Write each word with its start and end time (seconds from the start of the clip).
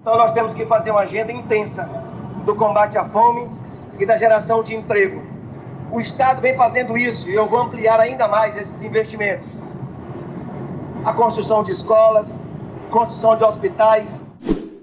Então 0.00 0.16
nós 0.16 0.32
temos 0.32 0.54
que 0.54 0.64
fazer 0.64 0.90
uma 0.90 1.00
agenda 1.00 1.30
intensa 1.30 1.84
do 2.46 2.54
combate 2.54 2.96
à 2.96 3.06
fome 3.08 3.50
e 3.98 4.06
da 4.06 4.16
geração 4.16 4.62
de 4.62 4.74
emprego. 4.74 5.22
O 5.92 6.00
Estado 6.00 6.40
vem 6.40 6.56
fazendo 6.56 6.96
isso 6.96 7.28
e 7.28 7.34
eu 7.34 7.46
vou 7.46 7.60
ampliar 7.60 8.00
ainda 8.00 8.26
mais 8.26 8.56
esses 8.56 8.82
investimentos. 8.82 9.46
A 11.04 11.12
construção 11.12 11.62
de 11.62 11.72
escolas, 11.72 12.40
construção 12.90 13.36
de 13.36 13.44
hospitais. 13.44 14.24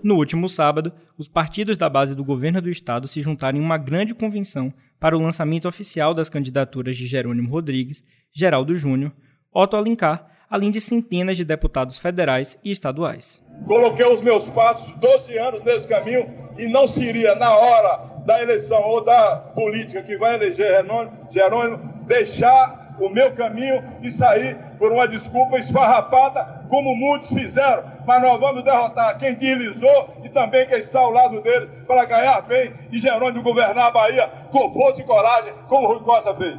No 0.03 0.15
último 0.15 0.47
sábado, 0.47 0.93
os 1.17 1.27
partidos 1.27 1.77
da 1.77 1.89
base 1.89 2.13
do 2.13 2.23
governo 2.23 2.61
do 2.61 2.69
estado 2.69 3.07
se 3.07 3.19
juntaram 3.19 3.57
em 3.57 3.61
uma 3.61 3.77
grande 3.77 4.13
convenção 4.13 4.71
para 4.99 5.17
o 5.17 5.21
lançamento 5.21 5.67
oficial 5.67 6.13
das 6.13 6.29
candidaturas 6.29 6.95
de 6.95 7.07
Jerônimo 7.07 7.49
Rodrigues, 7.49 8.03
Geraldo 8.31 8.75
Júnior, 8.75 9.11
Otto 9.51 9.75
Alencar, 9.75 10.36
além 10.49 10.71
de 10.71 10.79
centenas 10.79 11.37
de 11.37 11.43
deputados 11.43 11.97
federais 11.97 12.57
e 12.63 12.71
estaduais. 12.71 13.43
Coloquei 13.65 14.05
os 14.05 14.21
meus 14.21 14.47
passos 14.49 14.93
12 14.95 15.37
anos 15.37 15.63
nesse 15.63 15.87
caminho 15.87 16.31
e 16.57 16.67
não 16.67 16.87
seria 16.87 17.35
na 17.35 17.55
hora 17.55 18.17
da 18.25 18.41
eleição 18.41 18.81
ou 18.83 19.03
da 19.03 19.37
política 19.55 20.03
que 20.03 20.17
vai 20.17 20.35
eleger 20.35 20.85
Jerônimo 21.31 22.03
deixar 22.05 22.95
o 22.99 23.09
meu 23.09 23.31
caminho 23.33 23.83
e 24.01 24.09
sair 24.09 24.57
por 24.77 24.91
uma 24.91 25.07
desculpa 25.07 25.57
esfarrapada, 25.57 26.65
como 26.69 26.95
muitos 26.95 27.29
fizeram. 27.29 27.83
Mas 28.05 28.21
nós 28.21 28.39
vamos 28.39 28.63
derrotar 28.63 29.17
quem 29.17 29.35
deslizou 29.35 30.09
e 30.23 30.29
também 30.29 30.65
quem 30.67 30.79
está 30.79 30.99
ao 30.99 31.11
lado 31.11 31.41
dele 31.41 31.69
para 31.85 32.05
ganhar 32.05 32.41
bem 32.41 32.73
e 32.91 32.99
Jerônimo 32.99 33.43
governar 33.43 33.87
a 33.87 33.91
Bahia 33.91 34.27
com 34.51 34.73
força 34.73 35.01
e 35.01 35.03
coragem, 35.03 35.53
como 35.67 35.87
Rui 35.87 35.99
Costa 35.99 36.33
fez. 36.35 36.57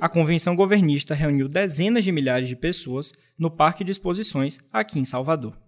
A 0.00 0.08
convenção 0.08 0.56
governista 0.56 1.14
reuniu 1.14 1.46
dezenas 1.46 2.04
de 2.04 2.10
milhares 2.10 2.48
de 2.48 2.56
pessoas 2.56 3.12
no 3.38 3.50
Parque 3.50 3.84
de 3.84 3.92
Exposições 3.92 4.58
aqui 4.72 4.98
em 4.98 5.04
Salvador. 5.04 5.58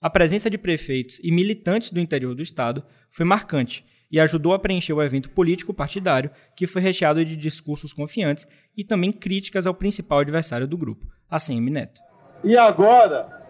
A 0.00 0.08
presença 0.08 0.48
de 0.48 0.56
prefeitos 0.56 1.18
e 1.20 1.32
militantes 1.32 1.90
do 1.90 1.98
interior 1.98 2.32
do 2.32 2.42
estado 2.42 2.84
foi 3.10 3.26
marcante 3.26 3.84
e 4.08 4.20
ajudou 4.20 4.54
a 4.54 4.58
preencher 4.60 4.92
o 4.92 5.02
evento 5.02 5.30
político 5.30 5.74
partidário, 5.74 6.30
que 6.54 6.64
foi 6.64 6.80
recheado 6.80 7.24
de 7.24 7.36
discursos 7.36 7.92
confiantes 7.92 8.46
e 8.76 8.84
também 8.84 9.10
críticas 9.10 9.66
ao 9.66 9.74
principal 9.74 10.20
adversário 10.20 10.68
do 10.68 10.78
grupo, 10.78 11.04
a 11.28 11.40
CM 11.40 11.68
Neto. 11.68 12.00
E 12.44 12.56
agora, 12.56 13.42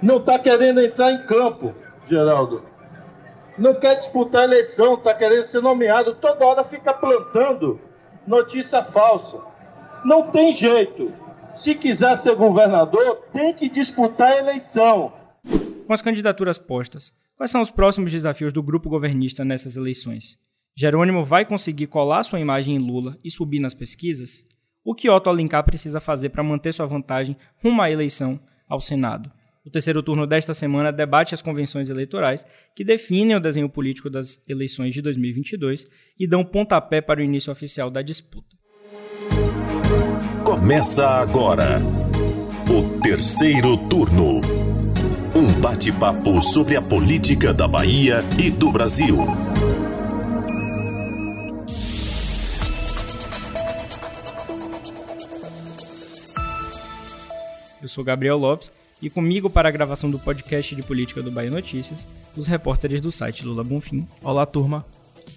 não 0.00 0.18
está 0.18 0.38
querendo 0.38 0.80
entrar 0.80 1.10
em 1.10 1.26
campo, 1.26 1.74
Geraldo. 2.08 2.64
Não 3.58 3.74
quer 3.74 3.96
disputar 3.96 4.42
a 4.42 4.44
eleição, 4.44 4.94
está 4.94 5.12
querendo 5.12 5.44
ser 5.44 5.60
nomeado, 5.60 6.14
toda 6.14 6.46
hora 6.46 6.62
fica 6.62 6.94
plantando 6.94 7.80
notícia 8.26 8.82
falsa. 8.82 9.38
Não 10.04 10.30
tem 10.30 10.52
jeito. 10.52 11.12
Se 11.54 11.74
quiser 11.74 12.16
ser 12.16 12.34
governador, 12.34 13.22
tem 13.32 13.54
que 13.54 13.68
disputar 13.68 14.32
a 14.32 14.38
eleição. 14.38 15.12
Com 15.86 15.92
as 15.92 16.02
candidaturas 16.02 16.58
postas, 16.58 17.14
quais 17.36 17.50
são 17.50 17.60
os 17.60 17.70
próximos 17.70 18.12
desafios 18.12 18.52
do 18.52 18.62
grupo 18.62 18.90
governista 18.90 19.44
nessas 19.44 19.76
eleições? 19.76 20.38
Jerônimo 20.74 21.24
vai 21.24 21.44
conseguir 21.46 21.86
colar 21.86 22.22
sua 22.24 22.40
imagem 22.40 22.76
em 22.76 22.78
Lula 22.78 23.16
e 23.24 23.30
subir 23.30 23.60
nas 23.60 23.72
pesquisas? 23.72 24.44
O 24.84 24.94
que 24.94 25.08
Otto 25.08 25.30
Alencar 25.30 25.64
precisa 25.64 26.00
fazer 26.00 26.28
para 26.28 26.42
manter 26.42 26.72
sua 26.72 26.86
vantagem 26.86 27.36
rumo 27.62 27.80
à 27.80 27.90
eleição 27.90 28.38
ao 28.68 28.80
Senado? 28.80 29.32
O 29.66 29.70
terceiro 29.70 30.00
turno 30.00 30.28
desta 30.28 30.54
semana 30.54 30.92
debate 30.92 31.34
as 31.34 31.42
convenções 31.42 31.90
eleitorais 31.90 32.46
que 32.72 32.84
definem 32.84 33.34
o 33.34 33.40
desenho 33.40 33.68
político 33.68 34.08
das 34.08 34.40
eleições 34.48 34.94
de 34.94 35.02
2022 35.02 35.88
e 36.16 36.24
dão 36.24 36.44
pontapé 36.44 37.00
para 37.00 37.18
o 37.18 37.22
início 37.24 37.52
oficial 37.52 37.90
da 37.90 38.00
disputa. 38.00 38.56
Começa 40.44 41.04
agora 41.04 41.80
o 42.70 43.00
terceiro 43.00 43.76
turno. 43.88 44.40
Um 45.34 45.60
bate-papo 45.60 46.40
sobre 46.40 46.76
a 46.76 46.80
política 46.80 47.52
da 47.52 47.66
Bahia 47.66 48.20
e 48.38 48.52
do 48.52 48.70
Brasil. 48.70 49.16
Eu 57.82 57.88
sou 57.88 58.04
Gabriel 58.04 58.38
Lopes 58.38 58.72
e 59.00 59.10
comigo 59.10 59.50
para 59.50 59.68
a 59.68 59.72
gravação 59.72 60.10
do 60.10 60.18
podcast 60.18 60.74
de 60.74 60.82
política 60.82 61.22
do 61.22 61.30
Bahia 61.30 61.50
Notícias, 61.50 62.06
os 62.36 62.46
repórteres 62.46 63.00
do 63.00 63.12
site 63.12 63.44
Lula 63.44 63.62
Bonfim. 63.62 64.06
Olá, 64.22 64.46
turma. 64.46 64.84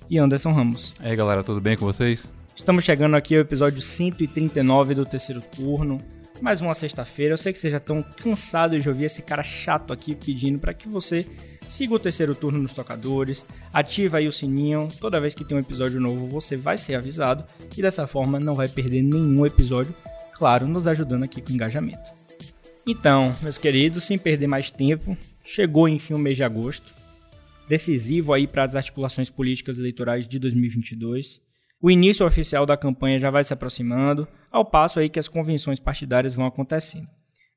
E 0.10 0.18
Anderson 0.18 0.52
Ramos. 0.52 0.96
E 1.02 1.08
aí, 1.08 1.16
galera, 1.16 1.44
tudo 1.44 1.60
bem 1.60 1.78
com 1.78 1.86
vocês? 1.86 2.30
Estamos 2.56 2.84
chegando 2.84 3.16
aqui 3.16 3.36
ao 3.36 3.42
episódio 3.42 3.82
139 3.82 4.96
do 4.96 5.06
terceiro 5.06 5.42
turno 5.42 5.98
mais 6.42 6.62
uma 6.62 6.74
sexta-feira. 6.74 7.34
Eu 7.34 7.38
sei 7.38 7.54
que 7.54 7.60
vocês 7.60 7.72
já 7.72 7.78
estão 7.78 8.04
cansados 8.04 8.82
de 8.82 8.90
ouvir 8.90 9.06
esse 9.06 9.22
cara 9.22 9.44
chato 9.44 9.94
aqui 9.94 10.16
pedindo 10.16 10.60
para 10.60 10.74
que 10.74 10.88
você 10.88 11.26
siga 11.68 11.94
o 11.94 12.00
terceiro 12.00 12.34
turno 12.34 12.60
nos 12.60 12.74
tocadores, 12.74 13.46
ativa 13.72 14.18
aí 14.18 14.28
o 14.28 14.32
sininho. 14.32 14.88
Toda 15.00 15.22
vez 15.22 15.36
que 15.36 15.46
tem 15.46 15.58
um 15.58 15.62
episódio 15.62 16.00
novo, 16.00 16.28
você 16.28 16.58
vai 16.58 16.78
ser 16.78 16.96
avisado 16.96 17.46
e 17.78 17.82
dessa 17.82 18.08
forma 18.08 18.40
não 18.40 18.54
vai 18.54 18.68
perder 18.68 19.04
nenhum 19.04 19.46
episódio, 19.46 19.94
claro, 20.34 20.68
nos 20.68 20.88
ajudando 20.88 21.24
aqui 21.24 21.42
com 21.42 21.52
o 21.52 21.56
engajamento. 21.56 22.19
Então, 22.88 23.34
meus 23.42 23.58
queridos, 23.58 24.04
sem 24.04 24.18
perder 24.18 24.48
mais 24.48 24.72
tempo, 24.72 25.18
chegou 25.44 25.88
enfim 25.88 26.14
o 26.14 26.20
mês 26.20 26.38
de 26.38 26.44
agosto, 26.44 26.94
decisivo 27.68 28.34
aí 28.34 28.48
para 28.48 28.64
as 28.64 28.76
articulações 28.76 29.30
políticas 29.30 29.78
eleitorais 29.78 30.28
de 30.28 30.40
2022. 30.40 31.40
O 31.82 31.92
início 31.92 32.26
oficial 32.26 32.66
da 32.66 32.76
campanha 32.76 33.20
já 33.20 33.30
vai 33.30 33.44
se 33.44 33.54
aproximando, 33.54 34.28
ao 34.52 34.66
passo 34.66 35.00
aí 35.00 35.08
que 35.08 35.20
as 35.20 35.28
convenções 35.28 35.80
partidárias 35.80 36.34
vão 36.34 36.46
acontecendo. 36.46 37.08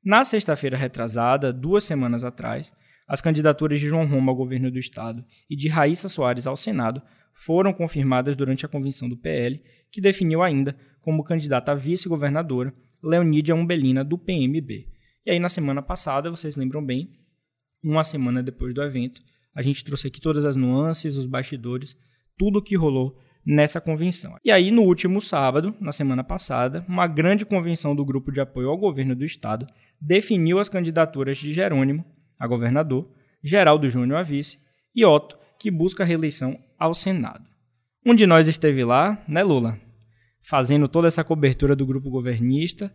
Na 0.03 0.23
sexta-feira 0.23 0.77
retrasada, 0.77 1.51
duas 1.51 1.83
semanas 1.83 2.23
atrás, 2.23 2.73
as 3.07 3.21
candidaturas 3.21 3.79
de 3.79 3.87
João 3.87 4.05
Roma 4.05 4.31
ao 4.31 4.35
governo 4.35 4.71
do 4.71 4.79
estado 4.79 5.25
e 5.49 5.55
de 5.55 5.67
Raíssa 5.67 6.07
Soares 6.07 6.47
ao 6.47 6.55
Senado 6.55 7.01
foram 7.33 7.73
confirmadas 7.73 8.35
durante 8.35 8.65
a 8.65 8.69
convenção 8.69 9.09
do 9.09 9.17
PL, 9.17 9.61
que 9.91 10.01
definiu 10.01 10.41
ainda 10.41 10.75
como 11.01 11.23
candidata 11.23 11.71
a 11.71 11.75
vice-governadora 11.75 12.73
Leonídia 13.03 13.55
Umbelina 13.55 14.03
do 14.03 14.17
PMB. 14.17 14.92
E 15.25 15.31
aí 15.31 15.39
na 15.39 15.49
semana 15.49 15.81
passada, 15.81 16.29
vocês 16.29 16.55
lembram 16.55 16.83
bem, 16.83 17.09
uma 17.83 18.03
semana 18.03 18.43
depois 18.43 18.73
do 18.73 18.81
evento, 18.81 19.21
a 19.55 19.61
gente 19.61 19.83
trouxe 19.83 20.07
aqui 20.07 20.19
todas 20.19 20.45
as 20.45 20.55
nuances, 20.55 21.15
os 21.15 21.25
bastidores, 21.25 21.95
tudo 22.37 22.59
o 22.59 22.61
que 22.61 22.75
rolou 22.75 23.17
nessa 23.45 23.81
convenção. 23.81 24.35
E 24.43 24.51
aí, 24.51 24.71
no 24.71 24.83
último 24.83 25.21
sábado, 25.21 25.75
na 25.79 25.91
semana 25.91 26.23
passada, 26.23 26.85
uma 26.87 27.07
grande 27.07 27.45
convenção 27.45 27.95
do 27.95 28.05
grupo 28.05 28.31
de 28.31 28.39
apoio 28.39 28.69
ao 28.69 28.77
governo 28.77 29.15
do 29.15 29.25
estado 29.25 29.67
definiu 29.99 30.59
as 30.59 30.69
candidaturas 30.69 31.37
de 31.37 31.53
Jerônimo 31.53 32.05
a 32.39 32.47
governador, 32.47 33.09
Geraldo 33.43 33.89
Júnior 33.89 34.19
a 34.19 34.23
vice 34.23 34.59
e 34.95 35.05
Otto, 35.05 35.37
que 35.59 35.71
busca 35.71 36.03
a 36.03 36.05
reeleição 36.05 36.57
ao 36.77 36.93
Senado. 36.93 37.45
Um 38.05 38.15
de 38.15 38.25
nós 38.25 38.47
esteve 38.47 38.83
lá, 38.83 39.23
né, 39.27 39.43
Lula? 39.43 39.79
Fazendo 40.41 40.87
toda 40.87 41.07
essa 41.07 41.23
cobertura 41.23 41.75
do 41.75 41.85
grupo 41.85 42.09
governista, 42.09 42.93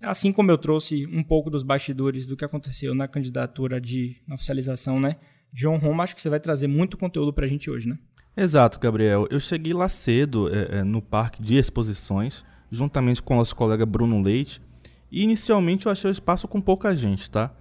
assim 0.00 0.32
como 0.32 0.50
eu 0.50 0.58
trouxe 0.58 1.06
um 1.06 1.22
pouco 1.22 1.50
dos 1.50 1.62
bastidores 1.62 2.26
do 2.26 2.36
que 2.36 2.44
aconteceu 2.44 2.94
na 2.94 3.06
candidatura 3.06 3.80
de 3.80 4.16
na 4.26 4.34
oficialização, 4.34 4.98
né? 4.98 5.16
João 5.52 5.78
Roma, 5.78 6.04
acho 6.04 6.14
que 6.14 6.22
você 6.22 6.30
vai 6.30 6.40
trazer 6.40 6.68
muito 6.68 6.96
conteúdo 6.96 7.32
para 7.32 7.44
a 7.44 7.48
gente 7.48 7.70
hoje, 7.70 7.88
né? 7.88 7.98
Exato, 8.36 8.78
Gabriel. 8.78 9.26
Eu 9.30 9.40
cheguei 9.40 9.72
lá 9.72 9.88
cedo 9.88 10.48
é, 10.54 10.78
é, 10.78 10.84
no 10.84 11.02
parque 11.02 11.42
de 11.42 11.56
exposições, 11.56 12.44
juntamente 12.70 13.22
com 13.22 13.34
o 13.34 13.36
nosso 13.38 13.54
colega 13.56 13.84
Bruno 13.84 14.22
Leite, 14.22 14.62
e 15.10 15.22
inicialmente 15.22 15.86
eu 15.86 15.92
achei 15.92 16.08
o 16.08 16.12
espaço 16.12 16.46
com 16.46 16.60
pouca 16.60 16.94
gente, 16.94 17.28
tá? 17.28 17.52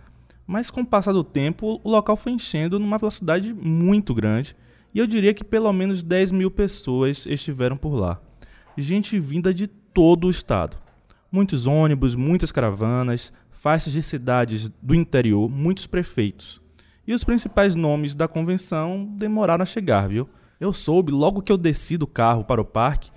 Mas 0.45 0.69
com 0.69 0.81
o 0.81 0.85
passar 0.85 1.11
do 1.11 1.23
tempo, 1.23 1.81
o 1.83 1.89
local 1.89 2.15
foi 2.15 2.31
enchendo 2.31 2.79
numa 2.79 2.97
velocidade 2.97 3.53
muito 3.53 4.13
grande, 4.13 4.55
e 4.93 4.99
eu 4.99 5.07
diria 5.07 5.33
que 5.33 5.43
pelo 5.43 5.71
menos 5.73 6.03
10 6.03 6.31
mil 6.31 6.51
pessoas 6.51 7.25
estiveram 7.25 7.75
por 7.75 7.95
lá. 7.95 8.21
Gente 8.77 9.19
vinda 9.19 9.53
de 9.53 9.67
todo 9.67 10.27
o 10.27 10.29
estado. 10.29 10.77
Muitos 11.31 11.67
ônibus, 11.67 12.15
muitas 12.15 12.51
caravanas, 12.51 13.31
faixas 13.51 13.93
de 13.93 14.01
cidades 14.01 14.69
do 14.81 14.95
interior, 14.95 15.49
muitos 15.49 15.85
prefeitos. 15.85 16.61
E 17.05 17.13
os 17.13 17.23
principais 17.23 17.75
nomes 17.75 18.15
da 18.15 18.27
convenção 18.27 19.05
demoraram 19.17 19.63
a 19.63 19.65
chegar, 19.65 20.07
viu? 20.07 20.29
Eu 20.59 20.73
soube, 20.73 21.11
logo 21.11 21.41
que 21.41 21.51
eu 21.51 21.57
desci 21.57 21.97
do 21.97 22.07
carro 22.07 22.43
para 22.43 22.61
o 22.61 22.65
parque, 22.65 23.11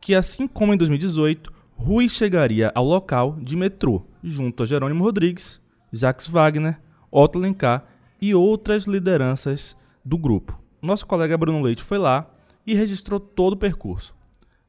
que 0.00 0.14
assim 0.14 0.46
como 0.46 0.72
em 0.72 0.76
2018, 0.76 1.52
Rui 1.76 2.08
chegaria 2.08 2.72
ao 2.74 2.84
local 2.84 3.36
de 3.40 3.56
metrô, 3.56 4.02
junto 4.22 4.62
a 4.62 4.66
Jerônimo 4.66 5.04
Rodrigues, 5.04 5.60
Jacques 5.92 6.26
Wagner, 6.26 6.80
Otto 7.10 7.38
Lencar 7.38 7.84
e 8.20 8.34
outras 8.34 8.84
lideranças 8.84 9.76
do 10.04 10.18
grupo. 10.18 10.60
Nosso 10.82 11.06
colega 11.06 11.38
Bruno 11.38 11.62
Leite 11.62 11.82
foi 11.82 11.98
lá 11.98 12.28
e 12.66 12.74
registrou 12.74 13.20
todo 13.20 13.52
o 13.54 13.56
percurso. 13.56 14.14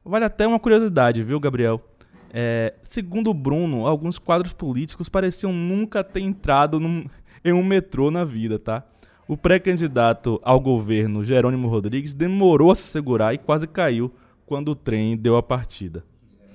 Vale 0.04 0.24
até 0.24 0.46
uma 0.46 0.58
curiosidade, 0.58 1.22
viu, 1.22 1.38
Gabriel? 1.40 1.89
É, 2.32 2.74
segundo 2.82 3.34
Bruno, 3.34 3.86
alguns 3.86 4.18
quadros 4.18 4.52
políticos 4.52 5.08
pareciam 5.08 5.52
nunca 5.52 6.04
ter 6.04 6.20
entrado 6.20 6.78
num, 6.78 7.04
em 7.44 7.52
um 7.52 7.62
metrô 7.62 8.10
na 8.10 8.24
vida, 8.24 8.58
tá? 8.58 8.84
O 9.26 9.36
pré-candidato 9.36 10.40
ao 10.42 10.58
governo, 10.60 11.24
Jerônimo 11.24 11.68
Rodrigues, 11.68 12.14
demorou 12.14 12.70
a 12.70 12.74
se 12.74 12.82
segurar 12.82 13.34
e 13.34 13.38
quase 13.38 13.66
caiu 13.66 14.12
quando 14.46 14.70
o 14.70 14.74
trem 14.74 15.16
deu 15.16 15.36
a 15.36 15.42
partida. 15.42 16.04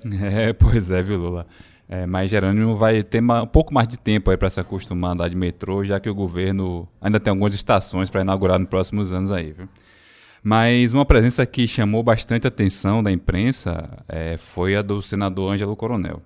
É, 0.22 0.52
pois 0.52 0.90
é, 0.90 1.02
viu, 1.02 1.18
Lula? 1.18 1.46
É, 1.88 2.04
mas 2.04 2.30
Jerônimo 2.30 2.76
vai 2.76 3.02
ter 3.02 3.22
um 3.22 3.46
pouco 3.46 3.72
mais 3.72 3.88
de 3.88 3.96
tempo 3.96 4.30
aí 4.30 4.36
para 4.36 4.50
se 4.50 4.60
acostumar 4.60 5.10
a 5.10 5.14
andar 5.14 5.28
de 5.28 5.36
metrô, 5.36 5.84
já 5.84 5.98
que 5.98 6.08
o 6.08 6.14
governo 6.14 6.86
ainda 7.00 7.18
tem 7.18 7.30
algumas 7.30 7.54
estações 7.54 8.10
para 8.10 8.20
inaugurar 8.20 8.58
nos 8.58 8.68
próximos 8.68 9.12
anos 9.12 9.32
aí, 9.32 9.52
viu? 9.52 9.68
Mas 10.48 10.92
uma 10.92 11.04
presença 11.04 11.44
que 11.44 11.66
chamou 11.66 12.04
bastante 12.04 12.46
atenção 12.46 13.02
da 13.02 13.10
imprensa 13.10 14.04
é, 14.08 14.36
foi 14.36 14.76
a 14.76 14.80
do 14.80 15.02
senador 15.02 15.52
Ângelo 15.52 15.74
Coronel, 15.74 16.22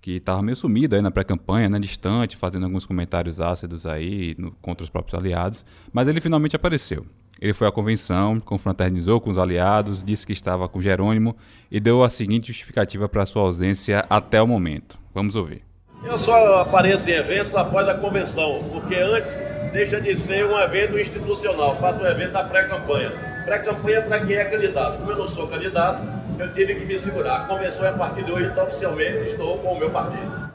que 0.00 0.12
estava 0.12 0.40
meio 0.40 0.54
sumido 0.54 0.94
aí 0.94 1.02
na 1.02 1.10
pré-campanha, 1.10 1.68
né, 1.68 1.80
distante, 1.80 2.36
fazendo 2.36 2.66
alguns 2.66 2.86
comentários 2.86 3.40
ácidos 3.40 3.84
aí 3.84 4.36
no, 4.38 4.52
contra 4.62 4.84
os 4.84 4.90
próprios 4.90 5.18
aliados, 5.18 5.64
mas 5.92 6.06
ele 6.06 6.20
finalmente 6.20 6.54
apareceu. 6.54 7.04
Ele 7.40 7.52
foi 7.52 7.66
à 7.66 7.72
convenção, 7.72 8.38
confraternizou 8.38 9.20
com 9.20 9.30
os 9.30 9.38
aliados, 9.38 10.04
disse 10.04 10.24
que 10.24 10.32
estava 10.32 10.68
com 10.68 10.80
Jerônimo 10.80 11.36
e 11.68 11.80
deu 11.80 12.04
a 12.04 12.08
seguinte 12.08 12.46
justificativa 12.46 13.08
para 13.08 13.26
sua 13.26 13.42
ausência 13.42 14.06
até 14.08 14.40
o 14.40 14.46
momento. 14.46 14.96
Vamos 15.12 15.34
ouvir. 15.34 15.62
Eu 16.04 16.16
só 16.16 16.60
apareço 16.60 17.10
em 17.10 17.14
eventos 17.14 17.52
após 17.56 17.88
a 17.88 17.94
convenção, 17.94 18.62
porque 18.70 18.94
antes 18.94 19.40
deixa 19.72 20.00
de 20.00 20.14
ser 20.14 20.46
um 20.46 20.56
evento 20.60 20.96
institucional, 20.96 21.74
passa 21.78 22.00
um 22.00 22.06
evento 22.06 22.34
da 22.34 22.44
pré-campanha. 22.44 23.31
Pré-campanha 23.44 24.02
para 24.02 24.24
quem 24.24 24.36
é 24.36 24.44
candidato. 24.44 24.98
Como 24.98 25.10
eu 25.10 25.18
não 25.18 25.26
sou 25.26 25.48
candidato, 25.48 26.02
eu 26.38 26.52
tive 26.52 26.74
que 26.76 26.84
me 26.84 26.98
segurar. 26.98 27.42
A 27.42 27.46
convenção 27.46 27.84
é 27.84 27.88
a 27.88 27.92
partir 27.92 28.24
de 28.24 28.32
hoje, 28.32 28.50
então 28.50 28.64
oficialmente 28.64 29.30
estou 29.30 29.58
com 29.58 29.74
o 29.74 29.78
meu 29.78 29.90
partido. 29.90 30.52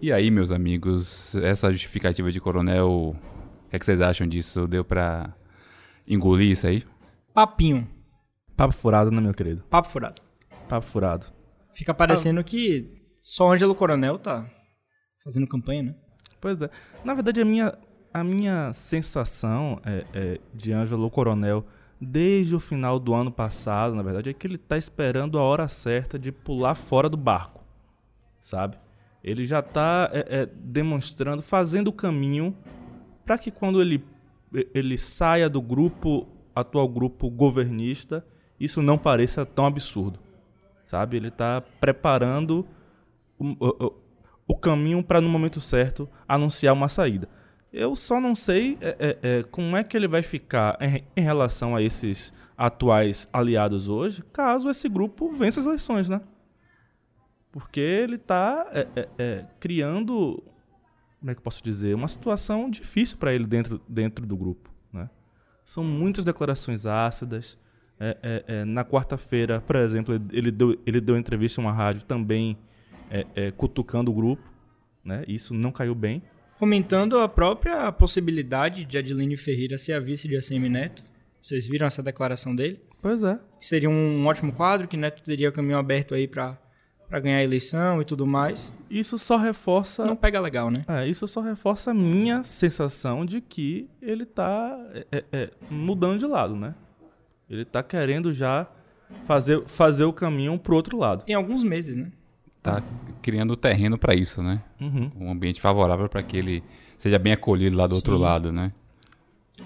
E 0.00 0.12
aí, 0.12 0.30
meus 0.30 0.50
amigos, 0.50 1.34
essa 1.36 1.72
justificativa 1.72 2.30
de 2.30 2.40
coronel, 2.40 2.88
o 2.88 3.16
que, 3.70 3.76
é 3.76 3.78
que 3.78 3.84
vocês 3.84 4.00
acham 4.00 4.26
disso? 4.26 4.66
Deu 4.66 4.84
para 4.84 5.34
engolir 6.06 6.50
isso 6.50 6.66
aí? 6.66 6.82
Papinho. 7.32 7.88
Papo 8.56 8.74
furado, 8.74 9.10
né, 9.10 9.20
meu 9.20 9.32
querido? 9.32 9.62
Papo 9.68 9.88
furado. 9.88 10.20
Papo 10.68 10.86
furado. 10.86 11.26
Fica 11.72 11.92
parecendo 11.92 12.40
ah. 12.40 12.44
que 12.44 13.02
só 13.22 13.48
o 13.48 13.52
Ângelo 13.52 13.74
Coronel 13.74 14.18
tá 14.18 14.46
fazendo 15.24 15.46
campanha, 15.46 15.82
né? 15.82 15.94
Pois 16.40 16.60
é. 16.60 16.68
Na 17.02 17.14
verdade, 17.14 17.40
a 17.40 17.44
minha, 17.44 17.76
a 18.12 18.22
minha 18.22 18.72
sensação 18.74 19.80
é, 19.84 20.04
é, 20.12 20.40
de 20.52 20.72
Ângelo 20.72 21.10
Coronel, 21.10 21.66
desde 22.04 22.54
o 22.54 22.60
final 22.60 22.98
do 22.98 23.14
ano 23.14 23.30
passado, 23.30 23.94
na 23.94 24.02
verdade, 24.02 24.30
é 24.30 24.32
que 24.32 24.46
ele 24.46 24.58
tá 24.58 24.76
esperando 24.76 25.38
a 25.38 25.42
hora 25.42 25.66
certa 25.68 26.18
de 26.18 26.30
pular 26.30 26.74
fora 26.74 27.08
do 27.08 27.16
barco, 27.16 27.64
sabe? 28.40 28.76
Ele 29.22 29.44
já 29.44 29.62
tá 29.62 30.10
é, 30.12 30.42
é 30.42 30.46
demonstrando, 30.46 31.42
fazendo 31.42 31.88
o 31.88 31.92
caminho 31.92 32.56
para 33.24 33.38
que 33.38 33.50
quando 33.50 33.80
ele 33.80 34.04
ele 34.72 34.96
saia 34.96 35.48
do 35.48 35.60
grupo, 35.60 36.28
atual 36.54 36.88
grupo 36.88 37.28
governista, 37.28 38.24
isso 38.58 38.80
não 38.80 38.96
pareça 38.96 39.44
tão 39.44 39.66
absurdo. 39.66 40.20
Sabe? 40.86 41.16
Ele 41.16 41.28
está 41.28 41.60
preparando 41.80 42.64
o, 43.36 43.56
o, 43.58 43.92
o 44.46 44.56
caminho 44.56 45.02
para, 45.02 45.20
no 45.20 45.28
momento 45.28 45.60
certo, 45.60 46.08
anunciar 46.28 46.72
uma 46.72 46.88
saída. 46.88 47.28
Eu 47.76 47.96
só 47.96 48.20
não 48.20 48.36
sei 48.36 48.78
é, 48.80 48.96
é, 49.00 49.18
é, 49.38 49.42
como 49.42 49.76
é 49.76 49.82
que 49.82 49.96
ele 49.96 50.06
vai 50.06 50.22
ficar 50.22 50.78
em, 50.80 51.04
em, 51.16 51.20
relação 51.20 51.74
a 51.74 51.82
esses 51.82 52.32
atuais 52.56 53.28
aliados 53.32 53.88
hoje, 53.88 54.22
caso 54.32 54.70
esse 54.70 54.88
grupo 54.88 55.28
vença 55.28 55.58
as 55.58 55.66
eleições, 55.66 56.08
né? 56.08 56.20
Porque 57.50 57.80
ele 57.80 58.14
está 58.14 58.68
é, 58.70 58.86
é, 58.94 59.08
é, 59.18 59.46
criando 59.58 60.40
como 61.18 61.32
é 61.32 61.34
que 61.34 61.40
eu 61.40 61.42
posso 61.42 61.64
dizer, 61.64 61.96
uma 61.96 62.06
situação 62.06 62.70
difícil 62.70 63.18
para 63.18 63.34
ele 63.34 63.44
dentro, 63.44 63.82
dentro 63.88 64.24
do 64.24 64.36
grupo. 64.36 64.70
Né? 64.92 65.10
São 65.64 65.82
muitas 65.82 66.24
declarações 66.24 66.86
ácidas. 66.86 67.58
Na 68.66 68.84
quarta-feira, 68.84 69.60
por 69.60 69.76
exemplo, 69.76 70.20
ele 70.30 70.50
deu, 70.50 70.78
ele 70.84 71.00
deu 71.00 71.16
entrevista 71.16 71.60
em 71.60 71.64
uma 71.64 71.72
rádio 71.72 72.04
também 72.04 72.58
cutucando 73.56 74.10
o 74.10 74.14
grupo. 74.14 74.42
Né? 75.02 75.24
Isso 75.26 75.54
não 75.54 75.72
caiu 75.72 75.94
bem. 75.94 76.22
Comentando 76.58 77.18
a 77.18 77.28
própria 77.28 77.90
possibilidade 77.90 78.84
de 78.84 78.96
Adeline 78.96 79.36
Ferreira 79.36 79.76
ser 79.76 79.94
a 79.94 80.00
vice 80.00 80.28
de 80.28 80.36
ACM 80.36 80.68
Neto. 80.68 81.02
Vocês 81.42 81.66
viram 81.66 81.86
essa 81.86 82.02
declaração 82.02 82.54
dele? 82.54 82.80
Pois 83.02 83.22
é. 83.22 83.38
Que 83.58 83.66
seria 83.66 83.90
um 83.90 84.26
ótimo 84.26 84.52
quadro, 84.52 84.88
que 84.88 84.96
Neto 84.96 85.22
teria 85.22 85.52
caminho 85.52 85.76
aberto 85.78 86.14
aí 86.14 86.26
para 86.26 86.58
para 87.08 87.20
ganhar 87.20 87.38
a 87.38 87.44
eleição 87.44 88.00
e 88.00 88.04
tudo 88.04 88.26
mais. 88.26 88.72
Isso 88.90 89.18
só 89.18 89.36
reforça. 89.36 90.04
Não 90.04 90.16
pega 90.16 90.40
legal, 90.40 90.70
né? 90.70 90.84
É, 90.88 91.06
isso 91.06 91.28
só 91.28 91.40
reforça 91.40 91.90
a 91.90 91.94
minha 91.94 92.42
sensação 92.42 93.24
de 93.24 93.40
que 93.40 93.88
ele 94.00 94.24
tá 94.24 94.76
é, 94.92 95.06
é, 95.12 95.24
é, 95.32 95.50
mudando 95.70 96.18
de 96.18 96.26
lado, 96.26 96.56
né? 96.56 96.74
Ele 97.48 97.64
tá 97.64 97.82
querendo 97.82 98.32
já 98.32 98.66
fazer, 99.26 99.62
fazer 99.66 100.04
o 100.04 100.12
caminho 100.12 100.58
pro 100.58 100.74
outro 100.74 100.96
lado. 100.96 101.24
Tem 101.24 101.36
alguns 101.36 101.62
meses, 101.62 101.94
né? 101.94 102.10
Tá 102.64 102.82
criando 103.20 103.50
o 103.50 103.56
terreno 103.56 103.98
para 103.98 104.14
isso, 104.14 104.42
né? 104.42 104.62
Uhum. 104.80 105.10
Um 105.20 105.30
ambiente 105.30 105.60
favorável 105.60 106.08
para 106.08 106.22
que 106.22 106.34
ele 106.34 106.64
seja 106.96 107.18
bem 107.18 107.34
acolhido 107.34 107.76
lá 107.76 107.86
do 107.86 107.94
Sim. 107.94 107.96
outro 107.96 108.16
lado, 108.16 108.50
né? 108.50 108.72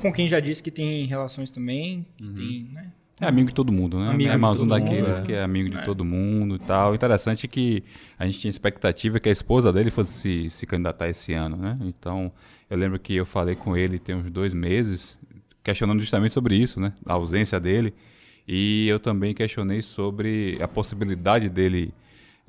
Com 0.03 0.13
quem 0.13 0.27
já 0.27 0.41
disse 0.41 0.61
que 0.61 0.71
tem 0.71 1.07
relações 1.07 1.49
também, 1.49 2.05
que 2.17 2.25
uhum. 2.25 2.35
tem, 2.35 2.69
né? 2.73 2.93
É 3.21 3.27
amigo 3.27 3.49
de 3.49 3.55
todo 3.55 3.71
mundo, 3.71 4.01
né? 4.01 4.11
Amigo 4.11 4.33
é 4.33 4.37
mais 4.37 4.61
um 4.61 4.67
daqueles 4.67 5.19
mundo, 5.19 5.27
que 5.27 5.33
é 5.33 5.45
amigo 5.45 5.71
de 5.71 5.77
é. 5.77 5.83
todo 5.83 6.05
mundo 6.05 6.57
e 6.57 6.59
tal. 6.59 6.93
Interessante 6.93 7.47
que 7.47 7.85
a 8.19 8.27
gente 8.27 8.41
tinha 8.41 8.49
expectativa 8.49 9.21
que 9.21 9.29
a 9.29 9.33
esposa 9.33 9.73
dele 9.73 9.93
fosse 9.93 10.13
se, 10.13 10.51
se 10.51 10.67
candidatar 10.67 11.09
esse 11.09 11.33
ano, 11.35 11.57
né? 11.57 11.79
Então, 11.83 12.33
eu 12.69 12.77
lembro 12.77 12.99
que 12.99 13.15
eu 13.15 13.25
falei 13.25 13.55
com 13.55 13.77
ele 13.77 14.01
tem 14.01 14.17
uns 14.17 14.29
dois 14.29 14.53
meses, 14.53 15.17
questionando 15.63 16.01
justamente 16.01 16.33
sobre 16.33 16.57
isso, 16.57 16.81
né? 16.81 16.93
A 17.07 17.13
ausência 17.13 17.61
dele. 17.61 17.95
E 18.47 18.89
eu 18.89 18.99
também 18.99 19.33
questionei 19.35 19.83
sobre 19.83 20.59
a 20.61 20.67
possibilidade 20.67 21.49
dele 21.49 21.95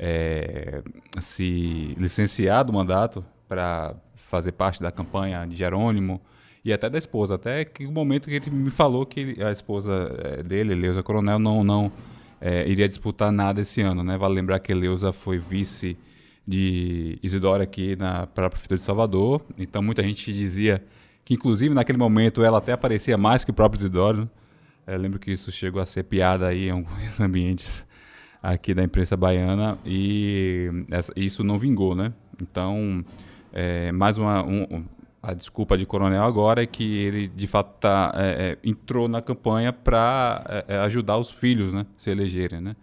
é, 0.02 0.82
se 1.20 1.94
licenciar 2.00 2.64
do 2.64 2.72
mandato 2.72 3.24
para 3.50 3.94
fazer 4.16 4.54
parte 4.54 4.82
da 4.82 4.90
campanha 4.92 5.46
de 5.46 5.56
Jerônimo 5.56 6.22
e 6.64 6.72
até 6.72 6.90
da 6.90 6.98
esposa. 6.98 7.36
Até 7.36 7.66
que 7.66 7.86
o 7.86 7.92
momento 7.92 8.30
que 8.30 8.36
ele 8.36 8.50
me 8.50 8.72
falou 8.72 9.06
que 9.06 9.20
ele, 9.20 9.44
a 9.44 9.52
esposa 9.52 9.92
é, 10.24 10.44
dele, 10.44 10.72
Eleusa 10.72 11.04
Coronel, 11.04 11.38
não, 11.38 11.66
não 11.66 11.92
é, 12.40 12.66
iria 12.70 12.88
disputar 12.88 13.30
nada 13.30 13.60
esse 13.60 13.82
ano. 13.82 14.02
Né? 14.02 14.18
Vale 14.18 14.36
lembrar 14.36 14.60
que 14.60 14.72
Eleusa 14.72 15.12
foi 15.12 15.38
vice 15.38 15.98
de 16.48 17.20
Isidora 17.22 17.64
aqui 17.64 17.98
na, 17.98 18.26
para 18.26 18.50
Prefeitura 18.50 18.80
de 18.80 18.86
Salvador. 18.86 19.42
Então 19.58 19.84
muita 19.84 20.02
gente 20.02 20.32
dizia 20.32 20.82
que, 21.26 21.34
inclusive, 21.34 21.76
naquele 21.76 21.98
momento 21.98 22.42
ela 22.42 22.60
até 22.60 22.72
aparecia 22.72 23.18
mais 23.18 23.44
que 23.44 23.52
o 23.52 23.54
próprio 23.54 23.80
Isidoro. 23.80 24.30
Né? 24.88 24.98
Lembro 24.98 25.20
que 25.20 25.30
isso 25.30 25.52
chegou 25.52 25.82
a 25.82 25.86
ser 25.86 26.04
piada 26.04 26.48
aí 26.48 26.68
em 26.68 26.72
alguns 26.72 27.20
ambientes 27.20 27.86
aqui 28.42 28.74
da 28.74 28.84
imprensa 28.84 29.18
baiana 29.18 29.78
e 29.86 30.70
essa, 30.90 31.12
isso 31.16 31.44
não 31.44 31.58
vingou, 31.58 31.96
né? 31.96 32.14
Então, 32.42 33.04
é, 33.52 33.92
mais 33.92 34.18
uma, 34.18 34.44
um, 34.44 34.86
a 35.22 35.34
desculpa 35.34 35.78
de 35.78 35.86
coronel 35.86 36.24
agora 36.24 36.64
é 36.64 36.66
que 36.66 36.98
ele 36.98 37.28
de 37.28 37.48
fato 37.48 37.78
tá, 37.80 38.12
é, 38.16 38.52
é, 38.52 38.58
entrou 38.64 39.08
na 39.08 39.22
campanha 39.22 39.74
para 39.74 40.44
é, 40.48 40.76
é, 40.76 40.78
ajudar 40.80 41.18
os 41.18 41.32
filhos 41.32 41.74
né, 41.74 41.86
se 41.98 42.10
elegerem. 42.10 42.62
Né? 42.62 42.76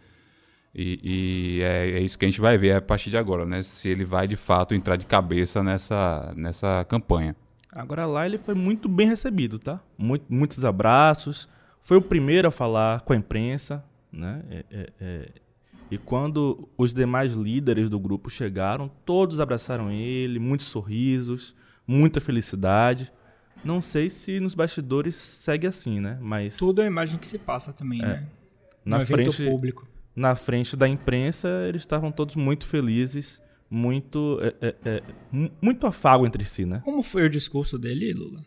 E, 0.75 1.01
e 1.03 1.63
é, 1.63 1.91
é, 1.93 2.01
isso 2.01 2.19
que 2.19 2.27
a 2.27 2.29
gente 2.29 2.41
vai 2.41 2.59
ver 2.59 2.73
a 2.77 2.83
partir 2.83 3.09
de 3.09 3.17
agora, 3.17 3.47
né? 3.47 3.63
se 3.63 3.89
ele 3.89 4.05
vai 4.05 4.29
de 4.29 4.37
fato 4.37 4.75
entrar 4.75 4.97
de 4.97 5.07
cabeça 5.07 5.63
nessa, 5.63 6.33
nessa 6.37 6.85
campanha. 6.85 7.35
Agora 7.73 8.07
lá 8.07 8.27
ele 8.27 8.39
foi 8.39 8.55
muito 8.55 8.89
bem 8.89 9.09
recebido, 9.09 9.59
tá? 9.59 9.81
Muito, 9.99 10.25
muitos 10.31 10.65
abraços. 10.65 11.47
Foi 11.79 11.99
o 11.99 12.03
primeiro 12.03 12.49
a 12.49 12.51
falar 12.51 13.03
com 13.03 13.13
a 13.13 13.17
imprensa, 13.17 13.85
né? 14.11 14.43
É, 14.51 14.91
é, 14.99 15.29
e 15.91 15.99
quando 15.99 16.69
os 16.77 16.93
demais 16.93 17.33
líderes 17.33 17.89
do 17.89 17.99
grupo 17.99 18.29
chegaram, 18.29 18.91
todos 19.05 19.41
abraçaram 19.41 19.91
ele, 19.91 20.39
muitos 20.39 20.67
sorrisos 20.67 21.55
muita 21.87 22.21
felicidade. 22.21 23.13
Não 23.65 23.81
sei 23.81 24.11
se 24.11 24.41
nos 24.41 24.55
bastidores 24.55 25.15
segue 25.15 25.67
assim, 25.67 26.01
né? 26.01 26.19
Mas 26.21 26.57
tudo 26.57 26.83
é 26.83 26.85
a 26.85 26.87
imagem 26.87 27.19
que 27.19 27.27
se 27.27 27.39
passa 27.39 27.73
também, 27.73 28.03
é. 28.03 28.07
né? 28.07 28.29
Na 28.85 28.99
no 28.99 29.07
frente 29.07 29.45
público. 29.45 29.89
Na 30.15 30.35
frente 30.35 30.77
da 30.77 30.89
imprensa, 30.89 31.49
eles 31.69 31.83
estavam 31.83 32.11
todos 32.11 32.37
muito 32.37 32.67
felizes, 32.67 33.41
muito 33.69 34.39
é, 34.41 34.55
é, 34.69 34.77
é 34.85 35.03
muito 35.61 35.87
afago 35.87 36.27
entre 36.27 36.45
si, 36.45 36.65
né? 36.65 36.81
Como 36.85 37.03
foi 37.03 37.25
o 37.27 37.31
discurso 37.31 37.79
dele, 37.79 38.13
Lula? 38.13 38.45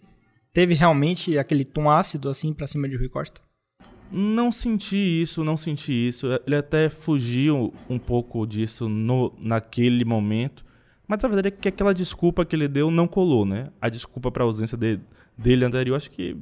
Teve 0.51 0.73
realmente 0.73 1.37
aquele 1.37 1.63
tom 1.63 1.91
ácido 1.91 2.29
assim 2.29 2.53
para 2.53 2.65
cima 2.65 2.87
de 2.89 2.95
Rui 2.95 3.09
Costa? 3.09 3.41
Não 4.11 4.51
senti 4.51 4.97
isso, 5.21 5.43
não 5.43 5.55
senti 5.55 5.93
isso. 5.93 6.27
Ele 6.45 6.55
até 6.55 6.89
fugiu 6.89 7.73
um 7.89 7.99
pouco 7.99 8.45
disso 8.47 8.89
no, 8.89 9.33
naquele 9.39 10.03
momento. 10.03 10.65
Mas 11.07 11.23
a 11.23 11.27
verdade 11.27 11.49
é 11.49 11.51
que 11.51 11.67
aquela 11.67 11.93
desculpa 11.93 12.45
que 12.45 12.55
ele 12.55 12.67
deu 12.67 12.89
não 12.89 13.07
colou, 13.07 13.45
né? 13.45 13.69
A 13.81 13.89
desculpa 13.89 14.31
para 14.31 14.43
a 14.43 14.45
ausência 14.45 14.77
de, 14.77 14.99
dele 15.37 15.65
anterior, 15.65 15.95
acho 15.95 16.11
que 16.11 16.35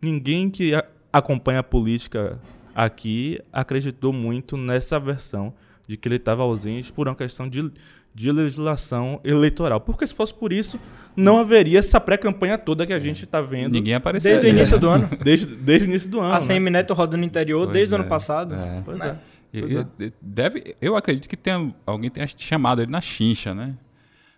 ninguém 0.00 0.50
que 0.50 0.74
a, 0.74 0.84
acompanha 1.12 1.60
a 1.60 1.62
política 1.62 2.40
aqui 2.74 3.40
acreditou 3.52 4.12
muito 4.12 4.56
nessa 4.56 4.98
versão 4.98 5.54
de 5.86 5.96
que 5.96 6.08
ele 6.08 6.16
estava 6.16 6.42
ausente 6.42 6.92
por 6.92 7.08
uma 7.08 7.14
questão 7.14 7.48
de, 7.48 7.70
de 8.14 8.30
legislação 8.30 9.20
eleitoral. 9.24 9.80
Porque 9.80 10.06
se 10.06 10.14
fosse 10.14 10.32
por 10.32 10.52
isso, 10.52 10.78
não 11.16 11.38
haveria 11.38 11.80
essa 11.80 12.00
pré-campanha 12.00 12.56
toda 12.56 12.86
que 12.86 12.92
a 12.92 12.98
gente 12.98 13.24
está 13.24 13.40
vendo. 13.40 13.72
Ninguém 13.72 13.94
apareceu. 13.94 14.32
Desde 14.32 14.46
o 14.46 14.50
início 14.50 14.78
do 14.78 14.88
ano. 14.88 15.10
Desde, 15.22 15.46
desde 15.46 15.88
o 15.88 15.90
início 15.90 16.10
do 16.10 16.20
ano. 16.20 16.34
A 16.34 16.38
CM 16.38 16.70
né? 16.70 16.78
Neto 16.78 16.94
rodando 16.94 17.18
no 17.18 17.24
interior 17.24 17.64
pois 17.64 17.72
desde 17.72 17.94
é, 17.94 17.96
o 17.96 18.00
ano 18.00 18.08
passado. 18.08 18.54
É. 18.54 18.82
Pois 18.84 19.02
é. 19.02 19.18
É. 19.52 20.12
Deve, 20.20 20.76
eu 20.80 20.96
acredito 20.96 21.28
que 21.28 21.36
tem, 21.36 21.74
alguém 21.86 22.10
tenha 22.10 22.26
chamado 22.26 22.82
ele 22.82 22.90
na 22.90 23.00
chincha, 23.00 23.54
né? 23.54 23.74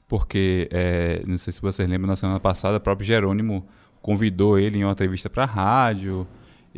Porque, 0.09 0.68
é, 0.71 1.23
não 1.26 1.38
sei 1.38 1.52
se 1.52 1.61
vocês 1.61 1.88
lembram, 1.88 2.09
na 2.09 2.16
semana 2.16 2.38
passada, 2.38 2.76
o 2.76 2.80
próprio 2.80 3.06
Jerônimo 3.06 3.66
convidou 4.00 4.59
ele 4.59 4.78
em 4.78 4.85
uma 4.85 4.92
entrevista 4.92 5.28
para 5.28 5.42
a 5.42 5.47
rádio. 5.47 6.26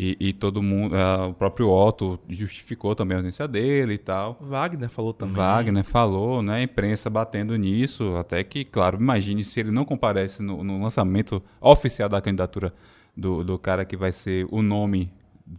E, 0.01 0.17
e, 0.21 0.33
todo 0.33 0.63
mundo, 0.63 0.95
uh, 0.95 1.31
o 1.31 1.35
próprio 1.35 1.69
Otto 1.71 2.21
justificou 2.29 2.95
também 2.95 3.17
a 3.17 3.19
ausência 3.19 3.49
dele 3.49 3.95
e 3.95 3.99
tal. 3.99 4.39
Wagner 4.41 4.89
falou 4.89 5.13
também. 5.13 5.35
Wagner 5.35 5.83
falou, 5.83 6.41
né? 6.41 6.59
A 6.59 6.63
imprensa 6.63 7.11
batendo 7.11 7.57
nisso, 7.57 8.15
até 8.15 8.45
que, 8.45 8.65
claro, 8.65 8.97
imagine 8.97 9.43
se 9.43 9.59
ele 9.59 9.73
não 9.73 9.85
comparece 9.85 10.41
no, 10.41 10.63
no 10.63 10.81
lançamento 10.81 11.43
oficial 11.61 12.09
da 12.09 12.21
candidatura 12.21 12.73
do, 13.17 13.43
do 13.43 13.59
cara 13.59 13.85
que 13.85 13.97
vai 13.97 14.13
ser 14.13 14.47
o 14.53 14.63
nome 14.63 15.13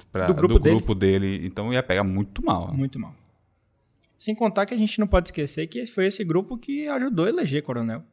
pra, 0.09 0.27
do, 0.27 0.33
grupo, 0.33 0.53
do 0.53 0.59
dele. 0.61 0.75
grupo 0.77 0.95
dele. 0.95 1.45
Então 1.45 1.73
ia 1.73 1.83
pegar 1.83 2.05
muito 2.05 2.41
mal. 2.41 2.73
Muito 2.73 2.97
mal. 2.97 3.13
Sem 4.17 4.33
contar 4.33 4.65
que 4.65 4.73
a 4.73 4.77
gente 4.77 5.01
não 5.01 5.07
pode 5.07 5.27
esquecer 5.27 5.67
que 5.67 5.85
foi 5.85 6.07
esse 6.07 6.23
grupo 6.23 6.57
que 6.57 6.87
ajudou 6.87 7.25
a 7.25 7.29
eleger 7.29 7.61
Coronel. 7.61 8.03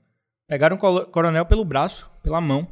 Pegaram 0.48 0.76
o 0.76 1.06
Coronel 1.06 1.46
pelo 1.46 1.64
braço, 1.64 2.10
pela 2.20 2.40
mão, 2.40 2.66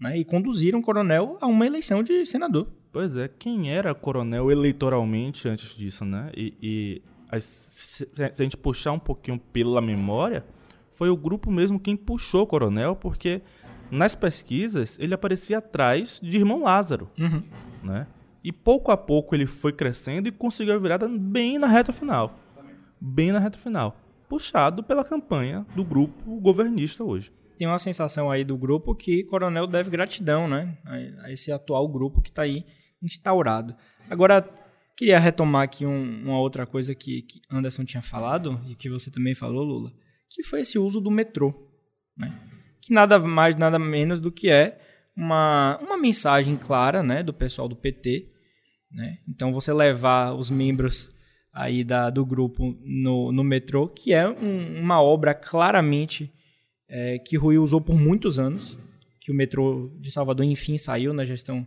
né? 0.00 0.16
E 0.16 0.24
conduziram 0.24 0.78
o 0.78 0.82
Coronel 0.82 1.38
a 1.40 1.48
uma 1.48 1.66
eleição 1.66 2.04
de 2.04 2.24
senador. 2.24 2.68
Pois 2.92 3.14
é, 3.14 3.28
quem 3.28 3.72
era 3.72 3.94
coronel 3.94 4.50
eleitoralmente 4.50 5.48
antes 5.48 5.76
disso, 5.76 6.04
né? 6.04 6.30
E, 6.36 6.54
e 6.60 7.02
a, 7.30 7.38
se 7.40 8.08
a 8.18 8.42
gente 8.42 8.56
puxar 8.56 8.92
um 8.92 8.98
pouquinho 8.98 9.38
pela 9.38 9.80
memória, 9.80 10.44
foi 10.90 11.08
o 11.08 11.16
grupo 11.16 11.50
mesmo 11.50 11.78
quem 11.78 11.96
puxou 11.96 12.42
o 12.42 12.46
coronel, 12.46 12.96
porque 12.96 13.42
nas 13.90 14.14
pesquisas 14.16 14.98
ele 14.98 15.14
aparecia 15.14 15.58
atrás 15.58 16.18
de 16.20 16.36
Irmão 16.36 16.64
Lázaro, 16.64 17.08
uhum. 17.18 17.42
né? 17.82 18.06
E 18.42 18.50
pouco 18.50 18.90
a 18.90 18.96
pouco 18.96 19.34
ele 19.34 19.46
foi 19.46 19.72
crescendo 19.72 20.28
e 20.28 20.32
conseguiu 20.32 20.74
a 20.74 20.78
virada 20.78 21.06
bem 21.08 21.58
na 21.58 21.66
reta 21.66 21.92
final. 21.92 22.38
Bem 23.00 23.30
na 23.30 23.38
reta 23.38 23.58
final. 23.58 23.96
Puxado 24.28 24.82
pela 24.82 25.04
campanha 25.04 25.66
do 25.76 25.84
grupo 25.84 26.40
governista 26.40 27.04
hoje 27.04 27.32
tem 27.60 27.68
uma 27.68 27.78
sensação 27.78 28.30
aí 28.30 28.42
do 28.42 28.56
grupo 28.56 28.94
que 28.94 29.22
Coronel 29.24 29.66
deve 29.66 29.90
gratidão, 29.90 30.48
né? 30.48 30.78
A 31.22 31.30
esse 31.30 31.52
atual 31.52 31.86
grupo 31.86 32.22
que 32.22 32.30
está 32.30 32.40
aí 32.40 32.64
instaurado. 33.02 33.74
Agora, 34.08 34.48
queria 34.96 35.18
retomar 35.18 35.62
aqui 35.62 35.86
um, 35.86 36.22
uma 36.24 36.38
outra 36.38 36.66
coisa 36.66 36.94
que, 36.94 37.22
que, 37.22 37.40
Anderson 37.50 37.84
tinha 37.84 38.02
falado 38.02 38.60
e 38.68 38.74
que 38.74 38.90
você 38.90 39.10
também 39.10 39.34
falou, 39.34 39.64
Lula, 39.64 39.92
que 40.28 40.42
foi 40.42 40.60
esse 40.60 40.78
uso 40.78 41.00
do 41.00 41.10
metrô, 41.10 41.54
né? 42.16 42.38
Que 42.82 42.92
nada 42.92 43.18
mais, 43.18 43.56
nada 43.56 43.78
menos 43.78 44.20
do 44.20 44.30
que 44.30 44.50
é 44.50 44.78
uma, 45.16 45.78
uma 45.82 45.96
mensagem 45.96 46.56
clara, 46.56 47.02
né, 47.02 47.22
do 47.22 47.32
pessoal 47.32 47.68
do 47.68 47.76
PT, 47.76 48.30
né? 48.90 49.18
Então, 49.28 49.52
você 49.52 49.72
levar 49.72 50.34
os 50.34 50.50
membros 50.50 51.10
aí 51.52 51.82
da, 51.82 52.10
do 52.10 52.24
grupo 52.24 52.76
no, 52.84 53.32
no 53.32 53.42
metrô, 53.44 53.88
que 53.88 54.12
é 54.12 54.28
um, 54.28 54.80
uma 54.80 55.02
obra 55.02 55.34
claramente 55.34 56.32
é, 56.88 57.18
que 57.18 57.36
Rui 57.36 57.58
usou 57.58 57.80
por 57.80 57.96
muitos 57.96 58.38
anos, 58.38 58.78
que 59.20 59.30
o 59.30 59.34
metrô 59.34 59.96
de 60.00 60.10
Salvador, 60.10 60.44
enfim, 60.44 60.76
saiu 60.76 61.12
na 61.12 61.24
gestão 61.24 61.66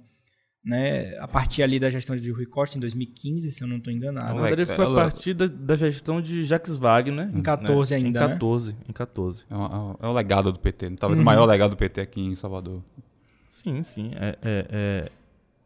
né, 0.63 1.17
a 1.17 1.27
partir 1.27 1.61
ali 1.61 1.77
da 1.77 1.89
gestão 1.89 2.15
de 2.15 2.31
Rui 2.31 2.45
Costa 2.45 2.77
em 2.77 2.79
2015, 2.79 3.51
se 3.51 3.63
eu 3.63 3.67
não 3.67 3.77
estou 3.77 3.91
enganado. 3.91 4.33
Na 4.33 4.41
verdade, 4.41 4.65
foi 4.65 4.85
a 4.85 4.95
partir 4.95 5.33
da, 5.33 5.45
da, 5.45 5.75
gestão 5.75 6.21
de 6.21 6.43
Jacques 6.43 6.77
Wagner. 6.77 7.29
Em 7.35 7.41
14 7.41 7.91
né? 7.91 7.97
ainda, 7.97 8.25
Em 8.25 8.29
14, 8.29 8.71
né? 8.71 8.77
em 8.87 8.93
14. 8.93 9.45
É, 9.49 9.55
o, 9.55 9.97
é 10.01 10.07
o 10.07 10.13
legado 10.13 10.53
do 10.53 10.59
PT, 10.59 10.89
né? 10.91 10.95
talvez 10.97 11.19
uhum. 11.19 11.23
o 11.23 11.25
maior 11.25 11.45
legado 11.45 11.71
do 11.71 11.77
PT 11.77 11.99
aqui 11.99 12.21
em 12.21 12.35
Salvador. 12.35 12.81
Sim, 13.49 13.83
sim. 13.83 14.11
É, 14.15 14.37
é, 14.41 14.67
é... 14.69 15.11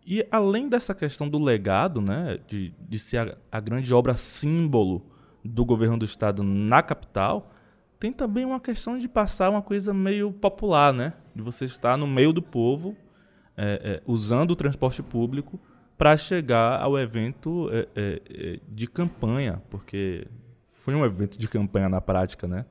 E 0.06 0.26
além 0.32 0.68
dessa 0.68 0.96
questão 0.96 1.30
do 1.30 1.38
legado, 1.38 2.02
né, 2.02 2.40
de, 2.48 2.74
de 2.90 2.98
ser 2.98 3.18
a, 3.18 3.38
a 3.52 3.60
grande 3.60 3.94
obra 3.94 4.16
símbolo 4.16 5.06
do 5.44 5.64
governo 5.64 5.98
do 5.98 6.06
estado 6.06 6.42
na 6.42 6.82
capital, 6.82 7.54
tem 8.00 8.12
também 8.12 8.46
uma 8.46 8.60
questão 8.60 8.98
de 8.98 9.08
passar 9.08 9.50
uma 9.50 9.62
coisa 9.62 9.94
meio 9.94 10.32
popular, 10.32 10.94
né? 10.94 11.14
De 11.36 11.42
você 11.42 11.66
estar 11.66 11.98
no 11.98 12.08
meio 12.08 12.34
do 12.34 12.42
povo 12.42 12.96
é, 13.58 13.82
é, 13.84 14.02
usando 14.06 14.52
o 14.52 14.56
transporte 14.56 15.02
público 15.02 15.60
para 15.98 16.16
chegar 16.16 16.80
ao 16.80 16.98
evento 16.98 17.70
é, 17.72 17.88
é, 17.96 18.22
é, 18.30 18.60
de 18.70 18.86
campanha, 18.86 19.64
porque 19.72 20.28
foi 20.70 20.94
um 20.94 21.04
evento 21.04 21.40
de 21.40 21.48
campanha 21.48 21.90
na 21.90 22.00
prática, 22.00 22.48
né? 22.48 22.66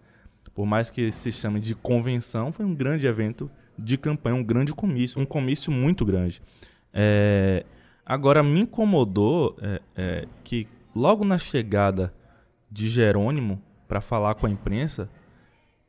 Por 0.54 0.64
mais 0.64 0.88
que 0.88 1.10
se 1.10 1.32
chame 1.32 1.58
de 1.58 1.74
convenção, 1.74 2.52
foi 2.52 2.64
um 2.64 2.74
grande 2.74 3.06
evento 3.06 3.50
de 3.76 3.98
campanha, 3.98 4.36
um 4.36 4.44
grande 4.44 4.72
comício, 4.72 5.20
um 5.20 5.26
comício 5.26 5.72
muito 5.72 6.04
grande. 6.04 6.40
É, 6.94 7.66
agora, 8.06 8.42
me 8.42 8.60
incomodou 8.60 9.56
que 10.42 10.66
logo 10.94 11.26
na 11.26 11.36
chegada 11.36 12.14
de 12.70 12.88
Jerônimo 12.88 13.60
para 13.86 14.00
falar 14.00 14.34
com 14.36 14.46
a 14.46 14.50
imprensa, 14.50 15.10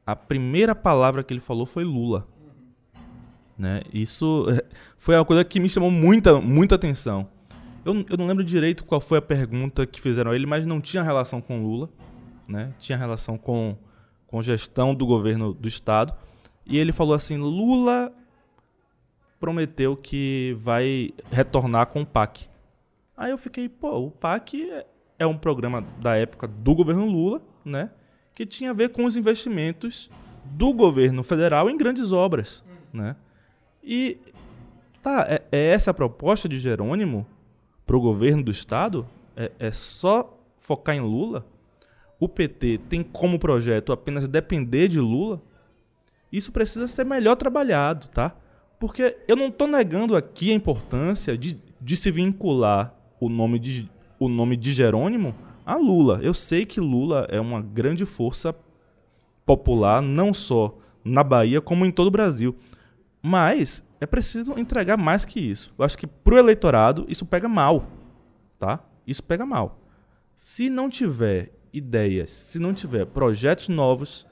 a 0.06 0.16
primeira 0.16 0.76
palavra 0.76 1.24
que 1.24 1.34
ele 1.34 1.40
falou 1.40 1.66
foi 1.66 1.86
Lula. 1.86 2.28
Né? 3.58 3.82
Isso 3.92 4.46
foi 4.98 5.16
uma 5.16 5.26
coisa 5.26 5.44
que 5.44 5.60
me 5.60 5.70
chamou 5.70 5.90
muita, 5.90 6.40
muita 6.40 6.76
atenção. 6.76 7.28
Eu, 7.84 8.06
eu 8.10 8.18
não 8.18 8.28
lembro 8.28 8.44
direito 8.44 8.84
qual 8.84 9.02
foi 9.02 9.18
a 9.18 9.22
pergunta 9.22 9.86
que 9.86 10.00
fizeram 10.00 10.32
a 10.32 10.36
ele, 10.36 10.46
mas 10.46 10.66
não 10.66 10.82
tinha 10.82 11.02
relação 11.02 11.42
com 11.42 11.64
Lula, 11.64 11.90
né? 12.48 12.74
tinha 12.80 12.98
relação 12.98 13.38
com, 13.38 13.78
com 14.28 14.42
gestão 14.42 14.94
do 14.94 15.06
governo 15.06 15.54
do 15.54 15.68
Estado. 15.68 16.14
E 16.66 16.78
ele 16.78 16.92
falou 16.92 17.14
assim: 17.14 17.38
Lula 17.38 18.12
prometeu 19.40 19.96
que 19.96 20.58
vai 20.60 21.14
retornar 21.32 21.88
com 21.88 22.02
o 22.02 22.06
PAC. 22.06 22.48
Aí 23.16 23.32
eu 23.32 23.38
fiquei, 23.38 23.70
pô, 23.70 23.98
o 23.98 24.12
PAC 24.12 24.70
é, 24.70 24.86
é 25.20 25.26
um 25.26 25.38
programa 25.38 25.82
da 26.00 26.16
época 26.16 26.48
do 26.48 26.76
governo 26.76 27.06
Lula, 27.06 27.42
né? 27.64 27.90
Que 28.36 28.46
tinha 28.46 28.72
a 28.72 28.74
ver 28.74 28.90
com 28.90 29.06
os 29.06 29.16
investimentos 29.16 30.12
do 30.46 30.74
governo 30.74 31.24
federal 31.24 31.70
em 31.70 31.78
grandes 31.78 32.12
obras, 32.12 32.64
né? 32.94 33.16
E 33.90 34.18
tá, 35.02 35.26
é, 35.30 35.44
é 35.50 35.68
essa 35.68 35.92
a 35.92 35.94
proposta 35.94 36.50
de 36.50 36.60
Jerônimo 36.60 37.26
para 37.86 37.96
o 37.96 38.02
governo 38.02 38.44
do 38.44 38.52
estado? 38.52 39.08
É, 39.34 39.50
é 39.58 39.72
só 39.72 40.38
focar 40.60 40.94
em 40.94 41.00
Lula? 41.00 41.46
O 42.20 42.28
PT 42.28 42.82
tem 42.90 43.02
como 43.02 43.40
projeto 43.40 43.94
apenas 43.94 44.28
depender 44.28 44.90
de 44.90 45.00
Lula? 45.00 45.42
Isso 46.30 46.52
precisa 46.52 46.86
ser 46.86 47.06
melhor 47.06 47.38
trabalhado, 47.38 48.10
tá? 48.10 48.36
Porque 48.78 49.16
eu 49.26 49.38
não 49.38 49.48
estou 49.48 49.68
negando 49.68 50.18
aqui 50.18 50.52
a 50.52 50.56
importância 50.56 51.38
de, 51.38 51.58
de 51.80 51.96
se 51.96 52.12
vincular 52.12 52.94
o 53.22 53.30
nome 53.30 53.58
de, 53.58 53.90
o 54.20 54.28
nome 54.28 54.58
de 54.58 54.74
Jerônimo 54.74 55.34
a 55.66 55.78
Lula. 55.78 56.20
Eu 56.22 56.34
sei 56.34 56.66
que 56.66 56.82
Lula 56.82 57.26
é 57.30 57.40
uma 57.40 57.62
grande 57.62 58.06
força 58.06 58.54
popular, 59.46 60.02
não 60.02 60.34
só 60.34 60.78
na 61.06 61.24
Bahia, 61.24 61.62
como 61.62 61.86
em 61.86 61.92
todo 61.92 62.08
o 62.08 62.12
Brasil. 62.12 62.54
Mas 63.22 63.84
é 64.00 64.06
preciso 64.06 64.58
entregar 64.58 64.98
mais 64.98 65.26
que 65.26 65.40
isso. 65.40 65.74
Eu 65.78 65.86
acho 65.86 65.98
que 65.98 66.08
pro 66.08 66.38
eleitorado 66.38 67.06
isso 67.10 67.26
pega 67.26 67.48
mal, 67.48 67.88
tá? 68.60 68.84
Isso 69.06 69.24
pega 69.24 69.46
mal. 69.46 69.82
Se 70.36 70.70
não 70.70 70.90
tiver 70.90 71.52
ideias, 71.74 72.30
se 72.30 72.60
não 72.60 72.74
tiver 72.74 73.06
projetos 73.06 73.70
novos, 73.70 74.28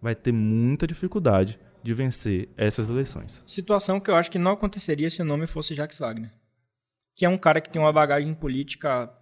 vai 0.00 0.14
ter 0.14 0.32
muita 0.32 0.86
dificuldade 0.86 1.58
de 1.82 1.94
vencer 1.94 2.48
essas 2.56 2.90
eleições. 2.90 3.44
Situação 3.46 4.00
que 4.00 4.10
eu 4.10 4.16
acho 4.16 4.30
que 4.30 4.38
não 4.38 4.52
aconteceria 4.52 5.08
se 5.10 5.22
o 5.22 5.24
nome 5.24 5.46
fosse 5.46 5.74
Jacques 5.74 5.98
Wagner, 5.98 6.32
que 7.14 7.24
é 7.24 7.28
um 7.28 7.38
cara 7.38 7.60
que 7.60 7.70
tem 7.70 7.80
uma 7.80 7.92
bagagem 7.92 8.34
política 8.34 9.12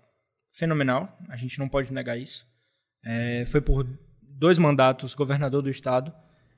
fenomenal. 0.52 1.16
A 1.28 1.36
gente 1.36 1.58
não 1.58 1.68
pode 1.68 1.92
negar 1.92 2.18
isso. 2.18 2.46
É, 3.04 3.44
foi 3.46 3.60
por 3.60 3.86
dois 4.22 4.58
mandatos 4.58 5.14
governador 5.14 5.62
do 5.62 5.68
estado 5.68 6.12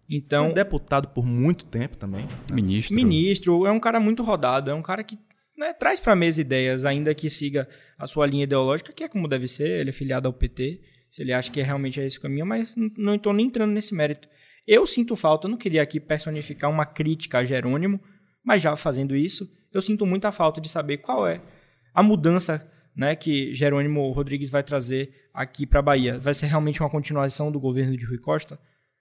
então, 0.09 0.47
Foi 0.47 0.55
deputado 0.55 1.09
por 1.09 1.25
muito 1.25 1.65
tempo 1.65 1.97
também. 1.97 2.23
Né? 2.23 2.29
Ministro. 2.53 2.95
Ministro, 2.95 3.67
é 3.67 3.73
um 3.73 3.81
cara 3.81 3.99
muito 3.99 4.23
rodado, 4.23 4.71
é 4.71 4.75
um 4.75 4.83
cara 4.83 5.03
que 5.03 5.19
né, 5.57 5.73
traz 5.73 5.99
para 5.99 6.13
a 6.13 6.17
mesa 6.17 6.41
ideias, 6.41 6.85
ainda 6.85 7.15
que 7.15 7.31
siga 7.31 7.69
a 7.99 8.07
sua 8.07 8.27
linha 8.27 8.45
ideológica, 8.45 8.93
que 8.93 9.03
é 9.03 9.09
como 9.09 9.27
deve 9.27 9.49
ser, 9.49 9.81
ele 9.81 9.91
é 9.91 9.93
filiado 9.93 10.29
ao 10.29 10.33
PT, 10.33 10.81
se 11.11 11.23
ele 11.23 11.33
acha 11.33 11.51
que 11.51 11.61
é 11.61 11.63
realmente 11.63 12.01
é 12.01 12.07
esse 12.07 12.21
caminho, 12.21 12.47
mas 12.47 12.75
não 12.97 13.15
estou 13.15 13.33
nem 13.33 13.47
entrando 13.47 13.73
nesse 13.73 13.95
mérito. 13.95 14.29
Eu 14.67 14.87
sinto 14.87 15.17
falta, 15.17 15.47
eu 15.47 15.51
não 15.51 15.59
queria 15.59 15.83
aqui 15.83 15.99
personificar 15.99 16.71
uma 16.71 16.85
crítica 16.85 17.39
a 17.39 17.45
Jerônimo, 17.45 18.01
mas 18.45 18.63
já 18.63 18.77
fazendo 18.77 19.17
isso, 19.17 19.51
eu 19.73 19.81
sinto 19.81 20.05
muita 20.05 20.31
falta 20.31 20.61
de 20.61 20.69
saber 20.69 20.99
qual 20.99 21.27
é 21.27 21.41
a 21.95 22.03
mudança 22.03 22.71
né, 22.95 23.15
que 23.15 23.53
Jerônimo 23.55 24.11
Rodrigues 24.13 24.51
vai 24.51 24.63
trazer 24.63 25.13
aqui 25.33 25.67
para 25.67 25.81
a 25.81 25.83
Bahia. 25.83 26.19
Vai 26.19 26.35
ser 26.35 26.47
realmente 26.47 26.83
uma 26.83 26.91
continuação 26.91 27.53
do 27.53 27.61
governo 27.61 27.97
de 27.97 28.05
Rui 28.07 28.19
Costa? 28.19 28.59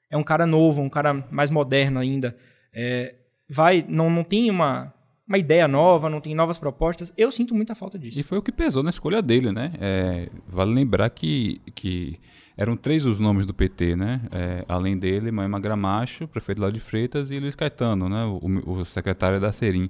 É 0.09 0.17
um 0.17 0.24
cara 0.24 0.45
novo, 0.45 0.81
um 0.81 0.89
cara 0.89 1.25
mais 1.31 1.50
moderno 1.50 2.00
ainda. 2.00 2.35
É, 2.74 3.15
vai, 3.50 3.85
não, 3.88 4.09
não 4.09 4.24
tem 4.24 4.50
uma, 4.50 4.93
uma 5.27 5.38
ideia 5.38 5.67
nova, 5.67 6.09
não 6.09 6.21
tem 6.21 6.35
novas 6.35 6.57
propostas. 6.57 7.13
Eu 7.17 7.31
sinto 7.31 7.55
muita 7.55 7.75
falta 7.75 7.97
disso. 7.97 8.19
E 8.19 8.24
foi 8.24 8.38
o 8.38 8.41
que 8.41 8.51
pesou 8.51 8.83
na 8.83 8.89
escolha 8.89 9.21
dele, 9.21 9.51
né? 9.51 9.74
É, 9.79 10.29
vale 10.47 10.74
lembrar 10.74 11.09
que, 11.09 11.62
que 11.74 12.19
eram 12.57 12.77
três 12.77 13.05
os 13.05 13.19
nomes 13.19 13.45
do 13.45 13.53
PT, 13.53 13.95
né? 13.95 14.21
É, 14.31 14.65
além 14.67 14.97
dele, 14.97 15.31
Moema 15.31 15.59
Gramacho, 15.59 16.27
prefeito 16.27 16.62
lá 16.62 16.69
de 16.69 16.79
Freitas, 16.79 17.31
e 17.31 17.39
Luiz 17.39 17.55
Caetano, 17.55 18.07
né? 18.07 18.24
O, 18.25 18.79
o 18.79 18.85
secretário 18.85 19.39
da 19.39 19.51
Serim. 19.51 19.89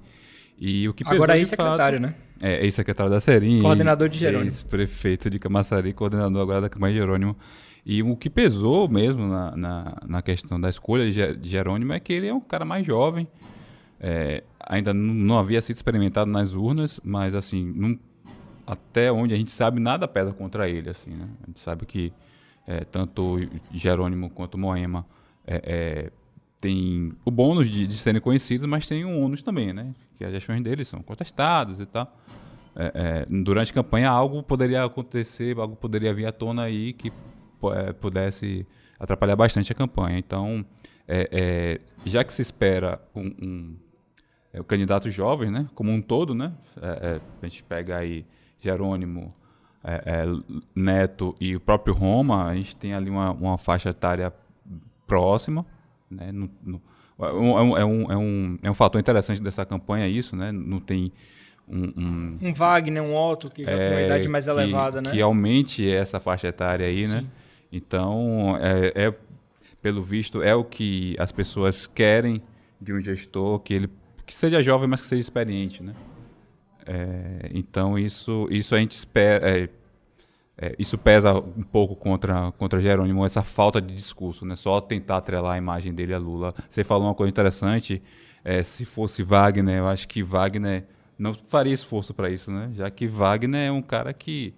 E 0.57 0.87
o 0.87 0.93
que 0.93 1.03
Agora 1.05 1.35
é 1.35 1.39
ex-secretário, 1.39 1.99
né? 1.99 2.15
É, 2.41 2.63
ex-secretário 2.63 3.11
da 3.11 3.19
Serim. 3.19 3.61
Coordenador 3.61 4.07
de 4.07 4.17
Jerônimo. 4.17 4.49
Ex-prefeito 4.49 5.29
de 5.29 5.37
Camaçari, 5.37 5.91
coordenador 5.93 6.41
agora 6.41 6.61
da 6.61 6.69
campanha 6.69 6.93
de 6.93 6.99
Jerônimo. 6.99 7.35
E 7.85 8.01
o 8.01 8.15
que 8.15 8.29
pesou 8.29 8.89
mesmo 8.89 9.27
na, 9.27 9.55
na, 9.55 9.97
na, 10.07 10.21
questão 10.21 10.59
da 10.59 10.69
escolha 10.69 11.09
de 11.35 11.47
Jerônimo 11.47 11.93
é 11.93 11.99
que 11.99 12.11
ele 12.11 12.27
é 12.27 12.33
um 12.33 12.39
cara 12.39 12.65
mais 12.65 12.85
jovem, 12.85 13.27
é, 13.99 14.43
ainda 14.59 14.93
não 14.93 15.37
havia 15.37 15.61
sido 15.61 15.75
experimentado 15.75 16.29
nas 16.29 16.53
urnas, 16.53 16.99
mas 17.03 17.35
assim, 17.35 17.99
até 18.65 19.11
onde 19.11 19.33
a 19.33 19.37
gente 19.37 19.51
sabe, 19.51 19.79
nada 19.79 20.07
pesa 20.07 20.33
contra 20.33 20.67
ele. 20.67 20.89
Assim, 20.89 21.11
né? 21.11 21.29
A 21.43 21.45
gente 21.47 21.59
sabe 21.59 21.85
que 21.85 22.11
é, 22.67 22.83
tanto 22.83 23.37
Jerônimo 23.71 24.29
quanto 24.29 24.57
Moema 24.57 25.05
é, 25.45 25.61
é, 25.63 26.11
tem 26.59 27.13
o 27.23 27.29
bônus 27.29 27.69
de, 27.69 27.85
de, 27.85 27.95
serem 27.95 28.19
conhecidos, 28.19 28.67
mas 28.67 28.87
tem 28.87 29.05
um 29.05 29.23
ônus 29.23 29.43
também, 29.43 29.71
né? 29.71 29.93
Que 30.17 30.25
as 30.25 30.31
gestões 30.31 30.63
deles 30.63 30.87
são 30.87 31.01
contestadas 31.03 31.79
e 31.79 31.85
tal. 31.85 32.11
É, 32.75 32.91
é, 32.93 33.25
durante 33.29 33.71
a 33.71 33.73
campanha 33.75 34.09
algo 34.09 34.41
poderia 34.41 34.83
acontecer, 34.83 35.57
algo 35.57 35.75
poderia 35.75 36.13
vir 36.13 36.25
à 36.25 36.31
tona 36.31 36.63
aí 36.63 36.91
que 36.91 37.13
pudesse 37.99 38.65
atrapalhar 38.99 39.35
bastante 39.35 39.71
a 39.71 39.75
campanha. 39.75 40.17
Então, 40.17 40.65
é, 41.07 41.29
é, 41.31 41.81
já 42.05 42.23
que 42.23 42.33
se 42.33 42.41
espera 42.41 42.99
um, 43.15 43.33
um, 43.41 43.75
é, 44.53 44.59
o 44.59 44.63
candidato 44.63 45.09
jovem, 45.09 45.51
né, 45.51 45.67
como 45.75 45.91
um 45.91 46.01
todo, 46.01 46.33
né, 46.33 46.53
é, 46.81 47.19
a 47.41 47.47
gente 47.47 47.63
pega 47.63 47.97
aí 47.97 48.25
Jerônimo, 48.59 49.33
Neto 50.73 51.35
e 51.39 51.55
o 51.55 51.59
próprio 51.59 51.93
Roma, 51.93 52.47
a 52.47 52.55
gente 52.55 52.75
tem 52.75 52.95
ali 52.95 53.07
uma, 53.07 53.31
uma 53.31 53.57
faixa 53.57 53.89
etária 53.89 54.33
próxima, 55.05 55.63
né, 56.09 56.31
no, 56.31 56.49
no, 56.63 56.81
é, 57.19 57.31
um, 57.31 57.77
é, 57.77 57.85
um, 57.85 58.11
é, 58.11 58.17
um, 58.17 58.59
é 58.63 58.71
um 58.71 58.73
fator 58.73 58.99
interessante 58.99 59.39
dessa 59.43 59.63
campanha 59.63 60.07
isso, 60.07 60.35
né, 60.35 60.51
não 60.51 60.79
tem 60.79 61.11
um, 61.67 61.93
um, 61.97 62.37
um 62.41 62.53
Wagner, 62.53 63.01
um 63.01 63.15
Otto, 63.15 63.49
que 63.49 63.63
já 63.63 63.71
é, 63.71 63.77
tem 63.77 63.97
uma 63.97 64.01
idade 64.01 64.27
mais 64.27 64.45
que, 64.45 64.51
elevada, 64.51 65.01
né? 65.01 65.11
Que 65.11 65.21
aumente 65.21 65.89
essa 65.89 66.19
faixa 66.19 66.47
etária 66.47 66.85
aí, 66.85 67.07
né? 67.07 67.07
Sim. 67.07 67.15
né? 67.15 67.25
Então, 67.71 68.57
é, 68.59 69.07
é, 69.07 69.15
pelo 69.81 70.01
visto, 70.01 70.41
é 70.41 70.55
o 70.55 70.63
que 70.63 71.15
as 71.19 71.31
pessoas 71.31 71.85
querem 71.85 72.41
de 72.79 72.93
um 72.93 72.99
gestor, 73.01 73.59
que 73.59 73.73
ele 73.73 73.89
que 74.25 74.33
seja 74.33 74.63
jovem, 74.63 74.87
mas 74.87 75.01
que 75.01 75.07
seja 75.07 75.21
experiente, 75.21 75.83
né? 75.83 75.93
É, 76.85 77.49
então, 77.53 77.97
isso, 77.97 78.47
isso 78.49 78.73
a 78.75 78.79
gente 78.79 78.97
espera... 78.97 79.47
É, 79.47 79.69
é, 80.57 80.73
isso 80.79 80.97
pesa 80.97 81.33
um 81.33 81.63
pouco 81.63 81.95
contra, 81.95 82.51
contra 82.53 82.79
Jerônimo, 82.79 83.25
essa 83.25 83.43
falta 83.43 83.81
de 83.81 83.93
discurso, 83.93 84.45
né? 84.45 84.55
Só 84.55 84.79
tentar 84.79 85.17
atrelar 85.17 85.55
a 85.55 85.57
imagem 85.57 85.93
dele 85.93 86.13
a 86.13 86.17
Lula. 86.17 86.53
Você 86.69 86.83
falou 86.83 87.07
uma 87.07 87.13
coisa 87.13 87.29
interessante, 87.29 88.01
é, 88.43 88.63
se 88.63 88.85
fosse 88.85 89.21
Wagner, 89.21 89.79
eu 89.79 89.87
acho 89.87 90.07
que 90.07 90.23
Wagner 90.23 90.85
não 91.19 91.33
faria 91.33 91.73
esforço 91.73 92.13
para 92.13 92.29
isso, 92.29 92.51
né? 92.51 92.71
Já 92.73 92.89
que 92.89 93.05
Wagner 93.05 93.67
é 93.67 93.71
um 93.71 93.81
cara 93.81 94.13
que 94.13 94.53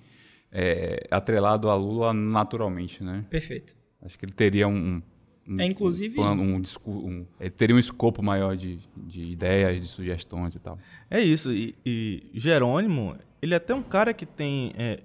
é, 0.52 1.08
atrelado 1.12 1.70
a 1.70 1.76
Lula 1.76 2.14
naturalmente, 2.14 3.04
né? 3.04 3.26
Perfeito. 3.30 3.76
Acho 4.02 4.18
que 4.18 4.26
ele 4.26 4.34
teria 4.34 4.68
um, 4.68 5.02
um 5.48 5.60
é, 5.60 5.66
inclusive... 5.66 6.20
um, 6.20 6.56
um, 6.56 6.62
um, 6.88 7.26
ele 7.40 7.50
teria 7.50 7.76
um 7.76 7.80
escopo 7.80 8.22
maior 8.24 8.56
de, 8.56 8.80
de 8.96 9.24
ideias, 9.24 9.82
de 9.82 9.88
sugestões 9.88 10.56
e 10.56 10.60
tal. 10.60 10.78
É 11.10 11.20
isso. 11.20 11.52
E, 11.52 11.76
e 11.86 12.30
Jerônimo, 12.34 13.16
ele 13.42 13.54
é 13.54 13.58
até 13.58 13.74
um 13.74 13.84
cara 13.84 14.14
que 14.14 14.26
tem 14.26 14.74
é, 14.78 15.00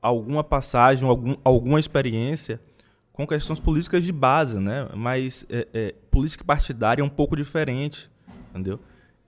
alguma 0.00 0.44
passagem, 0.44 1.08
algum, 1.08 1.36
alguma 1.42 1.80
experiência 1.80 2.60
com 3.12 3.26
questões 3.26 3.60
políticas 3.60 4.04
de 4.04 4.12
base, 4.12 4.58
né? 4.58 4.88
Mas 4.94 5.46
é, 5.48 5.68
é, 5.72 5.94
política 6.10 6.44
partidária 6.44 7.00
é 7.00 7.04
um 7.04 7.08
pouco 7.08 7.36
diferente, 7.36 8.10
entendeu? 8.50 8.80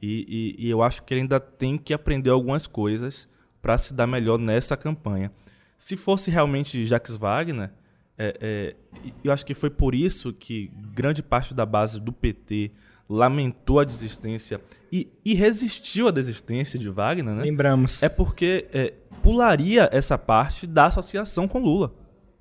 E, 0.02 0.54
e, 0.58 0.66
e 0.66 0.70
eu 0.70 0.82
acho 0.82 1.02
que 1.02 1.14
ele 1.14 1.22
ainda 1.22 1.40
tem 1.40 1.78
que 1.78 1.94
aprender 1.94 2.30
algumas 2.30 2.66
coisas 2.66 3.28
para 3.62 3.78
se 3.78 3.94
dar 3.94 4.06
melhor 4.06 4.38
nessa 4.38 4.76
campanha. 4.76 5.32
Se 5.76 5.96
fosse 5.96 6.30
realmente 6.30 6.84
Jacques 6.84 7.14
Wagner, 7.14 7.70
é, 8.18 8.36
é, 8.40 8.76
eu 9.22 9.32
acho 9.32 9.44
que 9.44 9.54
foi 9.54 9.68
por 9.68 9.94
isso 9.94 10.32
que 10.32 10.70
grande 10.92 11.22
parte 11.22 11.52
da 11.52 11.66
base 11.66 12.00
do 12.00 12.12
PT 12.12 12.72
lamentou 13.08 13.78
a 13.78 13.84
desistência 13.84 14.60
e, 14.90 15.08
e 15.24 15.34
resistiu 15.34 16.08
à 16.08 16.10
desistência 16.10 16.78
de 16.78 16.88
Wagner, 16.88 17.34
né? 17.34 17.42
Lembramos. 17.42 18.02
É 18.02 18.08
porque 18.08 18.66
é, 18.72 18.94
pularia 19.22 19.88
essa 19.92 20.18
parte 20.18 20.66
da 20.66 20.86
associação 20.86 21.46
com 21.46 21.58
Lula, 21.58 21.94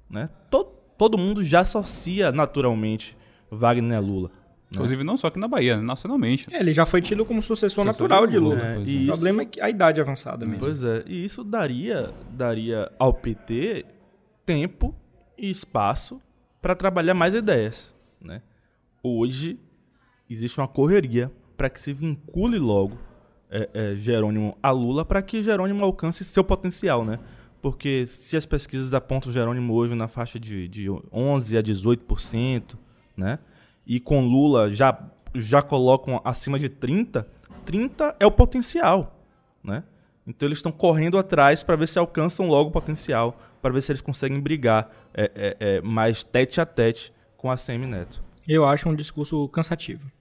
né? 0.09 0.29
Todo, 0.49 0.71
todo 0.97 1.17
mundo 1.17 1.43
já 1.43 1.59
associa 1.59 2.31
naturalmente 2.31 3.17
Wagner 3.51 3.97
a 3.97 4.01
Lula. 4.01 4.31
Né? 4.79 4.85
Inclusive, 4.85 5.03
não 5.03 5.17
só 5.17 5.27
aqui 5.27 5.39
na 5.39 5.47
Bahia, 5.47 5.81
nacionalmente. 5.81 6.47
É, 6.51 6.59
ele 6.59 6.73
já 6.73 6.85
foi 6.85 7.01
tido 7.01 7.25
como 7.25 7.41
sucessor, 7.41 7.69
sucessor 7.69 7.85
natural 7.85 8.27
de 8.27 8.37
Lula. 8.37 8.59
É, 8.59 8.77
o 8.77 8.81
isso... 8.83 9.11
problema 9.11 9.41
é 9.41 9.45
que 9.45 9.61
a 9.61 9.69
idade 9.69 10.01
avançada 10.01 10.45
mesmo. 10.45 10.63
Pois 10.63 10.83
é, 10.83 11.03
e 11.05 11.23
isso 11.25 11.43
daria, 11.43 12.13
daria 12.31 12.91
ao 12.99 13.13
PT 13.13 13.85
tempo 14.45 14.95
e 15.37 15.49
espaço 15.49 16.21
para 16.61 16.75
trabalhar 16.75 17.13
mais 17.13 17.33
ideias. 17.33 17.93
Né? 18.21 18.41
Hoje, 19.01 19.59
existe 20.29 20.59
uma 20.59 20.67
correria 20.67 21.31
para 21.55 21.69
que 21.69 21.81
se 21.81 21.93
vincule 21.93 22.57
logo 22.57 22.97
é, 23.49 23.69
é, 23.73 23.95
Jerônimo 23.95 24.57
a 24.61 24.71
Lula 24.71 25.05
para 25.05 25.21
que 25.21 25.41
Jerônimo 25.41 25.83
alcance 25.83 26.23
seu 26.25 26.43
potencial, 26.43 27.05
né? 27.05 27.19
Porque 27.61 28.05
se 28.05 28.35
as 28.37 28.45
pesquisas 28.45 28.93
apontam 28.93 29.31
Jerônimo 29.31 29.73
hoje 29.73 29.95
na 29.95 30.07
faixa 30.07 30.39
de, 30.39 30.67
de 30.67 30.85
11% 30.85 31.57
a 31.57 31.63
18%, 31.63 32.75
né? 33.15 33.39
E 33.85 33.99
com 33.99 34.25
Lula 34.25 34.71
já, 34.71 34.97
já 35.33 35.61
colocam 35.61 36.21
acima 36.23 36.57
de 36.57 36.69
30, 36.69 37.27
30 37.65 38.15
é 38.19 38.25
o 38.25 38.31
potencial, 38.31 39.19
né? 39.63 39.83
Então 40.27 40.47
eles 40.47 40.57
estão 40.57 40.71
correndo 40.71 41.17
atrás 41.17 41.61
para 41.61 41.75
ver 41.75 41.87
se 41.87 41.99
alcançam 41.99 42.47
logo 42.47 42.69
o 42.69 42.71
potencial, 42.71 43.37
para 43.61 43.71
ver 43.71 43.81
se 43.81 43.91
eles 43.91 44.01
conseguem 44.01 44.39
brigar 44.39 44.91
é, 45.13 45.31
é, 45.35 45.57
é, 45.59 45.81
mais 45.81 46.23
tete 46.23 46.59
a 46.59 46.65
tete 46.65 47.13
com 47.37 47.51
a 47.51 47.57
Semi 47.57 47.85
Neto. 47.85 48.23
Eu 48.47 48.65
acho 48.65 48.89
um 48.89 48.95
discurso 48.95 49.47
cansativo. 49.49 50.11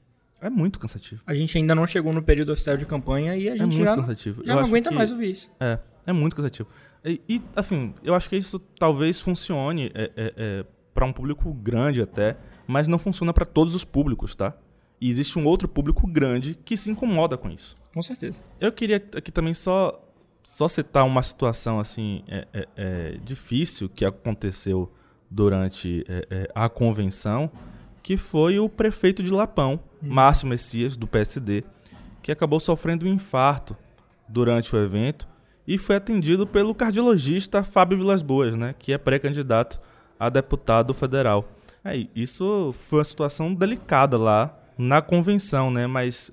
É 0.41 0.51
muito 0.51 0.79
cansativo. 0.79 1.23
A 1.27 1.33
gente 1.33 1.57
ainda 1.57 1.75
não 1.75 1.87
chegou 1.87 2.13
no 2.13 2.23
período 2.23 2.53
oficial 2.53 2.77
de 2.77 2.85
campanha 2.85 3.35
e 3.35 3.49
a 3.49 3.55
é 3.55 3.57
gente 3.57 3.63
é 3.63 3.67
muito 3.67 3.85
já, 3.85 3.97
cansativo. 3.97 4.43
já 4.45 4.55
não 4.55 4.63
aguenta 4.63 4.91
que, 4.91 4.95
mais 4.95 5.11
ouvir 5.11 5.31
isso. 5.31 5.51
É, 5.59 5.79
é 6.07 6.13
muito 6.13 6.37
cansativo. 6.37 6.69
E, 7.03 7.21
e, 7.27 7.43
assim, 7.57 7.95
eu 8.03 8.15
acho 8.15 8.29
que 8.29 8.37
isso 8.37 8.59
talvez 8.59 9.21
funcione 9.21 9.91
é, 9.95 10.11
é 10.17 10.65
para 10.93 11.07
um 11.07 11.13
público 11.13 11.53
grande 11.53 12.01
até, 12.01 12.37
mas 12.67 12.89
não 12.89 12.99
funciona 12.99 13.33
para 13.33 13.47
todos 13.47 13.75
os 13.75 13.85
públicos, 13.85 14.35
tá? 14.35 14.57
E 15.01 15.11
existe 15.11 15.39
um 15.39 15.47
outro 15.47 15.69
público 15.69 16.07
grande 16.07 16.55
que 16.65 16.77
se 16.77 16.91
incomoda 16.91 17.37
com 17.37 17.51
isso. 17.51 17.77
Com 17.93 18.03
certeza. 18.03 18.41
Eu 18.61 18.73
queria 18.73 18.97
aqui 18.97 19.31
também 19.31 19.55
só, 19.55 20.03
só 20.43 20.67
citar 20.69 21.05
uma 21.05 21.23
situação 21.23 21.79
assim 21.79 22.23
é, 22.27 22.47
é, 22.53 22.69
é 22.77 23.19
difícil 23.25 23.89
que 23.89 24.05
aconteceu 24.05 24.91
durante 25.31 26.05
é, 26.09 26.27
é, 26.31 26.49
a 26.55 26.69
convenção, 26.69 27.51
que 28.03 28.17
foi 28.17 28.59
o 28.59 28.69
prefeito 28.69 29.23
de 29.23 29.33
Lapão, 29.33 29.81
hum. 30.03 30.09
Márcio 30.09 30.47
Messias, 30.47 30.97
do 30.97 31.07
PSD, 31.07 31.65
que 32.23 32.31
acabou 32.31 32.61
sofrendo 32.61 33.07
um 33.07 33.09
infarto 33.09 33.77
durante 34.29 34.75
o 34.75 34.79
evento 34.79 35.29
e 35.67 35.79
foi 35.79 35.97
atendido 35.97 36.47
pelo 36.47 36.75
cardiologista 36.75 37.63
Fábio 37.63 37.99
Vilas 37.99 38.23
Boas, 38.23 38.55
né, 38.57 38.75
que 38.79 38.93
é 38.93 38.99
pré-candidato 38.99 39.81
a 40.19 40.29
deputado 40.29 40.93
federal. 40.95 41.49
É, 41.85 42.07
isso 42.15 42.73
foi 42.73 42.99
uma 42.99 43.05
situação 43.05 43.55
delicada 43.55 44.17
lá 44.17 44.59
na 44.79 45.03
convenção, 45.03 45.71
né? 45.71 45.87
Mas 45.87 46.33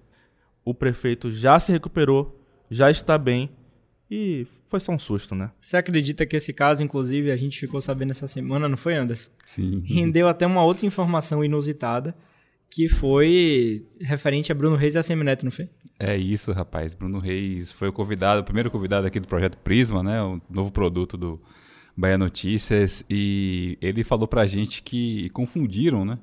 o 0.64 0.74
prefeito 0.74 1.30
já 1.30 1.60
se 1.60 1.72
recuperou, 1.72 2.40
já 2.70 2.90
está 2.90 3.18
bem 3.18 3.50
e 4.10 4.48
foi 4.68 4.80
só 4.80 4.92
um 4.92 5.00
susto, 5.00 5.36
né? 5.36 5.52
Você 5.60 5.78
acredita 5.78 6.26
que 6.26 6.36
esse 6.36 6.54
caso, 6.54 6.84
inclusive, 6.84 7.32
a 7.32 7.36
gente 7.36 7.60
ficou 7.60 7.82
sabendo 7.82 8.12
essa 8.12 8.28
semana, 8.28 8.68
não 8.68 8.78
foi, 8.78 8.96
Anderson? 8.96 9.32
Sim. 9.46 9.84
Rendeu 9.86 10.28
até 10.28 10.46
uma 10.46 10.64
outra 10.64 10.86
informação 10.86 11.44
inusitada, 11.44 12.16
que 12.70 12.88
foi 12.88 13.86
referente 14.00 14.52
a 14.52 14.56
Bruno 14.56 14.76
Reis 14.76 14.96
e 14.96 14.98
a 14.98 15.04
Semineto, 15.04 15.46
não 15.46 15.52
foi? 15.52 15.70
É 16.00 16.18
isso, 16.18 16.52
rapaz. 16.52 16.94
Bruno 16.94 17.20
Reis 17.20 17.72
foi 17.72 17.90
o 17.90 17.94
convidado, 17.94 18.42
o 18.42 18.44
primeiro 18.44 18.72
convidado 18.72 19.06
aqui 19.06 19.20
do 19.20 19.28
projeto 19.28 19.58
Prisma, 19.58 20.02
né? 20.02 20.22
O 20.22 20.42
novo 20.50 20.72
produto 20.72 21.18
do, 21.18 21.42
Bahia 21.96 22.18
Notícias 22.18 23.04
e 23.10 23.78
ele 23.82 24.04
falou 24.04 24.28
pra 24.28 24.46
gente 24.46 24.82
que 24.82 25.30
confundiram, 25.32 26.06
né? 26.06 26.18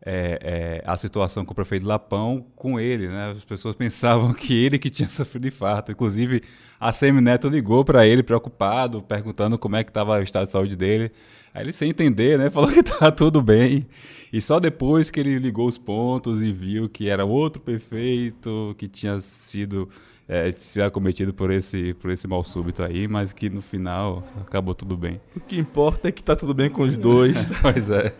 É, 0.00 0.38
é, 0.40 0.82
a 0.86 0.96
situação 0.96 1.44
com 1.44 1.52
o 1.52 1.54
prefeito 1.54 1.84
Lapão 1.84 2.46
com 2.54 2.78
ele, 2.78 3.08
né? 3.08 3.32
As 3.32 3.44
pessoas 3.44 3.74
pensavam 3.74 4.32
que 4.32 4.54
ele 4.54 4.78
que 4.78 4.90
tinha 4.90 5.08
sofrido 5.10 5.48
infarto. 5.48 5.90
Inclusive, 5.90 6.40
a 6.78 6.92
Semineto 6.92 7.48
ligou 7.48 7.84
para 7.84 8.06
ele 8.06 8.22
preocupado, 8.22 9.02
perguntando 9.02 9.58
como 9.58 9.76
é 9.76 9.82
que 9.82 9.90
estava 9.90 10.18
o 10.18 10.22
estado 10.22 10.46
de 10.46 10.52
saúde 10.52 10.76
dele. 10.76 11.10
Aí 11.52 11.64
ele, 11.64 11.72
sem 11.72 11.90
entender, 11.90 12.38
né? 12.38 12.48
Falou 12.50 12.70
que 12.70 12.82
tá 12.82 13.10
tudo 13.10 13.42
bem. 13.42 13.86
E 14.32 14.40
só 14.40 14.60
depois 14.60 15.10
que 15.10 15.18
ele 15.20 15.38
ligou 15.38 15.66
os 15.66 15.78
pontos 15.78 16.42
e 16.42 16.52
viu 16.52 16.88
que 16.88 17.08
era 17.08 17.24
outro 17.24 17.60
prefeito 17.60 18.74
que 18.78 18.86
tinha 18.88 19.20
sido 19.20 19.88
é, 20.28 20.52
se 20.54 20.82
acometido 20.82 21.32
por 21.32 21.50
esse, 21.50 21.94
por 21.94 22.10
esse 22.10 22.28
mal 22.28 22.44
súbito 22.44 22.82
aí, 22.82 23.08
mas 23.08 23.32
que 23.32 23.48
no 23.48 23.62
final 23.62 24.22
acabou 24.42 24.74
tudo 24.74 24.94
bem. 24.94 25.18
O 25.34 25.40
que 25.40 25.58
importa 25.58 26.08
é 26.08 26.12
que 26.12 26.22
tá 26.22 26.36
tudo 26.36 26.52
bem 26.52 26.68
com 26.68 26.82
os 26.82 26.96
dois. 26.96 27.50
pois 27.62 27.88
é. 27.88 28.12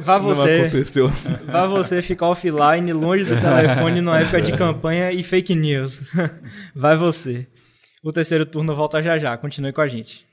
Vá 0.00 0.18
você, 0.18 0.58
Não 0.58 0.66
aconteceu. 0.66 1.08
Vá 1.46 1.66
você 1.66 2.02
ficar 2.02 2.28
offline, 2.28 2.92
longe 2.92 3.24
do 3.24 3.40
telefone, 3.40 4.00
numa 4.00 4.18
época 4.18 4.42
de 4.42 4.56
campanha 4.56 5.12
e 5.12 5.22
fake 5.22 5.54
news. 5.54 6.04
Vai 6.74 6.96
você. 6.96 7.46
O 8.02 8.10
terceiro 8.10 8.44
turno 8.44 8.74
volta 8.74 9.00
já 9.00 9.16
já. 9.16 9.36
Continue 9.36 9.72
com 9.72 9.80
a 9.80 9.86
gente. 9.86 10.26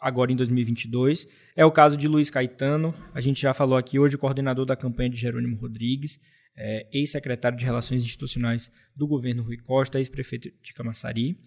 agora 0.00 0.32
em 0.32 0.36
2022. 0.36 1.26
É 1.54 1.64
o 1.64 1.70
caso 1.70 1.96
de 1.96 2.08
Luiz 2.08 2.30
Caetano, 2.30 2.94
a 3.12 3.20
gente 3.20 3.42
já 3.42 3.52
falou 3.52 3.76
aqui 3.76 3.98
hoje, 3.98 4.16
coordenador 4.16 4.64
da 4.64 4.76
campanha 4.76 5.10
de 5.10 5.16
Jerônimo 5.16 5.56
Rodrigues, 5.56 6.18
é, 6.56 6.88
ex-secretário 6.92 7.58
de 7.58 7.64
Relações 7.64 8.02
Institucionais 8.02 8.70
do 8.96 9.06
governo 9.06 9.42
Rui 9.42 9.58
Costa, 9.58 9.98
ex-prefeito 9.98 10.50
de 10.62 10.72
Camaçari, 10.72 11.38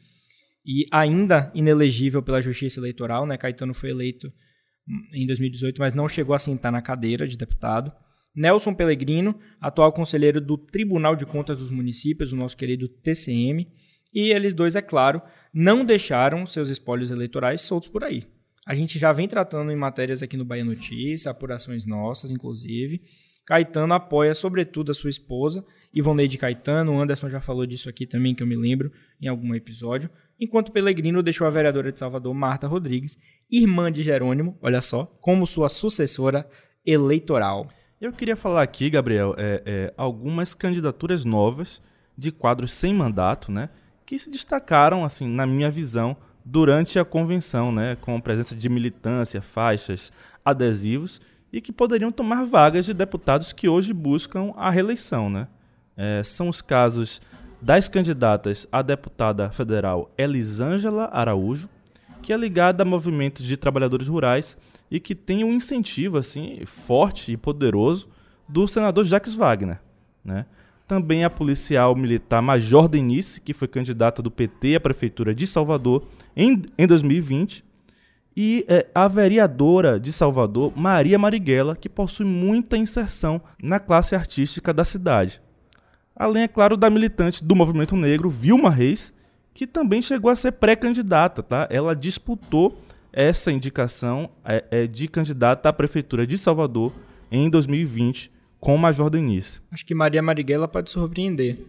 e 0.66 0.86
ainda 0.92 1.52
inelegível 1.54 2.22
pela 2.22 2.42
Justiça 2.42 2.80
Eleitoral, 2.80 3.26
né? 3.26 3.38
Caetano 3.38 3.74
foi 3.74 3.90
eleito 3.90 4.32
em 5.14 5.26
2018, 5.26 5.80
mas 5.80 5.94
não 5.94 6.08
chegou 6.08 6.36
a 6.36 6.40
sentar 6.40 6.72
na 6.72 6.82
cadeira 6.82 7.28
de 7.28 7.38
deputado. 7.38 7.92
Nelson 8.36 8.74
Pellegrino, 8.74 9.40
atual 9.62 9.94
conselheiro 9.94 10.42
do 10.42 10.58
Tribunal 10.58 11.16
de 11.16 11.26
Contas 11.26 11.60
dos 11.60 11.70
Municípios, 11.70 12.34
o 12.34 12.36
nosso 12.36 12.58
querido 12.58 12.88
TCM, 12.88 13.68
e 14.14 14.32
eles 14.32 14.54
dois, 14.54 14.76
é 14.76 14.82
claro, 14.82 15.22
não 15.54 15.86
deixaram 15.86 16.46
seus 16.46 16.70
espólios 16.70 17.12
eleitorais 17.12 17.62
soltos 17.62 17.90
por 17.90 18.04
aí. 18.04 18.24
A 18.66 18.74
gente 18.74 18.98
já 18.98 19.12
vem 19.12 19.28
tratando 19.28 19.72
em 19.72 19.76
matérias 19.76 20.24
aqui 20.24 20.38
no 20.38 20.46
Bahia 20.46 20.64
Notícia, 20.64 21.32
apurações 21.32 21.86
nossas, 21.86 22.32
inclusive. 22.32 23.02
Caetano 23.46 23.94
apoia, 23.94 24.34
sobretudo, 24.34 24.92
a 24.92 24.96
sua 24.96 25.10
esposa, 25.10 25.66
Ivoneide 25.94 26.38
Caetano. 26.38 26.94
O 26.94 27.02
Anderson 27.02 27.30
já 27.30 27.42
falou 27.42 27.66
disso 27.66 27.90
aqui 27.90 28.06
também, 28.06 28.34
que 28.34 28.42
eu 28.42 28.48
me 28.48 28.56
lembro, 28.56 28.92
em 29.22 29.28
algum 29.28 29.54
episódio. 29.54 30.10
Enquanto 30.40 30.72
Pellegrino 30.72 31.22
deixou 31.22 31.46
a 31.46 31.50
vereadora 31.50 31.92
de 31.92 32.00
Salvador, 32.00 32.34
Marta 32.34 32.68
Rodrigues, 32.68 33.18
irmã 33.52 33.92
de 33.92 34.02
Jerônimo, 34.02 34.58
olha 34.62 34.82
só, 34.82 35.06
como 35.22 35.46
sua 35.46 35.70
sucessora 35.70 36.48
eleitoral. 36.86 37.70
Eu 38.00 38.12
queria 38.12 38.36
falar 38.36 38.64
aqui, 38.64 38.90
Gabriel, 38.90 39.36
é, 39.38 39.62
é, 39.66 39.94
algumas 39.96 40.54
candidaturas 40.54 41.24
novas 41.24 41.82
de 42.18 42.32
quadros 42.32 42.74
sem 42.74 42.94
mandato, 42.94 43.52
né? 43.52 43.70
Que 44.06 44.20
se 44.20 44.30
destacaram, 44.30 45.06
assim, 45.06 45.28
na 45.28 45.46
minha 45.46 45.72
visão, 45.72 46.18
durante 46.44 47.00
a 47.00 47.06
convenção, 47.06 47.72
né, 47.72 47.96
com 48.02 48.16
a 48.16 48.22
presença 48.22 48.56
de 48.56 48.68
militância, 48.68 49.42
faixas, 49.42 50.12
adesivos, 50.44 51.22
e 51.54 51.62
que 51.62 51.72
poderiam 51.72 52.12
tomar 52.12 52.46
vagas 52.46 52.84
de 52.84 52.96
deputados 52.96 53.54
que 53.54 53.70
hoje 53.70 53.94
buscam 53.94 54.52
a 54.58 54.72
reeleição. 54.72 55.30
Né? 55.30 55.48
É, 55.96 56.24
são 56.24 56.50
os 56.50 56.64
casos 56.64 57.22
das 57.62 57.88
candidatas 57.88 58.68
a 58.72 58.82
deputada 58.82 59.52
federal 59.52 60.12
Elisângela 60.18 61.10
Araújo, 61.14 61.70
que 62.24 62.34
é 62.34 62.38
ligada 62.38 62.82
a 62.82 62.86
movimentos 62.86 63.46
de 63.46 63.56
trabalhadores 63.56 64.08
rurais 64.08 64.58
e 64.90 65.00
que 65.00 65.14
tem 65.14 65.44
um 65.44 65.54
incentivo 65.54 66.18
assim 66.18 66.62
forte 66.66 67.32
e 67.32 67.38
poderoso 67.38 68.10
do 68.50 68.68
senador 68.68 69.06
Jacques 69.06 69.36
Wagner. 69.36 69.80
Né? 70.26 70.48
Também 70.88 71.24
a 71.24 71.30
policial 71.30 71.96
militar 71.96 72.42
Major 72.42 72.88
Denise, 72.88 73.40
que 73.40 73.54
foi 73.54 73.68
candidata 73.68 74.22
do 74.22 74.32
PT 74.32 74.76
à 74.76 74.80
Prefeitura 74.80 75.36
de 75.36 75.46
Salvador 75.46 76.08
em, 76.36 76.64
em 76.78 76.88
2020. 76.88 77.64
E 78.36 78.66
é, 78.68 78.88
a 78.96 79.08
vereadora 79.08 80.00
de 80.00 80.12
Salvador, 80.12 80.74
Maria 80.76 81.20
Marighella, 81.20 81.76
que 81.76 81.88
possui 81.88 82.26
muita 82.26 82.78
inserção 82.78 83.42
na 83.62 83.80
classe 83.80 84.16
artística 84.16 84.74
da 84.74 84.84
cidade. 84.84 85.42
Além, 86.16 86.44
é 86.44 86.48
claro, 86.48 86.78
da 86.78 86.90
militante 86.90 87.44
do 87.44 87.56
movimento 87.56 87.96
negro, 87.96 88.30
Vilma 88.30 88.70
Reis, 88.70 89.14
que 89.54 89.68
também 89.68 90.02
chegou 90.02 90.32
a 90.32 90.36
ser 90.36 90.54
pré-candidata. 90.54 91.44
Tá? 91.44 91.68
Ela 91.70 91.96
disputou 91.96 92.80
essa 93.12 93.52
indicação 93.52 94.30
é, 94.44 94.64
é, 94.72 94.88
de 94.88 95.08
candidata 95.08 95.70
à 95.70 95.74
Prefeitura 95.74 96.26
de 96.26 96.38
Salvador 96.38 96.92
em 97.32 97.50
2020 97.50 98.32
com 98.60 98.76
o 98.76 98.78
Major 98.78 99.10
Denise. 99.10 99.60
Acho 99.72 99.86
que 99.86 99.94
Maria 99.94 100.22
Marighella 100.22 100.68
pode 100.68 100.90
surpreender. 100.90 101.60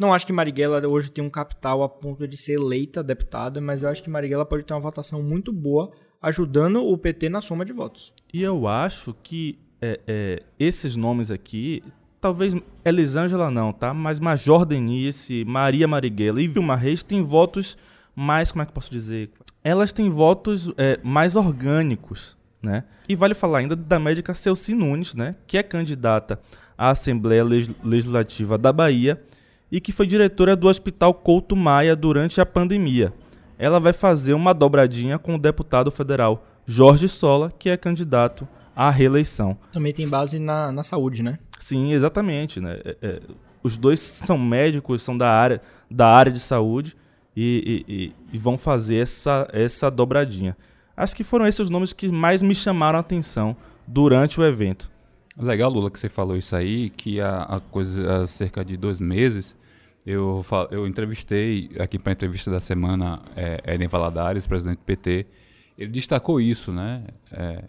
Não 0.00 0.14
acho 0.14 0.26
que 0.26 0.32
Marighella 0.32 0.88
hoje 0.88 1.10
tem 1.10 1.22
um 1.22 1.28
capital 1.28 1.82
a 1.82 1.88
ponto 1.88 2.26
de 2.26 2.34
ser 2.34 2.54
eleita 2.54 3.02
deputada, 3.02 3.60
mas 3.60 3.82
eu 3.82 3.88
acho 3.90 4.02
que 4.02 4.08
Marighella 4.08 4.46
pode 4.46 4.64
ter 4.64 4.72
uma 4.72 4.80
votação 4.80 5.22
muito 5.22 5.52
boa, 5.52 5.92
ajudando 6.22 6.82
o 6.82 6.96
PT 6.96 7.28
na 7.28 7.42
soma 7.42 7.66
de 7.66 7.72
votos. 7.74 8.10
E 8.32 8.42
eu 8.42 8.66
acho 8.66 9.14
que 9.22 9.58
é, 9.78 10.00
é, 10.06 10.42
esses 10.58 10.96
nomes 10.96 11.30
aqui, 11.30 11.84
talvez 12.18 12.56
Elisângela 12.82 13.50
não, 13.50 13.74
tá? 13.74 13.92
Mas 13.92 14.18
Major 14.18 14.64
Denise, 14.64 15.44
Maria 15.44 15.86
Marighella 15.86 16.40
e 16.40 16.48
Vilma 16.48 16.76
Reis 16.76 17.02
têm 17.02 17.22
votos 17.22 17.76
mais, 18.16 18.50
como 18.50 18.62
é 18.62 18.64
que 18.64 18.70
eu 18.70 18.74
posso 18.74 18.90
dizer? 18.90 19.28
Elas 19.62 19.92
têm 19.92 20.08
votos 20.08 20.72
é, 20.78 20.98
mais 21.02 21.36
orgânicos, 21.36 22.38
né? 22.62 22.84
E 23.06 23.14
vale 23.14 23.34
falar 23.34 23.58
ainda 23.58 23.76
da 23.76 24.00
médica 24.00 24.32
Celci 24.32 24.74
Nunes, 24.74 25.14
né? 25.14 25.36
que 25.46 25.58
é 25.58 25.62
candidata 25.62 26.40
à 26.78 26.88
Assembleia 26.88 27.44
Legislativa 27.44 28.56
da 28.56 28.72
Bahia 28.72 29.22
e 29.70 29.80
que 29.80 29.92
foi 29.92 30.06
diretora 30.06 30.56
do 30.56 30.68
Hospital 30.68 31.14
Couto 31.14 31.54
Maia 31.54 31.94
durante 31.94 32.40
a 32.40 32.46
pandemia. 32.46 33.12
Ela 33.58 33.78
vai 33.78 33.92
fazer 33.92 34.32
uma 34.32 34.52
dobradinha 34.52 35.18
com 35.18 35.34
o 35.34 35.38
deputado 35.38 35.90
federal 35.90 36.46
Jorge 36.66 37.08
Sola, 37.08 37.52
que 37.58 37.68
é 37.68 37.76
candidato 37.76 38.48
à 38.74 38.90
reeleição. 38.90 39.56
Também 39.72 39.92
tem 39.92 40.08
base 40.08 40.38
na, 40.38 40.72
na 40.72 40.82
saúde, 40.82 41.22
né? 41.22 41.38
Sim, 41.58 41.92
exatamente. 41.92 42.60
Né? 42.60 42.80
É, 42.84 42.96
é, 43.02 43.20
os 43.62 43.76
dois 43.76 44.00
são 44.00 44.38
médicos, 44.38 45.02
são 45.02 45.16
da 45.16 45.30
área, 45.30 45.60
da 45.90 46.08
área 46.08 46.32
de 46.32 46.40
saúde 46.40 46.96
e, 47.36 47.84
e, 47.86 48.12
e 48.32 48.38
vão 48.38 48.56
fazer 48.56 48.96
essa, 48.96 49.46
essa 49.52 49.90
dobradinha. 49.90 50.56
Acho 50.96 51.14
que 51.14 51.24
foram 51.24 51.46
esses 51.46 51.60
os 51.60 51.70
nomes 51.70 51.92
que 51.92 52.08
mais 52.08 52.42
me 52.42 52.54
chamaram 52.54 52.98
a 52.98 53.00
atenção 53.00 53.56
durante 53.86 54.40
o 54.40 54.44
evento. 54.44 54.90
Legal, 55.36 55.70
Lula, 55.70 55.90
que 55.90 55.98
você 55.98 56.08
falou 56.08 56.36
isso 56.36 56.54
aí, 56.54 56.90
que 56.90 57.20
há, 57.20 57.42
há, 57.42 57.60
coisa, 57.60 58.22
há 58.22 58.26
cerca 58.26 58.64
de 58.64 58.76
dois 58.76 59.00
meses 59.00 59.56
eu, 60.04 60.44
eu 60.70 60.86
entrevistei 60.86 61.70
aqui 61.78 61.98
para 61.98 62.12
a 62.12 62.14
entrevista 62.14 62.50
da 62.50 62.60
semana 62.60 63.22
é, 63.36 63.74
Eden 63.74 63.88
Valadares, 63.88 64.46
presidente 64.46 64.78
do 64.78 64.84
PT. 64.84 65.26
Ele 65.76 65.90
destacou 65.90 66.40
isso, 66.40 66.72
né? 66.72 67.04
É, 67.30 67.62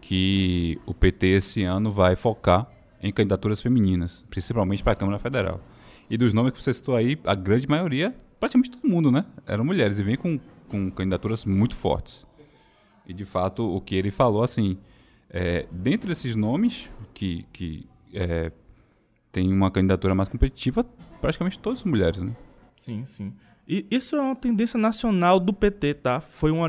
que 0.00 0.78
o 0.86 0.94
PT 0.94 1.26
esse 1.28 1.62
ano 1.62 1.92
vai 1.92 2.16
focar 2.16 2.70
em 3.02 3.12
candidaturas 3.12 3.62
femininas, 3.62 4.24
principalmente 4.28 4.82
para 4.82 4.92
a 4.92 4.96
Câmara 4.96 5.18
Federal. 5.18 5.60
E 6.08 6.16
dos 6.16 6.32
nomes 6.32 6.52
que 6.52 6.62
você 6.62 6.74
citou 6.74 6.96
aí, 6.96 7.18
a 7.24 7.34
grande 7.34 7.68
maioria, 7.68 8.14
praticamente 8.38 8.70
todo 8.72 8.88
mundo, 8.88 9.10
né? 9.10 9.24
Eram 9.46 9.64
mulheres 9.64 9.98
e 9.98 10.02
vem 10.02 10.16
com, 10.16 10.38
com 10.68 10.90
candidaturas 10.90 11.44
muito 11.44 11.74
fortes. 11.74 12.26
E 13.06 13.12
de 13.12 13.24
fato, 13.24 13.64
o 13.64 13.80
que 13.80 13.94
ele 13.94 14.10
falou, 14.10 14.42
assim, 14.42 14.78
é, 15.30 15.66
dentre 15.70 16.12
esses 16.12 16.36
nomes 16.36 16.90
que, 17.14 17.46
que 17.52 17.88
é, 18.12 18.52
tem 19.32 19.52
uma 19.52 19.70
candidatura 19.70 20.14
mais 20.14 20.28
competitiva, 20.28 20.84
praticamente 21.20 21.58
todas 21.58 21.82
mulheres, 21.84 22.18
né? 22.18 22.34
Sim, 22.76 23.04
sim. 23.06 23.32
E 23.68 23.86
isso 23.90 24.16
é 24.16 24.20
uma 24.20 24.36
tendência 24.36 24.78
nacional 24.78 25.38
do 25.38 25.52
PT, 25.52 25.94
tá? 25.94 26.20
Foi 26.20 26.50
uma, 26.50 26.68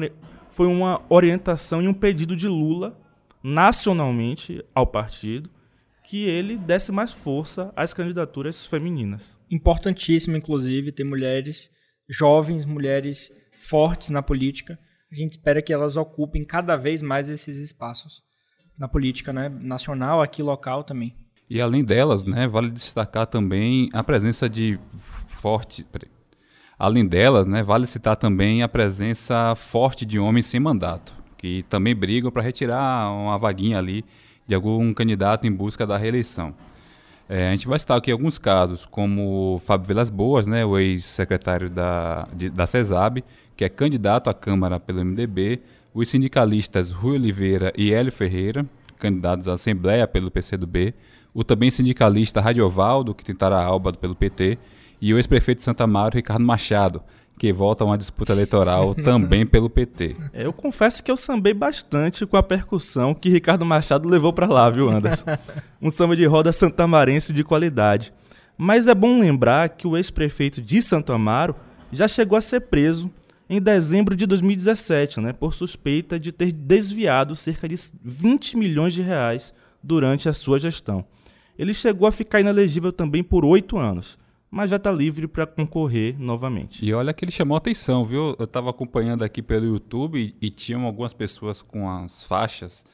foi 0.50 0.68
uma 0.68 1.02
orientação 1.10 1.82
e 1.82 1.88
um 1.88 1.94
pedido 1.94 2.36
de 2.36 2.48
Lula 2.48 3.00
nacionalmente 3.44 4.64
ao 4.76 4.86
partido 4.86 5.50
que 6.04 6.26
ele 6.26 6.58
desse 6.58 6.92
mais 6.92 7.12
força 7.12 7.72
às 7.76 7.94
candidaturas 7.94 8.66
femininas. 8.66 9.40
Importantíssimo, 9.50 10.36
inclusive, 10.36 10.92
ter 10.92 11.04
mulheres 11.04 11.72
jovens, 12.10 12.66
mulheres 12.66 13.32
fortes 13.56 14.10
na 14.10 14.22
política 14.22 14.78
a 15.12 15.16
gente 15.16 15.34
espera 15.34 15.62
que 15.62 15.74
elas 15.74 15.98
ocupem 15.98 16.46
cada 16.46 16.78
vez 16.78 17.02
mais 17.02 17.30
esses 17.30 17.58
espaços 17.58 18.24
na 18.78 18.88
política 18.88 19.34
né, 19.34 19.50
nacional, 19.50 20.22
aqui 20.22 20.42
local 20.42 20.84
também. 20.84 21.14
E 21.54 21.60
além 21.60 21.84
delas, 21.84 22.24
né, 22.24 22.48
vale 22.48 22.70
destacar 22.70 23.28
também 23.28 23.90
a 23.92 24.02
presença 24.02 24.48
de 24.48 24.80
forte. 25.28 25.86
Além 26.80 27.06
delas, 27.06 27.46
né, 27.46 27.62
vale 27.62 27.86
citar 27.88 28.16
também 28.16 28.64
a 28.64 28.70
presença 28.70 29.54
forte 29.54 30.06
de 30.06 30.18
homens 30.18 30.46
sem 30.46 30.62
mandato, 30.62 31.14
que 31.38 31.64
também 31.64 31.94
brigam 31.94 32.32
para 32.32 32.42
retirar 32.42 33.12
uma 33.12 33.38
vaguinha 33.38 33.78
ali 33.78 34.06
de 34.48 34.56
algum 34.56 34.94
candidato 34.94 35.46
em 35.46 35.52
busca 35.52 35.86
da 35.86 35.98
reeleição. 35.98 36.56
É, 37.28 37.50
a 37.50 37.52
gente 37.52 37.68
vai 37.68 37.78
citar 37.78 37.98
aqui 37.98 38.14
alguns 38.14 38.38
casos, 38.38 38.86
como 38.86 39.60
Fábio 39.60 39.90
Vilas 39.90 40.10
Boas, 40.10 40.48
né, 40.48 40.66
o 40.66 40.80
ex-secretário 40.80 41.70
da, 41.70 42.30
de, 42.34 42.50
da 42.50 42.66
CESAB, 42.66 43.26
que 43.58 43.66
é 43.66 43.70
candidato 43.70 44.30
à 44.30 44.34
Câmara 44.34 44.80
pelo 44.80 45.04
MDB, 45.04 45.60
os 45.94 46.08
sindicalistas 46.08 46.92
Rui 46.92 47.16
Oliveira 47.16 47.74
e 47.76 47.94
Hélio 47.94 48.10
Ferreira, 48.14 48.66
candidatos 48.98 49.50
à 49.50 49.54
Assembleia 49.54 50.08
pelo 50.08 50.32
PCdoB, 50.32 50.94
o 51.34 51.44
também 51.44 51.72
sindicalista 51.72 52.42
Radiovaldo, 52.42 53.14
que 53.16 53.24
tentará 53.24 53.58
a 53.58 53.66
alba 53.66 53.94
pelo 53.94 54.16
PT, 54.16 54.58
e 55.02 55.14
o 55.14 55.18
ex-prefeito 55.18 55.60
de 55.60 55.64
Santa 55.64 55.88
Maria, 55.88 56.18
Ricardo 56.18 56.44
Machado, 56.44 57.02
que 57.38 57.52
volta 57.52 57.84
a 57.84 57.88
uma 57.88 57.98
disputa 57.98 58.34
eleitoral 58.34 58.94
também 59.04 59.46
pelo 59.48 59.70
PT. 59.70 60.16
É, 60.32 60.46
eu 60.46 60.54
confesso 60.54 61.04
que 61.04 61.10
eu 61.10 61.18
sambei 61.18 61.54
bastante 61.54 62.26
com 62.26 62.38
a 62.38 62.44
percussão 62.44 63.16
que 63.16 63.30
Ricardo 63.30 63.66
Machado 63.66 64.08
levou 64.08 64.32
para 64.32 64.46
lá, 64.46 64.70
viu, 64.70 64.90
Anderson? 64.90 65.26
um 65.82 65.90
samba 65.90 66.16
de 66.16 66.26
roda 66.26 66.52
santamarense 66.52 67.34
de 67.34 67.44
qualidade. 67.44 68.14
Mas 68.56 68.88
é 68.88 68.94
bom 68.94 69.20
lembrar 69.20 69.70
que 69.70 69.88
o 69.88 69.98
ex-prefeito 69.98 70.62
de 70.62 70.82
Santo 70.84 71.12
Amaro 71.12 71.56
já 71.92 72.08
chegou 72.08 72.38
a 72.38 72.42
ser 72.42 72.62
preso 72.62 73.10
em 73.50 73.60
dezembro 73.60 74.16
de 74.16 74.26
2017, 74.26 75.20
né, 75.20 75.34
por 75.34 75.54
suspeita 75.54 76.20
de 76.20 76.32
ter 76.32 76.52
desviado 76.52 77.36
cerca 77.36 77.68
de 77.68 77.76
20 78.04 78.56
milhões 78.56 78.94
de 78.94 79.02
reais 79.02 79.54
durante 79.84 80.30
a 80.30 80.34
sua 80.34 80.60
gestão. 80.60 81.04
Ele 81.58 81.74
chegou 81.74 82.08
a 82.08 82.12
ficar 82.12 82.40
inelegível 82.40 82.92
também 82.92 83.24
por 83.24 83.46
oito 83.46 83.78
anos 83.78 84.18
mas 84.52 84.70
já 84.70 84.76
está 84.76 84.92
livre 84.92 85.30
para 85.30 85.48
concorrer 85.48 86.20
novamente. 86.20 86.86
E 86.86 86.94
olha 86.94 87.14
que 87.14 87.24
ele 87.24 87.32
chamou 87.32 87.56
atenção, 87.56 88.06
viu? 88.06 88.36
Eu 88.38 88.44
estava 88.44 88.70
acompanhando 88.70 89.24
aqui 89.24 89.42
pelo 89.42 89.66
YouTube 89.66 90.36
e, 90.42 90.50
tinham 90.50 90.86
algumas 90.86 91.14
pessoas 91.14 91.62
com 91.62 91.90
as 91.90 92.26
faixas, 92.26 92.86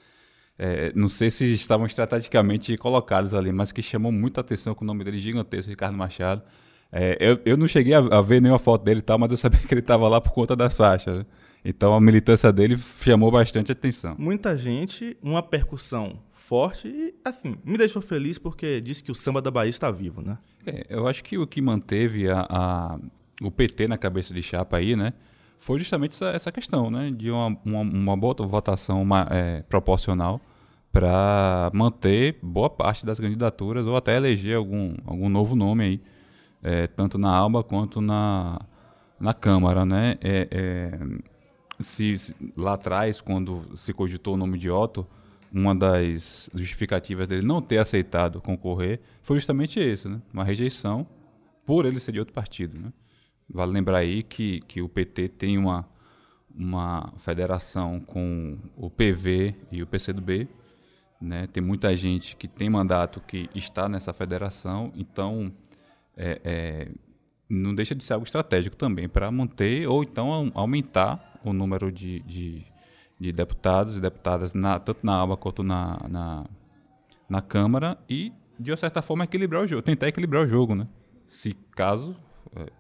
é, 0.60 0.92
não 0.96 1.10
sei 1.10 1.32
se 1.32 1.46
estavam 1.52 1.88
estrategicamente 1.88 2.78
colocadas 2.78 3.34
ali, 3.34 3.52
mas 3.52 3.72
que 3.72 3.82
chamou 3.82 4.12
muita 4.12 4.42
atenção 4.42 4.76
com 4.76 4.84
o 4.84 4.88
nome 4.88 5.04
dele 5.04 5.18
gigantesco, 5.18 5.70
Ricardo 5.72 5.98
Machado. 5.98 6.44
É, 6.92 7.18
eu, 7.20 7.40
eu 7.44 7.58
não 7.58 7.68
cheguei 7.68 7.94
a, 7.96 8.00
a, 8.00 8.22
ver 8.22 8.40
nenhuma 8.40 8.60
foto 8.60 8.84
dele 8.84 9.00
e 9.00 9.04
tal, 9.04 9.18
mas 9.18 9.32
eu 9.32 9.38
sabia 9.38 9.60
que 9.60 9.74
ele 9.74 9.82
estava 9.82 10.08
lá 10.08 10.22
por 10.22 10.32
conta 10.32 10.56
das 10.56 10.76
faixas. 10.76 11.20
Né? 11.20 11.26
Então 11.64 11.94
a 11.94 12.00
militância 12.00 12.52
dele 12.52 12.78
chamou 13.02 13.32
bastante 13.32 13.72
atenção. 13.72 14.16
Muita 14.18 14.56
gente, 14.56 15.18
uma 15.22 15.44
percussão 15.44 16.20
forte 16.30 16.88
e, 16.88 17.14
assim, 17.26 17.58
me 17.64 17.78
deixou 17.78 18.02
feliz 18.02 18.38
porque 18.38 18.80
disse 18.80 19.04
que 19.04 19.12
o 19.12 19.16
samba 19.16 19.42
da 19.42 19.52
Bahia 19.52 19.70
está 19.70 19.92
vivo, 19.92 20.22
né? 20.22 20.38
É, 20.66 20.86
eu 20.90 21.08
acho 21.08 21.24
que 21.24 21.38
o 21.38 21.46
que 21.46 21.62
manteve 21.62 22.30
a, 22.30 22.46
a, 22.50 23.00
o 23.42 23.52
PT 23.52 23.88
na 23.88 23.98
cabeça 23.98 24.34
de 24.34 24.42
chapa 24.42 24.78
aí, 24.78 24.96
né? 24.96 25.14
Foi 25.60 25.80
justamente 25.80 26.12
essa, 26.12 26.28
essa 26.28 26.52
questão, 26.52 26.90
né? 26.90 27.12
De 27.12 27.30
uma, 27.30 27.58
uma, 27.66 27.82
uma 27.82 28.18
boa 28.18 28.36
votação 28.48 29.02
uma, 29.02 29.28
é, 29.30 29.62
proporcional 29.64 30.40
para 30.92 31.70
manter 31.74 32.40
boa 32.42 32.70
parte 32.70 33.06
das 33.06 33.20
candidaturas 33.20 33.86
ou 33.86 33.96
até 33.96 34.16
eleger 34.16 34.56
algum, 34.56 34.96
algum 35.06 35.30
novo 35.30 35.56
nome 35.56 35.84
aí, 35.84 36.02
é, 36.64 36.88
tanto 36.88 37.18
na 37.18 37.30
Alba 37.30 37.64
quanto 37.64 38.02
na, 38.02 38.60
na 39.20 39.34
Câmara, 39.34 39.86
né? 39.86 40.18
É, 40.22 40.48
é 40.50 41.00
se, 41.80 42.18
se, 42.18 42.36
lá 42.56 42.74
atrás, 42.74 43.22
quando 43.22 43.76
se 43.76 43.94
cogitou 43.94 44.34
o 44.34 44.38
nome 44.38 44.58
de 44.58 44.70
Otto, 44.70 45.08
uma 45.52 45.76
das 45.76 46.50
justificativas 46.54 47.28
dele 47.28 47.46
não 47.46 47.62
ter 47.62 47.78
aceitado 47.78 48.42
concorrer 48.42 49.00
foi 49.22 49.38
justamente 49.38 49.80
isso, 49.80 50.10
né? 50.10 50.22
Uma 50.34 50.44
rejeição 50.44 51.08
por 51.66 51.86
ele 51.86 52.00
ser 52.00 52.12
de 52.12 52.20
outro 52.20 52.34
partido, 52.34 52.80
né? 52.80 52.92
Vale 53.50 53.72
lembrar 53.72 54.00
aí 54.00 54.24
que, 54.24 54.62
que 54.62 54.82
o 54.82 54.90
PT 54.90 55.30
tem 55.30 55.58
uma, 55.58 55.88
uma 56.54 57.14
federação 57.18 58.00
com 58.00 58.58
o 58.76 58.90
PV 58.90 59.56
e 59.72 59.82
o 59.82 59.88
PCdoB, 59.88 60.48
né? 61.22 61.48
Tem 61.48 61.64
muita 61.64 61.96
gente 61.96 62.36
que 62.36 62.48
tem 62.48 62.70
mandato 62.70 63.22
que 63.22 63.50
está 63.56 63.88
nessa 63.88 64.12
federação, 64.12 64.92
então 64.96 65.52
é, 66.16 66.42
é, 66.44 66.92
não 67.50 67.74
deixa 67.74 67.96
de 67.96 68.04
ser 68.04 68.14
algo 68.14 68.26
estratégico 68.26 68.76
também 68.76 69.08
para 69.08 69.32
manter 69.32 69.88
ou 69.88 70.04
então 70.04 70.52
aumentar 70.54 71.37
o 71.50 71.54
número 71.54 71.92
de, 71.92 72.20
de, 72.22 72.66
de 73.20 73.32
deputados 73.32 73.98
e 73.98 74.00
deputadas, 74.00 74.54
na, 74.54 74.80
tanto 74.80 75.06
na 75.06 75.22
ABA 75.22 75.38
quanto 75.38 75.64
na, 75.64 76.00
na, 76.10 76.46
na, 77.30 77.42
Câmara, 77.42 77.98
e, 78.10 78.32
de 78.60 78.72
uma 78.72 78.78
certa 78.78 79.02
forma, 79.02 79.24
equilibrar 79.24 79.64
o 79.64 79.68
jogo, 79.68 79.82
tentar 79.82 80.08
equilibrar 80.08 80.44
o 80.44 80.48
jogo, 80.48 80.76
né? 80.76 80.88
Se 81.28 81.54
caso 81.72 82.16
é, 82.56 82.72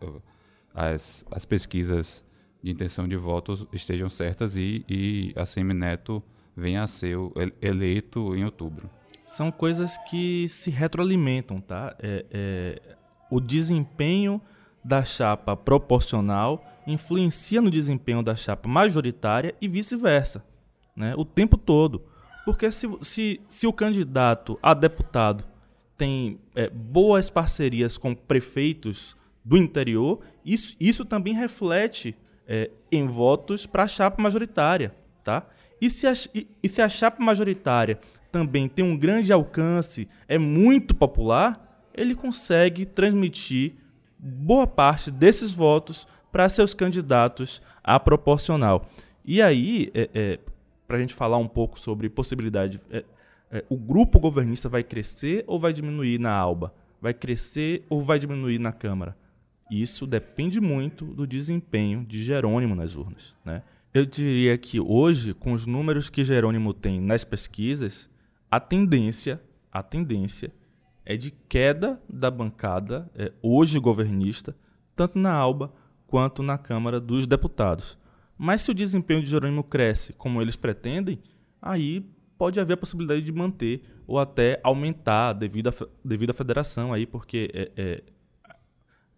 as, 0.73 1.25
as 1.32 1.45
pesquisas 1.45 2.23
de 2.63 2.71
intenção 2.71 3.08
de 3.08 3.15
votos 3.15 3.65
estejam 3.71 4.10
certas 4.10 4.56
e, 4.56 4.84
e 4.88 5.34
a 5.36 5.45
Semineto 5.45 6.23
venha 6.56 6.84
a 6.84 6.88
ser 6.88 7.15
eleito 7.62 8.36
em 8.36 8.43
outubro. 8.43 8.89
São 9.25 9.51
coisas 9.51 9.97
que 10.10 10.47
se 10.47 10.69
retroalimentam, 10.69 11.60
tá? 11.60 11.95
É, 11.99 12.25
é, 12.32 12.95
o 13.30 13.39
desempenho 13.39 14.41
da 14.84 15.03
chapa 15.03 15.56
proporcional 15.56 16.63
influencia 16.88 17.62
no 17.62 17.69
desempenho 17.69 18.23
da 18.23 18.36
chapa 18.36 18.67
majoritária 18.67 19.54
e 19.62 19.67
vice-versa, 19.67 20.43
né? 20.95 21.13
o 21.15 21.26
tempo 21.26 21.58
todo. 21.58 22.06
Porque 22.45 22.71
se, 22.71 22.88
se, 23.02 23.41
se 23.50 23.67
o 23.67 23.73
candidato 23.73 24.58
a 24.63 24.73
deputado 24.73 25.43
tem 25.97 26.39
é, 26.56 26.69
boas 26.69 27.30
parcerias 27.30 27.97
com 27.97 28.15
prefeitos 28.15 29.17
do 29.43 29.58
interior, 29.58 30.21
isso, 30.45 30.76
isso 30.80 31.04
também 31.04 31.34
reflete 31.34 32.15
é, 32.47 32.71
em 32.91 33.06
votos 33.06 33.65
para 33.65 33.84
a 33.84 33.88
chapa 33.88 34.21
majoritária. 34.21 34.95
Tá? 35.23 35.45
E, 35.82 35.89
se 35.89 36.08
a, 36.08 36.13
e, 36.34 36.47
e 36.63 36.69
se 36.69 36.82
a 36.82 36.88
chapa 36.88 37.21
majoritária 37.21 38.00
também 38.32 38.69
tem 38.69 38.86
um 38.86 38.97
grande 38.97 39.34
alcance, 39.34 40.08
é 40.28 40.38
muito 40.38 40.95
popular, 40.95 41.84
ele 41.93 42.15
consegue 42.15 42.86
transmitir 42.86 43.73
boa 44.17 44.65
parte 44.65 45.12
desses 45.12 45.52
votos 45.52 46.08
para 46.38 46.47
seus 46.50 46.71
candidatos 46.71 47.63
a 47.84 48.00
proporcional. 48.00 48.88
E 49.26 49.41
aí, 49.41 49.89
é, 49.91 50.08
é, 50.13 50.39
para 50.88 50.97
a 50.97 51.00
gente 51.00 51.15
falar 51.15 51.39
um 51.39 51.47
pouco 51.47 51.80
sobre 51.80 52.08
possibilidade, 52.10 52.80
é, 52.91 53.04
é, 53.50 53.65
o 53.67 53.76
grupo 53.76 54.19
governista 54.19 54.69
vai 54.69 54.84
crescer 54.84 55.43
ou 55.47 55.60
vai 55.60 55.73
diminuir 55.73 56.19
na 56.19 56.32
ALBA? 56.32 56.71
Vai 57.02 57.12
crescer 57.12 57.84
ou 57.89 58.04
vai 58.04 58.19
diminuir 58.19 58.60
na 58.60 58.71
Câmara? 58.71 59.17
Isso 59.71 60.06
depende 60.06 60.62
muito 60.62 61.06
do 61.06 61.26
desempenho 61.26 62.06
de 62.06 62.23
Jerônimo 62.23 62.76
nas 62.76 62.95
urnas. 62.95 63.34
Né? 63.43 63.63
Eu 63.91 64.06
diria 64.06 64.56
que 64.60 64.80
hoje, 64.80 65.34
com 65.34 65.54
os 65.54 65.65
números 65.65 66.08
que 66.08 66.23
Jerônimo 66.23 66.71
tem 66.71 67.02
nas 67.02 67.23
pesquisas, 67.23 68.08
a 68.52 68.60
tendência, 68.60 69.41
a 69.71 69.82
tendência 69.82 70.52
é 71.04 71.17
de 71.17 71.32
queda 71.50 72.00
da 72.08 72.30
bancada, 72.30 73.10
é, 73.15 73.34
hoje 73.41 73.80
governista, 73.80 74.56
tanto 74.95 75.17
na 75.17 75.34
ALBA 75.34 75.73
quanto 76.08 76.41
na 76.41 76.58
Câmara 76.58 77.00
dos 77.00 77.28
Deputados. 77.28 77.98
Mas 78.38 78.62
se 78.62 78.72
o 78.72 78.74
desempenho 78.74 79.22
de 79.22 79.30
Jerônimo 79.30 79.63
cresce 79.63 80.13
como 80.13 80.41
eles 80.41 80.56
pretendem, 80.56 81.20
aí 81.62 82.10
pode 82.38 82.60
haver 82.60 82.74
a 82.74 82.78
possibilidade 82.78 83.22
de 83.22 83.32
manter 83.32 83.82
ou 84.06 84.20
até 84.20 84.60
aumentar 84.63 85.34
devido, 85.34 85.67
a, 85.70 85.74
devido 86.04 86.30
à 86.30 86.34
federação 86.34 86.93
aí, 86.93 87.06
porque 87.06 87.50
é, 87.54 87.72
é, 87.76 88.04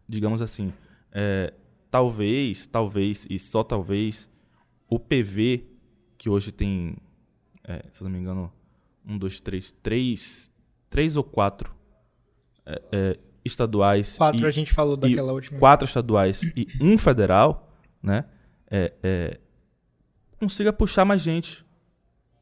digamos 0.07 0.41
assim, 0.41 0.73
é, 1.11 1.53
talvez, 1.91 2.65
talvez 2.65 3.27
e 3.29 3.37
só 3.37 3.63
talvez 3.63 4.29
o 4.89 4.97
PV 4.97 5.65
que 6.17 6.29
hoje 6.29 6.51
tem, 6.51 6.97
é, 7.63 7.85
se 7.91 8.03
não 8.03 8.09
me 8.09 8.17
engano, 8.17 8.51
um, 9.05 9.17
dois, 9.17 9.39
três, 9.39 9.71
três, 9.71 10.51
três 10.89 11.15
ou 11.17 11.23
quatro 11.23 11.75
é, 12.65 12.81
é, 12.91 13.19
estaduais. 13.43 14.17
Quatro 14.17 14.41
e, 14.41 14.45
a 14.45 14.51
gente 14.51 14.73
falou 14.73 14.97
daquela 14.97 15.31
última. 15.31 15.59
Quatro 15.59 15.85
estaduais 15.85 16.43
e 16.55 16.67
um 16.81 16.97
federal, 16.97 17.71
né? 18.01 18.25
É, 18.69 18.93
é, 19.01 19.39
consiga 20.39 20.71
puxar 20.71 21.05
mais 21.05 21.21
gente. 21.21 21.65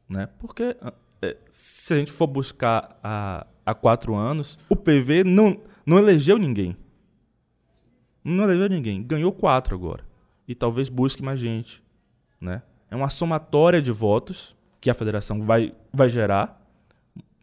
Né? 0.08 0.28
Porque 0.38 0.76
é, 1.22 1.36
se 1.50 1.94
a 1.94 1.96
gente 1.96 2.12
for 2.12 2.26
buscar 2.26 2.98
há, 3.02 3.46
há 3.64 3.74
quatro 3.74 4.14
anos, 4.14 4.58
o 4.68 4.76
PV 4.76 5.24
não, 5.24 5.60
não 5.84 5.98
elegeu 5.98 6.38
ninguém. 6.38 6.76
Não 8.24 8.44
elegeu 8.44 8.68
ninguém. 8.68 9.02
Ganhou 9.02 9.32
quatro 9.32 9.74
agora. 9.74 10.04
E 10.46 10.54
talvez 10.54 10.88
busque 10.88 11.22
mais 11.22 11.38
gente. 11.38 11.82
Né? 12.40 12.62
É 12.90 12.96
uma 12.96 13.08
somatória 13.08 13.82
de 13.82 13.92
votos 13.92 14.56
que 14.80 14.90
a 14.90 14.94
federação 14.94 15.44
vai, 15.44 15.74
vai 15.92 16.08
gerar. 16.08 16.58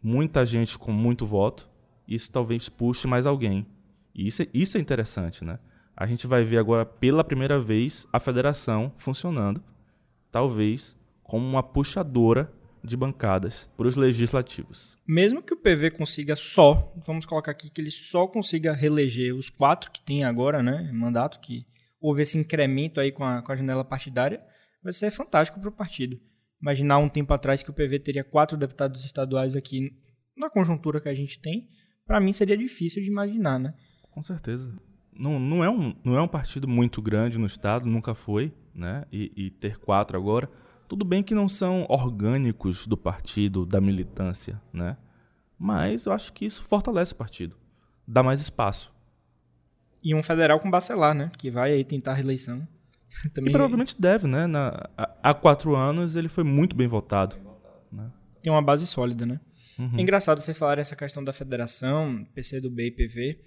Muita 0.02 0.46
gente 0.46 0.78
com 0.78 0.92
muito 0.92 1.26
voto 1.26 1.68
isso 2.06 2.30
talvez 2.30 2.68
puxe 2.68 3.06
mais 3.06 3.26
alguém. 3.26 3.66
E 4.14 4.26
isso, 4.26 4.42
é, 4.42 4.48
isso 4.52 4.76
é 4.76 4.80
interessante, 4.80 5.44
né? 5.44 5.58
A 5.96 6.06
gente 6.06 6.26
vai 6.26 6.44
ver 6.44 6.58
agora 6.58 6.84
pela 6.84 7.24
primeira 7.24 7.58
vez 7.58 8.06
a 8.12 8.20
federação 8.20 8.92
funcionando 8.98 9.62
talvez 10.30 10.94
como 11.22 11.46
uma 11.46 11.62
puxadora 11.62 12.52
de 12.84 12.96
bancadas 12.96 13.68
para 13.76 13.88
os 13.88 13.96
legislativos. 13.96 14.96
Mesmo 15.06 15.42
que 15.42 15.54
o 15.54 15.56
PV 15.56 15.92
consiga 15.92 16.36
só, 16.36 16.92
vamos 17.06 17.26
colocar 17.26 17.50
aqui 17.50 17.70
que 17.70 17.80
ele 17.80 17.90
só 17.90 18.26
consiga 18.26 18.72
reeleger 18.72 19.34
os 19.34 19.50
quatro 19.50 19.90
que 19.90 20.00
tem 20.00 20.24
agora, 20.24 20.62
né, 20.62 20.90
mandato, 20.92 21.40
que 21.40 21.66
houve 22.00 22.22
esse 22.22 22.38
incremento 22.38 23.00
aí 23.00 23.10
com 23.10 23.24
a, 23.24 23.42
com 23.42 23.50
a 23.50 23.56
janela 23.56 23.84
partidária, 23.84 24.40
vai 24.82 24.92
ser 24.92 25.10
fantástico 25.10 25.58
para 25.58 25.68
o 25.68 25.72
partido. 25.72 26.20
Imaginar 26.60 26.98
um 26.98 27.08
tempo 27.08 27.32
atrás 27.32 27.62
que 27.62 27.70
o 27.70 27.74
PV 27.74 27.98
teria 27.98 28.22
quatro 28.22 28.56
deputados 28.56 29.04
estaduais 29.04 29.56
aqui 29.56 29.90
na 30.36 30.48
conjuntura 30.48 31.00
que 31.00 31.08
a 31.08 31.14
gente 31.14 31.40
tem, 31.40 31.68
para 32.06 32.20
mim 32.20 32.32
seria 32.32 32.56
difícil 32.56 33.02
de 33.02 33.08
imaginar, 33.08 33.58
né? 33.58 33.74
Com 34.10 34.22
certeza. 34.22 34.72
Não, 35.12 35.38
não, 35.38 35.64
é 35.64 35.70
um, 35.70 35.94
não 36.04 36.16
é 36.16 36.22
um 36.22 36.28
partido 36.28 36.68
muito 36.68 37.02
grande 37.02 37.38
no 37.38 37.46
estado, 37.46 37.86
nunca 37.86 38.14
foi, 38.14 38.52
né? 38.74 39.04
E, 39.10 39.32
e 39.36 39.50
ter 39.50 39.78
quatro 39.78 40.16
agora 40.16 40.50
tudo 40.88 41.04
bem 41.04 41.22
que 41.22 41.34
não 41.34 41.48
são 41.48 41.84
orgânicos 41.88 42.86
do 42.86 42.96
partido, 42.96 43.66
da 43.66 43.80
militância, 43.80 44.60
né? 44.72 44.96
Mas 45.58 46.06
eu 46.06 46.12
acho 46.12 46.32
que 46.32 46.44
isso 46.44 46.62
fortalece 46.62 47.12
o 47.12 47.16
partido, 47.16 47.56
dá 48.06 48.22
mais 48.22 48.40
espaço. 48.40 48.94
E 50.02 50.14
um 50.14 50.22
federal 50.22 50.60
com 50.60 50.70
Bacelar, 50.70 51.14
né? 51.14 51.30
Que 51.36 51.50
vai 51.50 51.72
aí 51.72 51.84
tentar 51.84 52.12
a 52.12 52.14
reeleição. 52.14 52.66
Também... 53.34 53.50
E 53.50 53.52
provavelmente 53.52 54.00
deve, 54.00 54.28
né? 54.28 54.46
Na, 54.46 54.88
há 55.22 55.34
quatro 55.34 55.74
anos 55.74 56.14
ele 56.14 56.28
foi 56.28 56.44
muito 56.44 56.76
bem 56.76 56.86
votado. 56.86 57.36
Né? 57.90 58.10
Tem 58.42 58.52
uma 58.52 58.62
base 58.62 58.86
sólida, 58.86 59.26
né? 59.26 59.40
Uhum. 59.78 59.98
É 59.98 60.02
engraçado 60.02 60.40
vocês 60.40 60.56
falarem 60.56 60.80
essa 60.80 60.96
questão 60.96 61.22
da 61.22 61.32
federação, 61.32 62.24
PCdoB 62.34 62.86
e 62.86 62.90
PV, 62.90 63.40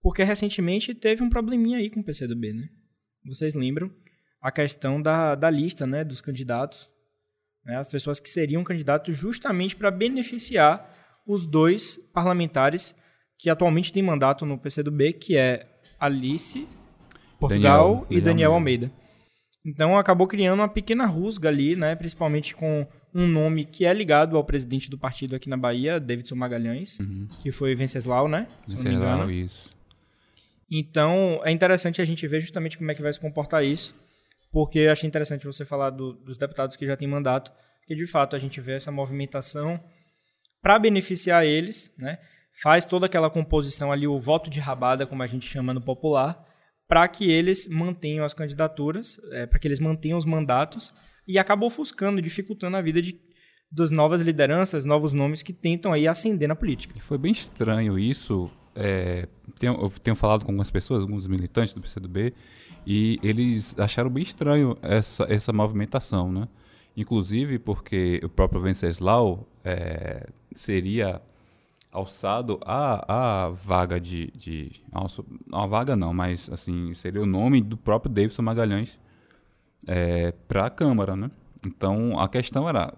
porque 0.00 0.22
recentemente 0.22 0.94
teve 0.94 1.22
um 1.22 1.28
probleminha 1.28 1.78
aí 1.78 1.90
com 1.90 2.00
o 2.00 2.04
PCdoB, 2.04 2.52
né? 2.52 2.68
Vocês 3.26 3.54
lembram 3.54 3.90
a 4.40 4.50
questão 4.52 5.02
da, 5.02 5.34
da 5.34 5.50
lista 5.50 5.86
né, 5.86 6.04
dos 6.04 6.20
candidatos, 6.20 6.88
né, 7.64 7.76
as 7.76 7.88
pessoas 7.88 8.20
que 8.20 8.28
seriam 8.28 8.62
candidatos 8.62 9.16
justamente 9.16 9.74
para 9.74 9.90
beneficiar 9.90 10.94
os 11.26 11.44
dois 11.44 11.98
parlamentares 12.12 12.94
que 13.36 13.50
atualmente 13.50 13.92
têm 13.92 14.02
mandato 14.02 14.46
no 14.46 14.58
PCdoB, 14.58 15.12
que 15.12 15.36
é 15.36 15.80
Alice 15.98 16.66
Portugal 17.38 17.94
Daniel, 17.94 18.06
e 18.10 18.20
Daniel 18.20 18.52
Almeida. 18.52 18.86
Almeida. 18.86 19.07
Então 19.64 19.98
acabou 19.98 20.26
criando 20.26 20.60
uma 20.60 20.68
pequena 20.68 21.06
rusga 21.06 21.48
ali, 21.48 21.76
né, 21.76 21.94
principalmente 21.94 22.54
com 22.54 22.86
um 23.14 23.26
nome 23.26 23.64
que 23.64 23.84
é 23.84 23.92
ligado 23.92 24.36
ao 24.36 24.44
presidente 24.44 24.88
do 24.88 24.98
partido 24.98 25.34
aqui 25.34 25.48
na 25.48 25.56
Bahia, 25.56 25.98
Davidson 25.98 26.36
Magalhães, 26.36 26.98
uhum. 27.00 27.28
que 27.42 27.50
foi 27.50 27.74
Venceslau, 27.74 28.28
né? 28.28 28.46
Venceslau, 28.66 29.30
isso. 29.30 29.76
Então 30.70 31.40
é 31.44 31.50
interessante 31.50 32.00
a 32.00 32.04
gente 32.04 32.26
ver 32.26 32.40
justamente 32.40 32.78
como 32.78 32.90
é 32.90 32.94
que 32.94 33.02
vai 33.02 33.12
se 33.12 33.20
comportar 33.20 33.64
isso 33.64 33.94
porque 34.50 34.80
eu 34.80 34.92
achei 34.92 35.06
interessante 35.06 35.46
você 35.46 35.64
falar 35.64 35.90
do, 35.90 36.12
dos 36.12 36.38
deputados 36.38 36.76
que 36.76 36.86
já 36.86 36.96
têm 36.96 37.08
mandato, 37.08 37.52
que 37.86 37.94
de 37.94 38.06
fato 38.06 38.34
a 38.34 38.38
gente 38.38 38.60
vê 38.60 38.72
essa 38.72 38.90
movimentação 38.90 39.80
para 40.62 40.78
beneficiar 40.78 41.44
eles, 41.44 41.92
né? 41.98 42.18
faz 42.60 42.84
toda 42.84 43.06
aquela 43.06 43.30
composição 43.30 43.92
ali, 43.92 44.06
o 44.06 44.18
voto 44.18 44.50
de 44.50 44.58
rabada, 44.58 45.06
como 45.06 45.22
a 45.22 45.26
gente 45.26 45.46
chama 45.46 45.72
no 45.72 45.80
popular, 45.80 46.44
para 46.88 47.06
que 47.06 47.30
eles 47.30 47.68
mantenham 47.68 48.24
as 48.24 48.32
candidaturas, 48.32 49.20
é, 49.32 49.46
para 49.46 49.58
que 49.58 49.68
eles 49.68 49.78
mantenham 49.78 50.16
os 50.16 50.24
mandatos, 50.24 50.92
e 51.26 51.38
acaba 51.38 51.66
ofuscando, 51.66 52.22
dificultando 52.22 52.78
a 52.78 52.80
vida 52.80 53.02
de, 53.02 53.20
das 53.70 53.92
novas 53.92 54.22
lideranças, 54.22 54.86
novos 54.86 55.12
nomes 55.12 55.42
que 55.42 55.52
tentam 55.52 55.92
aí 55.92 56.08
ascender 56.08 56.48
na 56.48 56.56
política. 56.56 56.98
Foi 57.00 57.18
bem 57.18 57.32
estranho 57.32 57.98
isso. 57.98 58.50
É, 58.74 59.28
tenho, 59.58 59.74
eu 59.74 59.90
tenho 59.90 60.16
falado 60.16 60.40
com 60.40 60.50
algumas 60.50 60.70
pessoas, 60.70 61.02
alguns 61.02 61.26
militantes 61.26 61.74
do 61.74 61.80
PCdoB, 61.82 62.32
e 62.86 63.18
eles 63.22 63.78
acharam 63.78 64.08
bem 64.08 64.22
estranho 64.22 64.78
essa, 64.80 65.26
essa 65.28 65.52
movimentação, 65.52 66.32
né? 66.32 66.48
Inclusive 66.96 67.58
porque 67.58 68.18
o 68.24 68.28
próprio 68.28 68.60
Venceslau 68.62 69.46
é, 69.62 70.26
seria 70.54 71.20
alçado 71.90 72.60
a, 72.64 73.46
a 73.46 73.48
vaga 73.50 74.00
de, 74.00 74.30
de 74.36 74.70
a 75.52 75.66
vaga 75.66 75.96
não, 75.96 76.12
mas 76.12 76.50
assim 76.50 76.94
seria 76.94 77.22
o 77.22 77.26
nome 77.26 77.60
do 77.60 77.76
próprio 77.76 78.12
Davidson 78.12 78.42
Magalhães 78.42 78.98
é, 79.86 80.32
para 80.46 80.66
a 80.66 80.70
Câmara, 80.70 81.16
né? 81.16 81.30
Então 81.66 82.18
a 82.18 82.28
questão 82.28 82.68
era 82.68 82.92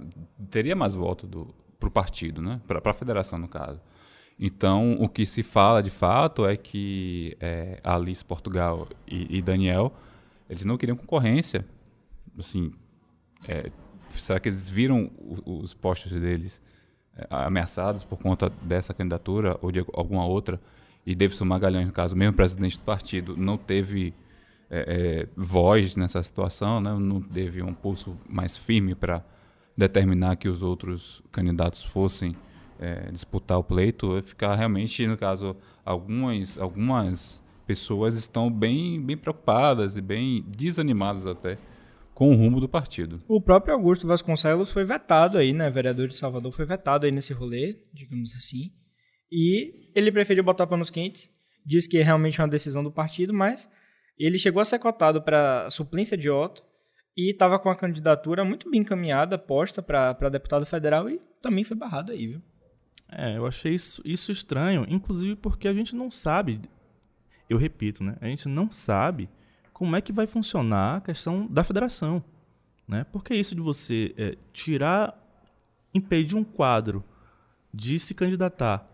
teria 0.50 0.74
mais 0.74 0.94
voto 0.94 1.54
para 1.78 1.88
o 1.88 1.92
partido, 1.92 2.42
né? 2.42 2.60
Para 2.66 2.80
a 2.84 2.94
federação 2.94 3.38
no 3.38 3.48
caso. 3.48 3.80
Então, 4.42 4.94
o 4.98 5.06
que 5.06 5.26
se 5.26 5.42
fala 5.42 5.82
de 5.82 5.90
fato 5.90 6.46
é 6.46 6.56
que 6.56 7.36
é, 7.38 7.78
Alice 7.84 8.24
Portugal 8.24 8.88
e, 9.06 9.36
e, 9.36 9.42
Daniel, 9.42 9.92
eles 10.48 10.64
não 10.64 10.78
queriam 10.78 10.96
concorrência. 10.96 11.66
Assim, 12.38 12.72
é, 13.46 13.70
será 14.08 14.40
que 14.40 14.48
eles 14.48 14.66
viram 14.66 15.10
os, 15.18 15.42
os 15.44 15.74
postos 15.74 16.10
deles 16.12 16.58
ameaçados 17.28 18.04
por 18.04 18.18
conta 18.18 18.50
dessa 18.62 18.94
candidatura 18.94 19.58
ou 19.60 19.70
de 19.70 19.84
alguma 19.92 20.24
outra? 20.24 20.60
E 21.04 21.14
Davidson 21.14 21.44
Magalhães, 21.44 21.86
no 21.86 21.92
caso, 21.92 22.14
mesmo 22.14 22.34
presidente 22.34 22.78
do 22.78 22.84
partido, 22.84 23.36
não 23.36 23.56
teve 23.56 24.14
é, 24.70 25.26
é, 25.26 25.28
voz 25.36 25.96
nessa 25.96 26.22
situação, 26.22 26.80
né? 26.80 26.94
não 26.98 27.20
teve 27.20 27.62
um 27.62 27.74
pulso 27.74 28.16
mais 28.28 28.56
firme 28.56 28.94
para 28.94 29.24
determinar 29.76 30.36
que 30.36 30.48
os 30.48 30.62
outros 30.62 31.22
candidatos 31.32 31.82
fossem 31.82 32.36
é, 32.78 33.10
disputar 33.10 33.58
o 33.58 33.64
pleito, 33.64 34.22
ficar 34.22 34.54
realmente, 34.54 35.06
no 35.06 35.16
caso, 35.16 35.56
algumas, 35.84 36.58
algumas 36.58 37.42
pessoas 37.66 38.14
estão 38.14 38.50
bem, 38.50 39.00
bem 39.00 39.16
preocupadas 39.16 39.96
e 39.96 40.00
bem 40.00 40.44
desanimadas 40.46 41.26
até 41.26 41.58
com 42.20 42.32
o 42.32 42.34
rumo 42.34 42.60
do 42.60 42.68
partido. 42.68 43.18
O 43.26 43.40
próprio 43.40 43.72
Augusto 43.72 44.06
Vasconcelos 44.06 44.70
foi 44.70 44.84
vetado 44.84 45.38
aí, 45.38 45.54
né? 45.54 45.70
Vereador 45.70 46.06
de 46.06 46.18
Salvador 46.18 46.52
foi 46.52 46.66
vetado 46.66 47.06
aí 47.06 47.10
nesse 47.10 47.32
rolê, 47.32 47.78
digamos 47.94 48.34
assim. 48.36 48.74
E 49.32 49.90
ele 49.94 50.12
preferiu 50.12 50.44
botar 50.44 50.66
panos 50.66 50.90
quentes, 50.90 51.30
diz 51.64 51.86
que 51.86 51.96
é 51.96 52.02
realmente 52.02 52.38
uma 52.38 52.46
decisão 52.46 52.84
do 52.84 52.92
partido, 52.92 53.32
mas 53.32 53.70
ele 54.18 54.38
chegou 54.38 54.60
a 54.60 54.66
ser 54.66 54.78
cotado 54.78 55.22
para 55.22 55.70
suplência 55.70 56.14
de 56.14 56.28
Otto 56.28 56.62
e 57.16 57.30
estava 57.30 57.58
com 57.58 57.70
a 57.70 57.74
candidatura 57.74 58.44
muito 58.44 58.70
bem 58.70 58.82
encaminhada, 58.82 59.38
posta 59.38 59.82
para 59.82 60.28
deputado 60.28 60.66
federal 60.66 61.08
e 61.08 61.18
também 61.40 61.64
foi 61.64 61.74
barrado 61.74 62.12
aí, 62.12 62.26
viu? 62.26 62.42
É, 63.10 63.38
eu 63.38 63.46
achei 63.46 63.72
isso, 63.72 64.02
isso 64.04 64.30
estranho, 64.30 64.84
inclusive 64.90 65.36
porque 65.36 65.66
a 65.66 65.72
gente 65.72 65.96
não 65.96 66.10
sabe, 66.10 66.60
eu 67.48 67.56
repito, 67.56 68.04
né? 68.04 68.18
A 68.20 68.26
gente 68.26 68.46
não 68.46 68.70
sabe 68.70 69.30
como 69.80 69.96
é 69.96 70.02
que 70.02 70.12
vai 70.12 70.26
funcionar 70.26 70.98
a 70.98 71.00
questão 71.00 71.46
da 71.46 71.64
federação, 71.64 72.22
né? 72.86 73.06
Porque 73.10 73.34
isso 73.34 73.54
de 73.54 73.62
você 73.62 74.14
é, 74.14 74.36
tirar, 74.52 75.18
impedir 75.94 76.36
um 76.36 76.44
quadro 76.44 77.02
de 77.72 77.98
se 77.98 78.12
candidatar 78.12 78.86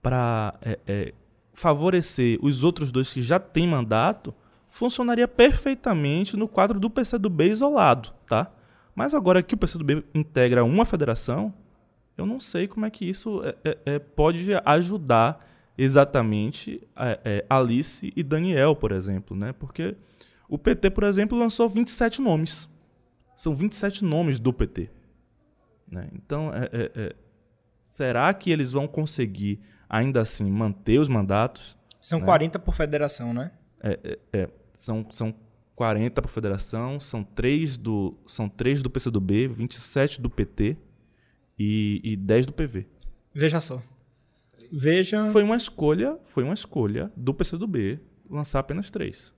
para 0.00 0.54
é, 0.62 0.78
é, 0.86 1.14
favorecer 1.52 2.38
os 2.40 2.64
outros 2.64 2.90
dois 2.90 3.12
que 3.12 3.20
já 3.20 3.38
têm 3.38 3.68
mandato, 3.68 4.34
funcionaria 4.70 5.28
perfeitamente 5.28 6.38
no 6.38 6.48
quadro 6.48 6.80
do 6.80 6.88
PCdoB 6.88 7.50
isolado, 7.50 8.14
tá? 8.24 8.50
Mas 8.94 9.12
agora 9.12 9.42
que 9.42 9.54
o 9.54 9.58
PCdoB 9.58 10.06
integra 10.14 10.64
uma 10.64 10.86
federação, 10.86 11.52
eu 12.16 12.24
não 12.24 12.40
sei 12.40 12.66
como 12.66 12.86
é 12.86 12.90
que 12.90 13.04
isso 13.04 13.42
é, 13.44 13.56
é, 13.62 13.78
é 13.84 13.98
pode 13.98 14.46
ajudar 14.64 15.46
exatamente 15.76 16.80
é, 16.96 17.20
é, 17.24 17.46
Alice 17.48 18.12
e 18.14 18.22
Daniel, 18.22 18.76
por 18.76 18.92
exemplo, 18.92 19.36
né? 19.36 19.52
Porque 19.52 19.96
o 20.48 20.58
PT, 20.58 20.90
por 20.90 21.04
exemplo, 21.04 21.38
lançou 21.38 21.68
27 21.68 22.20
nomes. 22.20 22.68
São 23.34 23.54
27 23.54 24.04
nomes 24.04 24.38
do 24.38 24.52
PT. 24.52 24.90
Né? 25.90 26.08
Então, 26.14 26.50
é, 26.54 27.14
será 27.84 28.32
que 28.32 28.50
eles 28.50 28.72
vão 28.72 28.86
conseguir, 28.86 29.60
ainda 29.88 30.20
assim, 30.20 30.48
manter 30.50 30.98
os 30.98 31.08
mandatos? 31.08 31.76
São 32.00 32.20
né? 32.20 32.24
40 32.26 32.58
por 32.58 32.74
federação, 32.74 33.34
né? 33.34 33.50
É, 33.82 34.48
são, 34.72 35.06
são 35.10 35.34
40 35.74 36.22
por 36.22 36.28
federação, 36.28 37.00
são 37.00 37.24
3 37.24 37.76
do, 37.78 38.16
são 38.26 38.48
3 38.48 38.82
do 38.82 38.90
PCdoB, 38.90 39.48
27 39.48 40.20
do 40.20 40.30
PT 40.30 40.76
e, 41.58 42.00
e 42.04 42.16
10 42.16 42.46
do 42.46 42.52
PV. 42.52 42.86
Veja 43.34 43.60
só. 43.60 43.82
Veja. 44.72 45.26
Foi 45.26 45.42
uma 45.42 45.56
escolha, 45.56 46.18
foi 46.24 46.44
uma 46.44 46.54
escolha 46.54 47.12
do 47.16 47.32
PCdoB 47.32 48.00
lançar 48.28 48.60
apenas 48.60 48.90
três. 48.90 49.32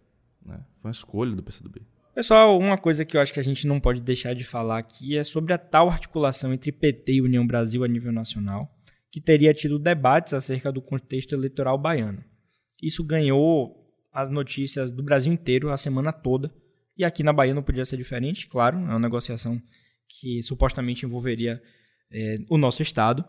Né? 0.45 0.59
Foi 0.81 0.89
uma 0.89 0.93
escolha 0.93 1.35
do 1.35 1.43
PCdoB. 1.43 1.83
Pessoal, 2.15 2.59
uma 2.59 2.79
coisa 2.79 3.05
que 3.05 3.17
eu 3.17 3.21
acho 3.21 3.33
que 3.33 3.41
a 3.41 3.45
gente 3.45 3.67
não 3.67 3.79
pode 3.79 4.01
deixar 4.01 4.35
de 4.35 4.43
falar 4.43 4.79
aqui 4.79 5.19
é 5.19 5.25
sobre 5.25 5.53
a 5.53 5.59
tal 5.59 5.91
articulação 5.91 6.53
entre 6.55 6.73
PT 6.73 7.15
e 7.15 7.21
União 7.21 7.47
Brasil 7.47 7.85
a 7.85 7.89
nível 7.89 8.11
nacional, 8.11 8.75
que 9.11 9.21
teria 9.21 9.53
tido 9.53 9.79
debates 9.79 10.33
acerca 10.33 10.73
do 10.73 10.81
contexto 10.81 11.35
eleitoral 11.35 11.77
baiano. 11.77 12.25
Isso 12.83 13.05
ganhou 13.05 13.87
as 14.11 14.31
notícias 14.31 14.91
do 14.91 15.03
Brasil 15.03 15.31
inteiro 15.31 15.71
a 15.71 15.77
semana 15.77 16.11
toda, 16.11 16.51
e 16.97 17.05
aqui 17.05 17.23
na 17.23 17.35
Bahia 17.35 17.53
não 17.53 17.63
podia 17.63 17.85
ser 17.85 17.99
diferente, 17.99 18.49
claro, 18.49 18.79
é 18.79 18.81
uma 18.81 18.99
negociação 18.99 19.61
que 20.09 20.43
supostamente 20.43 21.05
envolveria 21.05 21.61
é, 22.11 22.37
o 22.49 22.57
nosso 22.57 22.81
estado. 22.81 23.25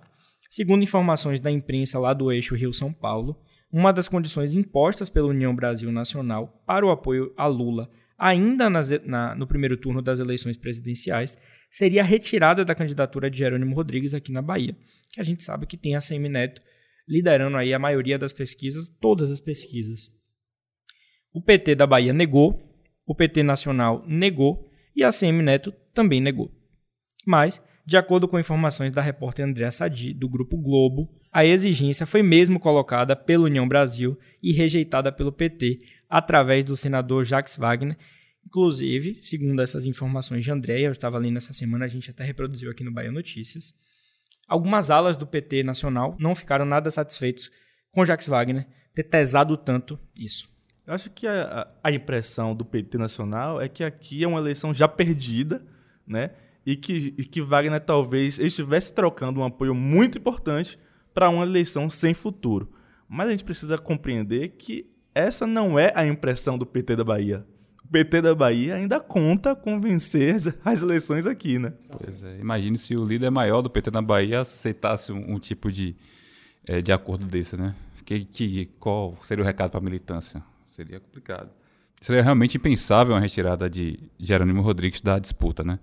Segundo 0.49 0.83
informações 0.83 1.41
da 1.41 1.51
imprensa 1.51 1.99
lá 1.99 2.13
do 2.13 2.31
eixo 2.31 2.55
Rio-São 2.55 2.93
Paulo, 2.93 3.39
uma 3.71 3.91
das 3.91 4.07
condições 4.07 4.55
impostas 4.55 5.09
pela 5.09 5.27
União 5.27 5.55
Brasil 5.55 5.91
Nacional 5.91 6.63
para 6.65 6.85
o 6.85 6.89
apoio 6.89 7.33
a 7.35 7.45
Lula 7.47 7.89
ainda 8.17 8.69
nas, 8.69 8.89
na, 9.05 9.35
no 9.35 9.45
primeiro 9.45 9.77
turno 9.77 10.01
das 10.01 10.19
eleições 10.19 10.57
presidenciais, 10.57 11.37
seria 11.69 12.01
a 12.01 12.05
retirada 12.05 12.65
da 12.65 12.73
candidatura 12.73 13.29
de 13.29 13.37
Jerônimo 13.37 13.75
Rodrigues 13.75 14.13
aqui 14.13 14.31
na 14.31 14.41
Bahia, 14.41 14.75
que 15.11 15.21
a 15.21 15.23
gente 15.23 15.43
sabe 15.43 15.67
que 15.67 15.77
tem 15.77 15.95
a 15.95 16.01
Semi 16.01 16.27
Neto 16.27 16.61
liderando 17.07 17.55
aí 17.55 17.73
a 17.73 17.79
maioria 17.79 18.17
das 18.17 18.33
pesquisas, 18.33 18.89
todas 18.99 19.31
as 19.31 19.39
pesquisas. 19.39 20.09
O 21.31 21.41
PT 21.41 21.75
da 21.75 21.85
Bahia 21.85 22.11
negou, 22.11 22.59
o 23.05 23.15
PT 23.15 23.43
Nacional 23.43 24.03
negou 24.07 24.69
e 24.95 25.03
a 25.03 25.11
CM 25.11 25.41
Neto 25.41 25.71
também 25.93 26.19
negou. 26.19 26.51
Mas, 27.25 27.61
de 27.87 27.95
acordo 27.95 28.27
com 28.27 28.37
informações 28.37 28.91
da 28.91 29.01
repórter 29.01 29.45
Andréa 29.45 29.71
Sadi, 29.71 30.13
do 30.13 30.27
Grupo 30.27 30.57
Globo, 30.57 31.09
a 31.31 31.45
exigência 31.45 32.05
foi 32.05 32.21
mesmo 32.21 32.59
colocada 32.59 33.15
pela 33.15 33.45
União 33.45 33.65
Brasil 33.65 34.19
e 34.43 34.51
rejeitada 34.51 35.09
pelo 35.09 35.31
PT 35.31 35.79
através 36.09 36.65
do 36.65 36.75
senador 36.75 37.23
Jacques 37.23 37.55
Wagner. 37.55 37.97
Inclusive, 38.45 39.19
segundo 39.23 39.61
essas 39.61 39.85
informações 39.85 40.43
de 40.43 40.51
Andréa, 40.51 40.87
eu 40.87 40.91
estava 40.91 41.17
lendo 41.17 41.37
essa 41.37 41.53
semana, 41.53 41.85
a 41.85 41.87
gente 41.87 42.11
até 42.11 42.25
reproduziu 42.25 42.69
aqui 42.69 42.83
no 42.83 42.91
Bahia 42.91 43.09
Notícias, 43.09 43.73
algumas 44.49 44.91
alas 44.91 45.15
do 45.15 45.25
PT 45.25 45.63
nacional 45.63 46.13
não 46.19 46.35
ficaram 46.35 46.65
nada 46.65 46.91
satisfeitos 46.91 47.49
com 47.89 48.03
Jacques 48.03 48.27
Wagner 48.27 48.67
ter 48.93 49.03
pesado 49.03 49.55
tanto 49.55 49.97
isso. 50.13 50.49
Eu 50.85 50.93
acho 50.93 51.09
que 51.09 51.25
a, 51.25 51.65
a, 51.81 51.89
impressão 51.89 52.53
do 52.53 52.65
PT 52.65 52.97
nacional 52.97 53.61
é 53.61 53.69
que 53.69 53.81
aqui 53.81 54.25
é 54.25 54.27
uma 54.27 54.39
eleição 54.39 54.73
já 54.73 54.89
perdida, 54.89 55.65
né? 56.05 56.31
E 56.67 56.75
que, 56.75 57.15
e 57.17 57.23
que 57.23 57.41
Wagner 57.41 57.79
talvez 57.79 58.37
estivesse 58.37 58.93
trocando 58.93 59.39
um 59.39 59.45
apoio 59.45 59.73
muito 59.73 60.17
importante 60.17 60.77
para 61.13 61.29
uma 61.29 61.45
eleição 61.45 61.89
sem 61.89 62.13
futuro. 62.13 62.69
Mas 63.07 63.29
a 63.29 63.31
gente 63.31 63.45
precisa 63.45 63.77
compreender 63.77 64.49
que 64.49 64.85
essa 65.15 65.47
não 65.47 65.79
é 65.79 65.93
a 65.95 66.05
impressão 66.05 66.57
do 66.57 66.65
PT 66.65 66.97
da 66.97 67.05
Bahia. 67.05 67.45
O 67.85 67.87
PT 67.87 68.21
da 68.21 68.35
Bahia 68.35 68.75
ainda 68.75 68.99
conta 68.99 69.55
com 69.55 69.79
vencer 69.79 70.35
as 70.65 70.81
eleições 70.81 71.25
aqui, 71.25 71.57
né? 71.57 71.71
Pois 71.89 72.21
é. 72.21 72.37
Imagine 72.37 72.77
se 72.77 72.97
o 72.97 73.05
líder 73.05 73.29
maior 73.29 73.61
do 73.61 73.69
PT 73.69 73.89
na 73.89 74.01
Bahia 74.01 74.41
aceitasse 74.41 75.13
um, 75.13 75.35
um 75.35 75.39
tipo 75.39 75.71
de, 75.71 75.95
é, 76.65 76.81
de 76.81 76.91
acordo 76.91 77.25
desse, 77.25 77.55
né? 77.55 77.73
Que, 78.03 78.25
que, 78.25 78.65
qual 78.77 79.17
seria 79.21 79.41
o 79.41 79.47
recado 79.47 79.71
para 79.71 79.79
a 79.79 79.83
militância? 79.83 80.43
Seria 80.67 80.99
complicado. 80.99 81.49
Seria 82.01 82.21
realmente 82.21 82.57
impensável 82.57 83.15
uma 83.15 83.21
retirada 83.21 83.69
de 83.69 83.97
Jerônimo 84.19 84.61
Rodrigues 84.61 84.99
da 84.99 85.17
disputa, 85.17 85.63
né? 85.63 85.79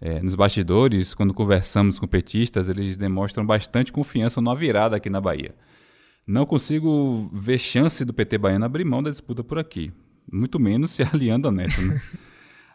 É, 0.00 0.20
nos 0.20 0.34
bastidores, 0.34 1.14
quando 1.14 1.32
conversamos 1.32 1.98
com 1.98 2.06
petistas, 2.06 2.68
eles 2.68 2.96
demonstram 2.96 3.44
bastante 3.46 3.92
confiança 3.92 4.40
numa 4.40 4.54
virada 4.54 4.96
aqui 4.96 5.08
na 5.08 5.20
Bahia. 5.20 5.54
Não 6.26 6.46
consigo 6.46 7.28
ver 7.32 7.58
chance 7.58 8.04
do 8.04 8.12
PT 8.12 8.38
baiano 8.38 8.64
abrir 8.64 8.84
mão 8.84 9.02
da 9.02 9.10
disputa 9.10 9.44
por 9.44 9.58
aqui, 9.58 9.92
muito 10.30 10.58
menos 10.58 10.90
se 10.90 11.02
aliando 11.12 11.48
a 11.48 11.52
Neto. 11.52 11.80
Né? 11.80 12.00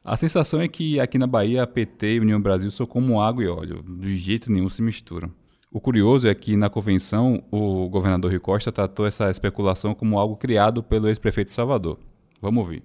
a 0.03 0.15
sensação 0.15 0.61
é 0.61 0.67
que 0.67 0.99
aqui 0.99 1.17
na 1.17 1.27
Bahia, 1.27 1.65
PT 1.65 2.15
e 2.15 2.19
União 2.19 2.39
Brasil 2.39 2.69
são 2.71 2.85
como 2.85 3.21
água 3.21 3.43
e 3.43 3.47
óleo, 3.47 3.83
de 3.83 4.17
jeito 4.17 4.51
nenhum 4.51 4.69
se 4.69 4.81
misturam. 4.81 5.31
O 5.71 5.79
curioso 5.79 6.27
é 6.27 6.33
que 6.33 6.57
na 6.57 6.67
convenção 6.67 7.43
o 7.51 7.87
governador 7.89 8.31
Rui 8.31 8.39
Costa 8.39 8.71
tratou 8.71 9.05
essa 9.05 9.29
especulação 9.29 9.93
como 9.93 10.17
algo 10.17 10.35
criado 10.35 10.81
pelo 10.81 11.07
ex-prefeito 11.07 11.49
de 11.49 11.53
Salvador. 11.53 11.99
Vamos 12.41 12.63
ouvir. 12.63 12.81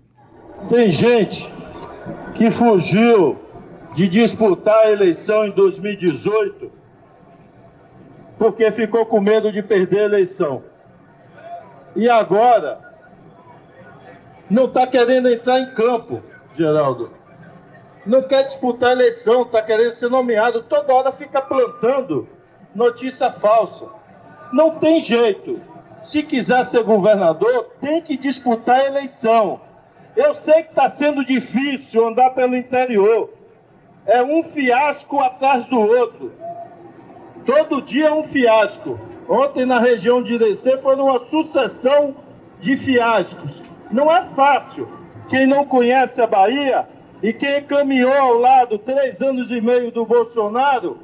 Tem 0.68 0.90
gente 0.90 1.50
que 2.34 2.50
fugiu 2.50 3.38
de 3.94 4.08
disputar 4.08 4.86
a 4.86 4.90
eleição 4.90 5.46
em 5.46 5.50
2018 5.50 6.84
porque 8.38 8.70
ficou 8.70 9.06
com 9.06 9.20
medo 9.20 9.52
de 9.52 9.62
perder 9.62 10.00
a 10.00 10.04
eleição. 10.04 10.64
E 11.94 12.08
agora 12.08 12.80
não 14.50 14.66
está 14.66 14.86
querendo 14.86 15.28
entrar 15.28 15.60
em 15.60 15.74
campo, 15.74 16.22
Geraldo. 16.54 17.10
Não 18.04 18.22
quer 18.22 18.42
disputar 18.42 18.90
a 18.90 18.92
eleição, 18.92 19.42
está 19.42 19.62
querendo 19.62 19.92
ser 19.92 20.10
nomeado. 20.10 20.62
Toda 20.64 20.92
hora 20.92 21.12
fica 21.12 21.40
plantando 21.40 22.28
notícia 22.74 23.30
falsa. 23.30 23.86
Não 24.52 24.72
tem 24.72 25.00
jeito. 25.00 25.60
Se 26.02 26.22
quiser 26.22 26.64
ser 26.64 26.82
governador, 26.82 27.70
tem 27.80 28.02
que 28.02 28.16
disputar 28.16 28.80
a 28.80 28.86
eleição. 28.86 29.60
Eu 30.14 30.34
sei 30.34 30.64
que 30.64 30.70
está 30.70 30.88
sendo 30.90 31.24
difícil 31.24 32.06
andar 32.06 32.30
pelo 32.30 32.54
interior. 32.54 33.30
É 34.06 34.22
um 34.22 34.42
fiasco 34.42 35.20
atrás 35.20 35.66
do 35.66 35.80
outro. 35.80 36.32
Todo 37.46 37.80
dia 37.80 38.08
é 38.08 38.12
um 38.12 38.22
fiasco. 38.22 38.98
Ontem 39.28 39.64
na 39.64 39.78
região 39.78 40.22
de 40.22 40.34
Irecê 40.34 40.76
foi 40.76 40.94
uma 40.96 41.18
sucessão 41.18 42.14
de 42.60 42.76
fiascos. 42.76 43.62
Não 43.90 44.14
é 44.14 44.22
fácil. 44.34 44.88
Quem 45.28 45.46
não 45.46 45.64
conhece 45.64 46.20
a 46.20 46.26
Bahia 46.26 46.86
e 47.22 47.32
quem 47.32 47.62
caminhou 47.62 48.12
ao 48.12 48.34
lado 48.34 48.78
três 48.78 49.22
anos 49.22 49.50
e 49.50 49.60
meio 49.60 49.90
do 49.90 50.04
Bolsonaro 50.04 50.98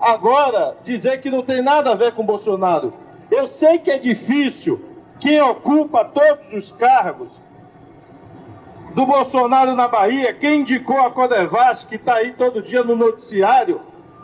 agora 0.00 0.76
dizer 0.82 1.20
que 1.20 1.30
não 1.30 1.42
tem 1.42 1.62
nada 1.62 1.92
a 1.92 1.94
ver 1.94 2.12
com 2.12 2.24
Bolsonaro. 2.24 2.92
Eu 3.30 3.46
sei 3.46 3.78
que 3.78 3.90
é 3.90 3.98
difícil 3.98 4.80
quem 5.20 5.40
ocupa 5.40 6.04
todos 6.04 6.52
os 6.52 6.72
cargos 6.72 7.39
do 8.94 9.06
Bolsonaro 9.06 9.74
na 9.74 9.88
Bahia, 9.88 10.32
quem 10.32 10.60
indicou 10.60 11.00
a 11.00 11.10
Codevas, 11.10 11.84
que 11.84 11.96
está 11.96 12.16
aí 12.16 12.32
todo 12.32 12.62
dia 12.62 12.82
no 12.82 12.96
noticiário, 12.96 13.80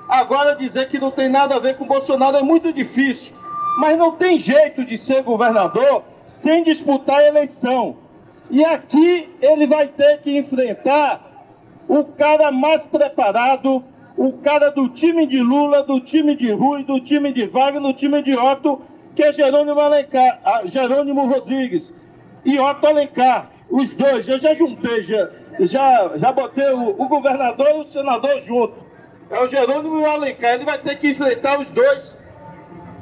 agora 0.08 0.56
dizer 0.56 0.88
que 0.88 0.98
não 0.98 1.10
tem 1.10 1.28
nada 1.28 1.56
a 1.56 1.58
ver 1.58 1.76
com 1.76 1.86
Bolsonaro 1.86 2.36
é 2.36 2.42
muito 2.42 2.72
difícil. 2.72 3.34
Mas 3.78 3.98
não 3.98 4.12
tem 4.12 4.38
jeito 4.38 4.84
de 4.84 4.96
ser 4.96 5.22
governador 5.22 6.02
sem 6.26 6.64
disputar 6.64 7.18
a 7.18 7.26
eleição. 7.28 7.96
E 8.50 8.64
aqui 8.64 9.28
ele 9.40 9.66
vai 9.66 9.88
ter 9.88 10.20
que 10.20 10.36
enfrentar 10.36 11.20
o 11.88 12.04
cara 12.04 12.50
mais 12.50 12.84
preparado 12.86 13.84
o 14.16 14.32
cara 14.32 14.70
do 14.70 14.88
time 14.88 15.26
de 15.26 15.40
Lula, 15.40 15.82
do 15.82 16.00
time 16.00 16.34
de 16.34 16.50
Rui, 16.50 16.82
do 16.84 16.98
time 17.00 17.32
de 17.32 17.46
Wagner, 17.46 17.82
do 17.82 17.92
time 17.92 18.22
de 18.22 18.34
Otto, 18.34 18.80
que 19.14 19.22
é 19.22 19.32
Jerônimo, 19.32 19.78
Alencar, 19.78 20.40
ah, 20.42 20.62
Jerônimo 20.64 21.26
Rodrigues 21.26 21.94
e 22.44 22.58
Otto 22.58 22.86
Alencar. 22.86 23.50
Os 23.68 23.94
dois, 23.94 24.28
eu 24.28 24.38
já 24.38 24.54
juntei, 24.54 25.02
já, 25.02 25.28
já, 25.60 26.12
já 26.16 26.32
botei 26.32 26.70
o, 26.70 26.90
o 26.90 27.08
governador 27.08 27.68
e 27.68 27.80
o 27.80 27.84
senador 27.84 28.38
junto. 28.40 28.74
É 29.28 29.40
o 29.40 29.48
Jerônimo 29.48 29.98
e 29.98 30.02
o 30.02 30.06
Alencar. 30.06 30.54
Ele 30.54 30.64
vai 30.64 30.78
ter 30.78 30.96
que 30.98 31.10
enfrentar 31.10 31.58
os 31.58 31.70
dois 31.72 32.16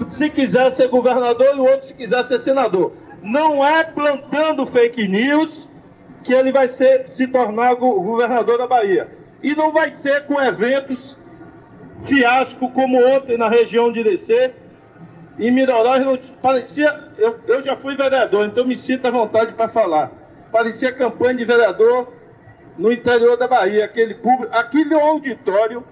se 0.08 0.30
quiser 0.30 0.70
ser 0.70 0.88
governador 0.88 1.54
e 1.54 1.60
o 1.60 1.64
outro 1.64 1.86
se 1.86 1.94
quiser 1.94 2.24
ser 2.24 2.38
senador. 2.38 2.92
Não 3.22 3.64
é 3.64 3.84
plantando 3.84 4.66
fake 4.66 5.06
news 5.06 5.68
que 6.22 6.32
ele 6.32 6.50
vai 6.50 6.68
ser, 6.68 7.08
se 7.08 7.26
tornar 7.26 7.74
governador 7.74 8.58
da 8.58 8.66
Bahia. 8.66 9.08
E 9.42 9.54
não 9.54 9.72
vai 9.72 9.90
ser 9.90 10.24
com 10.24 10.40
eventos 10.40 11.18
fiasco 12.02 12.70
como 12.70 12.98
ontem 13.06 13.36
na 13.36 13.48
região 13.48 13.92
de 13.92 14.00
Irecê. 14.00 14.52
Em 15.38 15.50
Miroróis 15.50 16.32
parecia. 16.40 17.10
Eu, 17.18 17.38
eu 17.46 17.62
já 17.62 17.76
fui 17.76 17.96
vereador, 17.96 18.46
então 18.46 18.64
me 18.64 18.76
sinto 18.76 19.06
à 19.06 19.10
vontade 19.10 19.52
para 19.52 19.68
falar. 19.68 20.23
Parecia 20.54 20.92
campanha 20.92 21.34
de 21.34 21.44
vereador 21.44 22.12
no 22.78 22.92
interior 22.92 23.36
da 23.36 23.48
Bahia, 23.48 23.86
aquele 23.86 24.14
público, 24.14 24.54
aquele 24.54 24.94
auditório, 24.94 25.82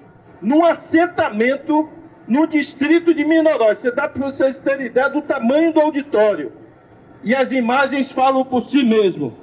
num 0.41 0.65
assentamento 0.65 1.89
no 2.29 2.47
distrito 2.47 3.13
de 3.13 3.25
Mineróis. 3.25 3.81
Você 3.81 3.91
dá 3.91 4.09
para 4.09 4.25
vocês 4.25 4.61
terem 4.61 4.87
ideia 4.87 5.11
do 5.11 5.21
tamanho 5.21 5.73
do 5.73 5.81
auditório. 5.81 6.53
E 7.25 7.35
as 7.35 7.51
imagens 7.51 8.13
falam 8.13 8.45
por 8.45 8.63
si 8.63 8.85
mesmo. 8.85 9.35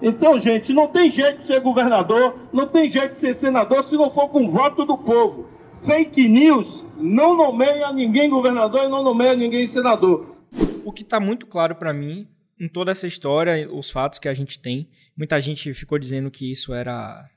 Então, 0.00 0.38
gente, 0.38 0.72
não 0.72 0.88
tem 0.88 1.10
jeito 1.10 1.42
de 1.42 1.48
ser 1.48 1.60
governador, 1.60 2.38
não 2.50 2.66
tem 2.66 2.88
jeito 2.88 3.12
de 3.12 3.18
ser 3.18 3.34
senador 3.34 3.84
se 3.84 3.94
não 3.94 4.10
for 4.10 4.30
com 4.30 4.48
voto 4.48 4.86
do 4.86 4.96
povo. 4.96 5.48
Fake 5.82 6.26
news 6.26 6.82
não 6.96 7.36
nomeia 7.36 7.92
ninguém 7.92 8.30
governador 8.30 8.84
e 8.84 8.88
não 8.88 9.02
nomeia 9.02 9.36
ninguém 9.36 9.66
senador. 9.66 10.34
O 10.82 10.90
que 10.90 11.02
está 11.02 11.20
muito 11.20 11.46
claro 11.46 11.74
para 11.74 11.92
mim 11.92 12.26
em 12.62 12.68
toda 12.68 12.92
essa 12.92 13.08
história, 13.08 13.68
os 13.68 13.90
fatos 13.90 14.20
que 14.20 14.28
a 14.28 14.34
gente 14.34 14.56
tem, 14.56 14.88
muita 15.16 15.40
gente 15.40 15.74
ficou 15.74 15.98
dizendo 15.98 16.30
que 16.30 16.48
isso 16.48 16.72
era 16.72 17.28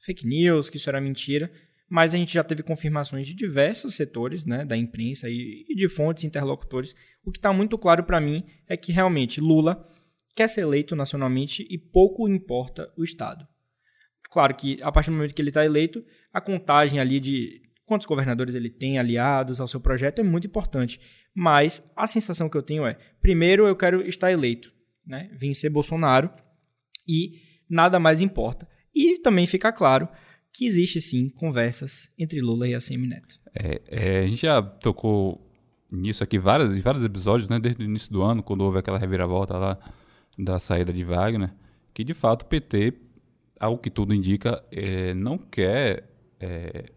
fake 0.00 0.26
news, 0.26 0.68
que 0.68 0.78
isso 0.78 0.90
era 0.90 1.00
mentira, 1.00 1.48
mas 1.88 2.12
a 2.12 2.18
gente 2.18 2.34
já 2.34 2.42
teve 2.42 2.64
confirmações 2.64 3.24
de 3.24 3.34
diversos 3.34 3.94
setores, 3.94 4.44
né, 4.44 4.64
da 4.64 4.76
imprensa 4.76 5.30
e, 5.30 5.64
de 5.76 5.88
fontes 5.88 6.24
interlocutores. 6.24 6.92
O 7.24 7.30
que 7.30 7.38
está 7.38 7.52
muito 7.52 7.78
claro 7.78 8.02
para 8.02 8.20
mim 8.20 8.44
é 8.66 8.76
que 8.76 8.90
realmente 8.90 9.40
Lula 9.40 9.88
quer 10.34 10.48
ser 10.48 10.62
eleito 10.62 10.96
nacionalmente 10.96 11.64
e 11.70 11.78
pouco 11.78 12.28
importa 12.28 12.92
o 12.98 13.04
Estado. 13.04 13.46
Claro 14.28 14.56
que, 14.56 14.78
a 14.82 14.90
partir 14.90 15.10
do 15.10 15.16
momento 15.16 15.36
que 15.36 15.40
ele 15.40 15.50
está 15.50 15.64
eleito, 15.64 16.04
a 16.32 16.40
contagem 16.40 16.98
ali 16.98 17.20
de 17.20 17.62
quantos 17.86 18.08
governadores 18.08 18.56
ele 18.56 18.70
tem 18.70 18.98
aliados 18.98 19.60
ao 19.60 19.68
seu 19.68 19.78
projeto 19.78 20.18
é 20.18 20.24
muito 20.24 20.48
importante. 20.48 20.98
Mas 21.34 21.84
a 21.96 22.06
sensação 22.06 22.48
que 22.48 22.56
eu 22.56 22.62
tenho 22.62 22.86
é: 22.86 22.96
primeiro 23.20 23.66
eu 23.66 23.74
quero 23.74 24.06
estar 24.06 24.30
eleito, 24.30 24.72
né? 25.06 25.28
vencer 25.32 25.70
Bolsonaro 25.70 26.30
e 27.08 27.40
nada 27.68 27.98
mais 27.98 28.20
importa. 28.20 28.68
E 28.94 29.18
também 29.18 29.46
fica 29.46 29.72
claro 29.72 30.08
que 30.52 30.66
existe 30.66 31.00
sim 31.00 31.28
conversas 31.28 32.14
entre 32.16 32.40
Lula 32.40 32.68
e 32.68 32.74
ACM 32.74 33.08
Neto. 33.08 33.40
É, 33.52 33.82
é, 33.86 34.18
a 34.20 34.26
gente 34.26 34.42
já 34.42 34.62
tocou 34.62 35.50
nisso 35.90 36.22
aqui 36.22 36.38
vários, 36.38 36.78
vários 36.78 37.04
episódios, 37.04 37.48
né? 37.48 37.58
Desde 37.58 37.82
o 37.82 37.84
início 37.84 38.12
do 38.12 38.22
ano, 38.22 38.42
quando 38.42 38.60
houve 38.62 38.78
aquela 38.78 38.98
reviravolta 38.98 39.56
lá 39.56 39.78
da 40.38 40.60
saída 40.60 40.92
de 40.92 41.04
Wagner, 41.04 41.52
que 41.92 42.04
de 42.04 42.14
fato 42.14 42.42
o 42.42 42.46
PT 42.46 42.94
ao 43.58 43.78
que 43.78 43.90
tudo 43.90 44.14
indica, 44.14 44.62
é, 44.70 45.14
não 45.14 45.38
quer 45.38 46.10
é, 46.40 46.90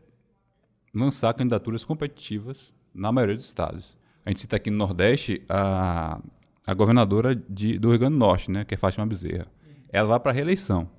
lançar 0.93 1.33
candidaturas 1.33 1.83
competitivas 1.83 2.73
na 2.93 3.11
maioria 3.11 3.35
dos 3.35 3.45
estados. 3.45 3.97
A 4.27 4.29
gente 4.29 4.41
cita 4.41 4.57
aqui 4.57 4.69
no 4.69 4.75
Nordeste 4.75 5.41
a, 5.47 6.19
a 6.67 6.73
governadora 6.73 7.33
de, 7.33 7.79
do 7.79 7.91
Rio 7.91 7.99
Grande 7.99 8.15
do 8.15 8.19
Norte, 8.19 8.51
né, 8.51 8.65
que 8.65 8.73
é 8.73 8.77
Fátima 8.77 9.05
Bezerra. 9.05 9.47
Ela 9.89 10.09
vai 10.09 10.19
para 10.19 10.33
reeleição. 10.33 10.89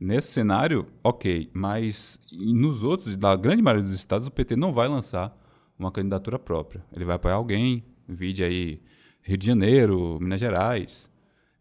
Nesse 0.00 0.32
cenário, 0.32 0.84
ok, 1.04 1.48
mas 1.54 2.18
nos 2.32 2.82
outros, 2.82 3.16
da 3.16 3.36
grande 3.36 3.62
maioria 3.62 3.84
dos 3.84 3.92
estados, 3.92 4.26
o 4.26 4.32
PT 4.32 4.56
não 4.56 4.72
vai 4.72 4.88
lançar 4.88 5.32
uma 5.78 5.92
candidatura 5.92 6.40
própria. 6.40 6.84
Ele 6.92 7.04
vai 7.04 7.14
apoiar 7.14 7.36
alguém, 7.36 7.84
vide 8.08 8.42
aí 8.42 8.82
Rio 9.22 9.38
de 9.38 9.46
Janeiro, 9.46 10.18
Minas 10.20 10.40
Gerais. 10.40 11.08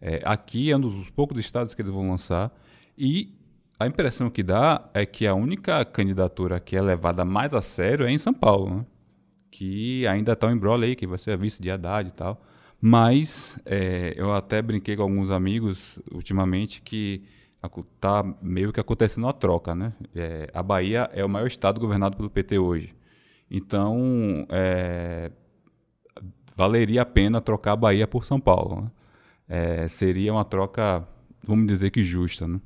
É, 0.02 0.24
aqui 0.26 0.72
é 0.72 0.76
um 0.76 0.82
dos 0.82 1.08
poucos 1.12 1.40
estados 1.40 1.76
que 1.76 1.84
eles 1.84 1.94
vão 1.94 2.10
lançar. 2.10 2.52
E 2.98 3.38
a 3.80 3.86
impressão 3.86 4.28
que 4.28 4.42
dá 4.42 4.90
é 4.92 5.06
que 5.06 5.28
a 5.28 5.36
única 5.36 5.86
candidatura 5.86 6.60
que 6.60 6.76
é 6.76 6.82
levada 6.82 7.24
mais 7.24 7.54
a 7.54 7.62
sério 7.62 8.08
é 8.08 8.12
em 8.12 8.18
São 8.18 8.34
Paulo, 8.34 8.78
né? 8.78 8.86
Que 9.52 10.06
ainda 10.08 10.34
está 10.34 10.48
um 10.48 10.52
embrolho 10.52 10.84
aí, 10.84 10.96
que 10.96 11.08
vai 11.08 11.18
ser 11.18 11.32
a 11.32 11.36
vice 11.36 11.62
de 11.62 11.70
Haddad 11.70 12.08
e 12.08 12.12
tal. 12.12 12.42
Mas 12.82 13.58
é, 13.66 14.14
eu 14.16 14.34
até 14.34 14.62
brinquei 14.62 14.96
com 14.96 15.04
alguns 15.04 15.32
amigos 15.32 16.00
ultimamente 16.12 16.82
que 16.82 17.24
está 17.96 18.24
meio 18.42 18.72
que 18.72 18.80
acontecendo 18.80 19.26
uma 19.26 19.34
troca, 19.34 19.76
né? 19.76 19.94
É, 20.16 20.50
a 20.54 20.64
Bahia 20.64 21.10
é 21.14 21.26
o 21.26 21.30
maior 21.30 21.48
estado 21.48 21.80
governado 21.80 22.16
pelo 22.16 22.30
PT 22.30 22.58
hoje. 22.58 22.96
Então, 23.52 24.48
é, 24.50 25.32
valeria 26.56 27.02
a 27.02 27.06
pena 27.06 27.42
trocar 27.42 27.74
a 27.74 27.76
Bahia 27.76 28.08
por 28.08 28.24
São 28.24 28.40
Paulo. 28.40 28.82
Né? 28.82 28.92
É, 29.50 29.88
seria 29.88 30.32
uma 30.32 30.46
troca, 30.46 31.06
vamos 31.44 31.68
dizer 31.68 31.90
que 31.90 32.04
justa, 32.04 32.48
né? 32.48 32.62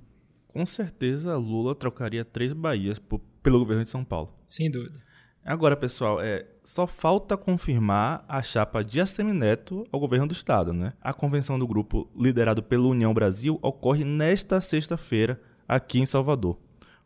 Com 0.47 0.65
certeza, 0.65 1.35
Lula 1.37 1.73
trocaria 1.73 2.23
três 2.23 2.53
Bahias 2.53 2.99
por, 2.99 3.19
pelo 3.41 3.57
governo 3.59 3.83
de 3.83 3.89
São 3.89 4.03
Paulo. 4.03 4.35
Sem 4.47 4.69
dúvida. 4.69 4.99
Agora, 5.45 5.75
pessoal, 5.75 6.21
é, 6.21 6.45
só 6.63 6.87
falta 6.87 7.35
confirmar 7.35 8.23
a 8.29 8.41
chapa 8.41 8.81
de 8.81 9.01
Assemineto 9.01 9.85
ao 9.91 9.99
governo 9.99 10.27
do 10.27 10.31
estado, 10.31 10.71
né? 10.71 10.93
A 11.01 11.11
convenção 11.11 11.59
do 11.59 11.67
grupo, 11.67 12.09
liderado 12.17 12.63
pela 12.63 12.87
União 12.87 13.13
Brasil, 13.13 13.59
ocorre 13.61 14.05
nesta 14.05 14.61
sexta-feira, 14.61 15.41
aqui 15.67 15.99
em 15.99 16.05
Salvador. 16.05 16.57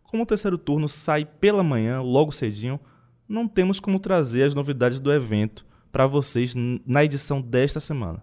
Como 0.03 0.21
o 0.21 0.25
terceiro 0.25 0.57
turno 0.57 0.87
sai 0.87 1.25
pela 1.25 1.63
manhã, 1.63 1.99
logo 1.99 2.31
cedinho, 2.31 2.79
não 3.27 3.47
temos 3.47 3.79
como 3.79 3.99
trazer 3.99 4.43
as 4.43 4.53
novidades 4.53 4.99
do 4.99 5.11
evento 5.11 5.65
para 5.91 6.05
vocês 6.05 6.53
na 6.85 7.03
edição 7.03 7.41
desta 7.41 7.79
semana. 7.79 8.21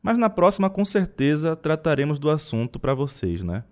Mas 0.00 0.16
na 0.16 0.30
próxima, 0.30 0.70
com 0.70 0.84
certeza, 0.84 1.56
trataremos 1.56 2.20
do 2.20 2.30
assunto 2.30 2.78
para 2.78 2.94
vocês, 2.94 3.42
né? 3.42 3.64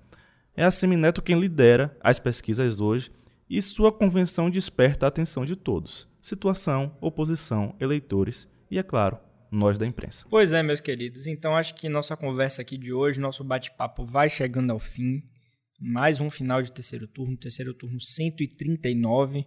É 0.57 0.65
a 0.65 0.71
Semineto 0.73 1.23
quem 1.23 1.39
lidera 1.39 1.97
as 2.01 2.19
pesquisas 2.19 2.81
hoje 2.81 3.13
e 3.49 3.61
sua 3.61 3.93
convenção 3.93 4.51
desperta 4.51 5.07
a 5.07 5.09
atenção 5.09 5.45
de 5.45 5.57
todos: 5.57 6.09
situação, 6.21 6.97
oposição, 7.01 7.75
eleitores 7.81 8.49
e, 8.71 8.79
é 8.79 8.83
claro, 8.83 9.19
nós 9.51 9.79
da 9.79 9.87
imprensa. 9.87 10.27
Pois 10.29 10.53
é, 10.53 10.63
meus 10.63 10.81
queridos. 10.81 11.27
Então 11.27 11.57
acho 11.57 11.75
que 11.75 11.89
nossa 11.89 12.17
conversa 12.17 12.63
aqui 12.63 12.77
de 12.77 12.93
hoje, 12.93 13.21
nosso 13.21 13.45
bate-papo 13.45 14.05
vai 14.05 14.29
chegando 14.29 14.71
ao 14.71 14.79
fim. 14.79 15.23
Mais 15.81 16.21
um 16.21 16.31
final 16.31 16.63
de 16.63 16.73
terceiro 16.73 17.07
turno, 17.07 17.37
terceiro 17.37 17.75
turno 17.75 18.01
139. 18.01 19.47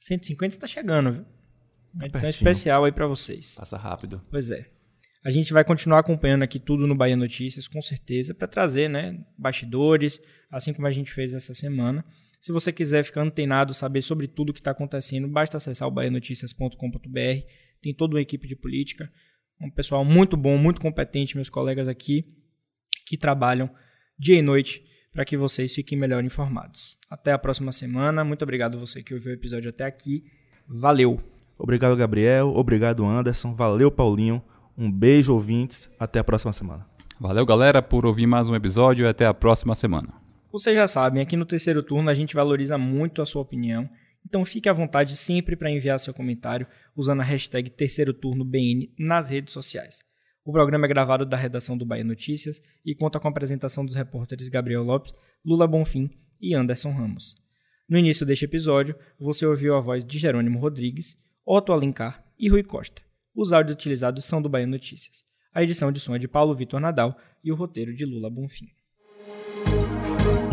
150 0.00 0.54
está 0.54 0.66
chegando, 0.66 1.12
viu? 1.12 1.24
Uma 1.94 2.06
edição 2.06 2.22
Pertinho. 2.22 2.30
especial 2.30 2.84
aí 2.84 2.92
para 2.92 3.06
vocês. 3.06 3.54
Passa 3.54 3.76
rápido. 3.76 4.22
Pois 4.30 4.50
é. 4.50 4.64
A 5.24 5.30
gente 5.30 5.52
vai 5.52 5.64
continuar 5.64 5.98
acompanhando 5.98 6.42
aqui 6.42 6.60
tudo 6.60 6.86
no 6.86 6.94
Bahia 6.94 7.16
Notícias, 7.16 7.66
com 7.66 7.82
certeza, 7.82 8.34
para 8.34 8.46
trazer, 8.46 8.88
né, 8.88 9.18
bastidores, 9.36 10.20
assim 10.50 10.72
como 10.72 10.86
a 10.86 10.92
gente 10.92 11.10
fez 11.12 11.34
essa 11.34 11.52
semana. 11.54 12.04
Se 12.40 12.52
você 12.52 12.72
quiser 12.72 13.02
ficar 13.04 13.22
antenado, 13.22 13.74
saber 13.74 14.02
sobre 14.02 14.28
tudo 14.28 14.50
o 14.50 14.52
que 14.52 14.60
está 14.60 14.70
acontecendo, 14.70 15.28
basta 15.28 15.56
acessar 15.56 15.88
o 15.88 15.90
baianoticias.com.br. 15.90 17.46
Tem 17.82 17.94
toda 17.94 18.14
uma 18.14 18.20
equipe 18.20 18.46
de 18.46 18.54
política, 18.54 19.10
um 19.60 19.70
pessoal 19.70 20.04
muito 20.04 20.36
bom, 20.36 20.56
muito 20.56 20.80
competente, 20.80 21.36
meus 21.36 21.50
colegas 21.50 21.88
aqui, 21.88 22.24
que 23.06 23.16
trabalham 23.16 23.70
dia 24.18 24.38
e 24.38 24.42
noite 24.42 24.84
para 25.12 25.24
que 25.24 25.36
vocês 25.36 25.74
fiquem 25.74 25.98
melhor 25.98 26.22
informados. 26.24 26.96
Até 27.10 27.32
a 27.32 27.38
próxima 27.38 27.72
semana. 27.72 28.24
Muito 28.24 28.42
obrigado 28.42 28.78
você 28.78 29.02
que 29.02 29.14
ouviu 29.14 29.32
o 29.32 29.34
episódio 29.34 29.70
até 29.70 29.84
aqui. 29.84 30.24
Valeu! 30.68 31.20
Obrigado, 31.58 31.96
Gabriel. 31.96 32.52
Obrigado, 32.54 33.04
Anderson. 33.04 33.52
Valeu, 33.52 33.90
Paulinho. 33.90 34.42
Um 34.76 34.90
beijo, 34.90 35.34
ouvintes. 35.34 35.90
Até 35.98 36.20
a 36.20 36.24
próxima 36.24 36.52
semana. 36.52 36.86
Valeu, 37.18 37.44
galera, 37.44 37.82
por 37.82 38.06
ouvir 38.06 38.28
mais 38.28 38.48
um 38.48 38.54
episódio 38.54 39.04
e 39.04 39.08
até 39.08 39.26
a 39.26 39.34
próxima 39.34 39.74
semana. 39.74 40.27
Vocês 40.50 40.74
já 40.74 40.88
sabem, 40.88 41.20
aqui 41.20 41.36
no 41.36 41.44
terceiro 41.44 41.82
turno 41.82 42.08
a 42.08 42.14
gente 42.14 42.34
valoriza 42.34 42.78
muito 42.78 43.20
a 43.20 43.26
sua 43.26 43.42
opinião, 43.42 43.88
então 44.24 44.46
fique 44.46 44.66
à 44.66 44.72
vontade 44.72 45.14
sempre 45.14 45.54
para 45.54 45.70
enviar 45.70 46.00
seu 46.00 46.14
comentário 46.14 46.66
usando 46.96 47.20
a 47.20 47.24
hashtag 47.24 47.68
terceiro 47.68 48.14
turno 48.14 48.46
BN 48.46 48.90
nas 48.98 49.28
redes 49.28 49.52
sociais. 49.52 49.98
O 50.42 50.50
programa 50.50 50.86
é 50.86 50.88
gravado 50.88 51.26
da 51.26 51.36
redação 51.36 51.76
do 51.76 51.84
Bahia 51.84 52.02
Notícias 52.02 52.62
e 52.82 52.94
conta 52.94 53.20
com 53.20 53.28
a 53.28 53.30
apresentação 53.30 53.84
dos 53.84 53.94
repórteres 53.94 54.48
Gabriel 54.48 54.82
Lopes, 54.82 55.12
Lula 55.44 55.66
Bonfim 55.66 56.08
e 56.40 56.54
Anderson 56.54 56.92
Ramos. 56.92 57.34
No 57.86 57.98
início 57.98 58.24
deste 58.24 58.46
episódio, 58.46 58.96
você 59.20 59.44
ouviu 59.44 59.76
a 59.76 59.80
voz 59.80 60.02
de 60.02 60.18
Jerônimo 60.18 60.58
Rodrigues, 60.58 61.18
Otto 61.44 61.74
Alencar 61.74 62.24
e 62.38 62.48
Rui 62.48 62.62
Costa. 62.62 63.02
Os 63.34 63.52
áudios 63.52 63.74
utilizados 63.74 64.24
são 64.24 64.40
do 64.40 64.48
Bahia 64.48 64.66
Notícias. 64.66 65.24
A 65.52 65.62
edição 65.62 65.92
de 65.92 66.00
som 66.00 66.14
é 66.14 66.18
de 66.18 66.26
Paulo 66.26 66.54
Vitor 66.54 66.80
Nadal 66.80 67.14
e 67.44 67.52
o 67.52 67.54
roteiro 67.54 67.94
de 67.94 68.06
Lula 68.06 68.30
Bonfim. 68.30 68.77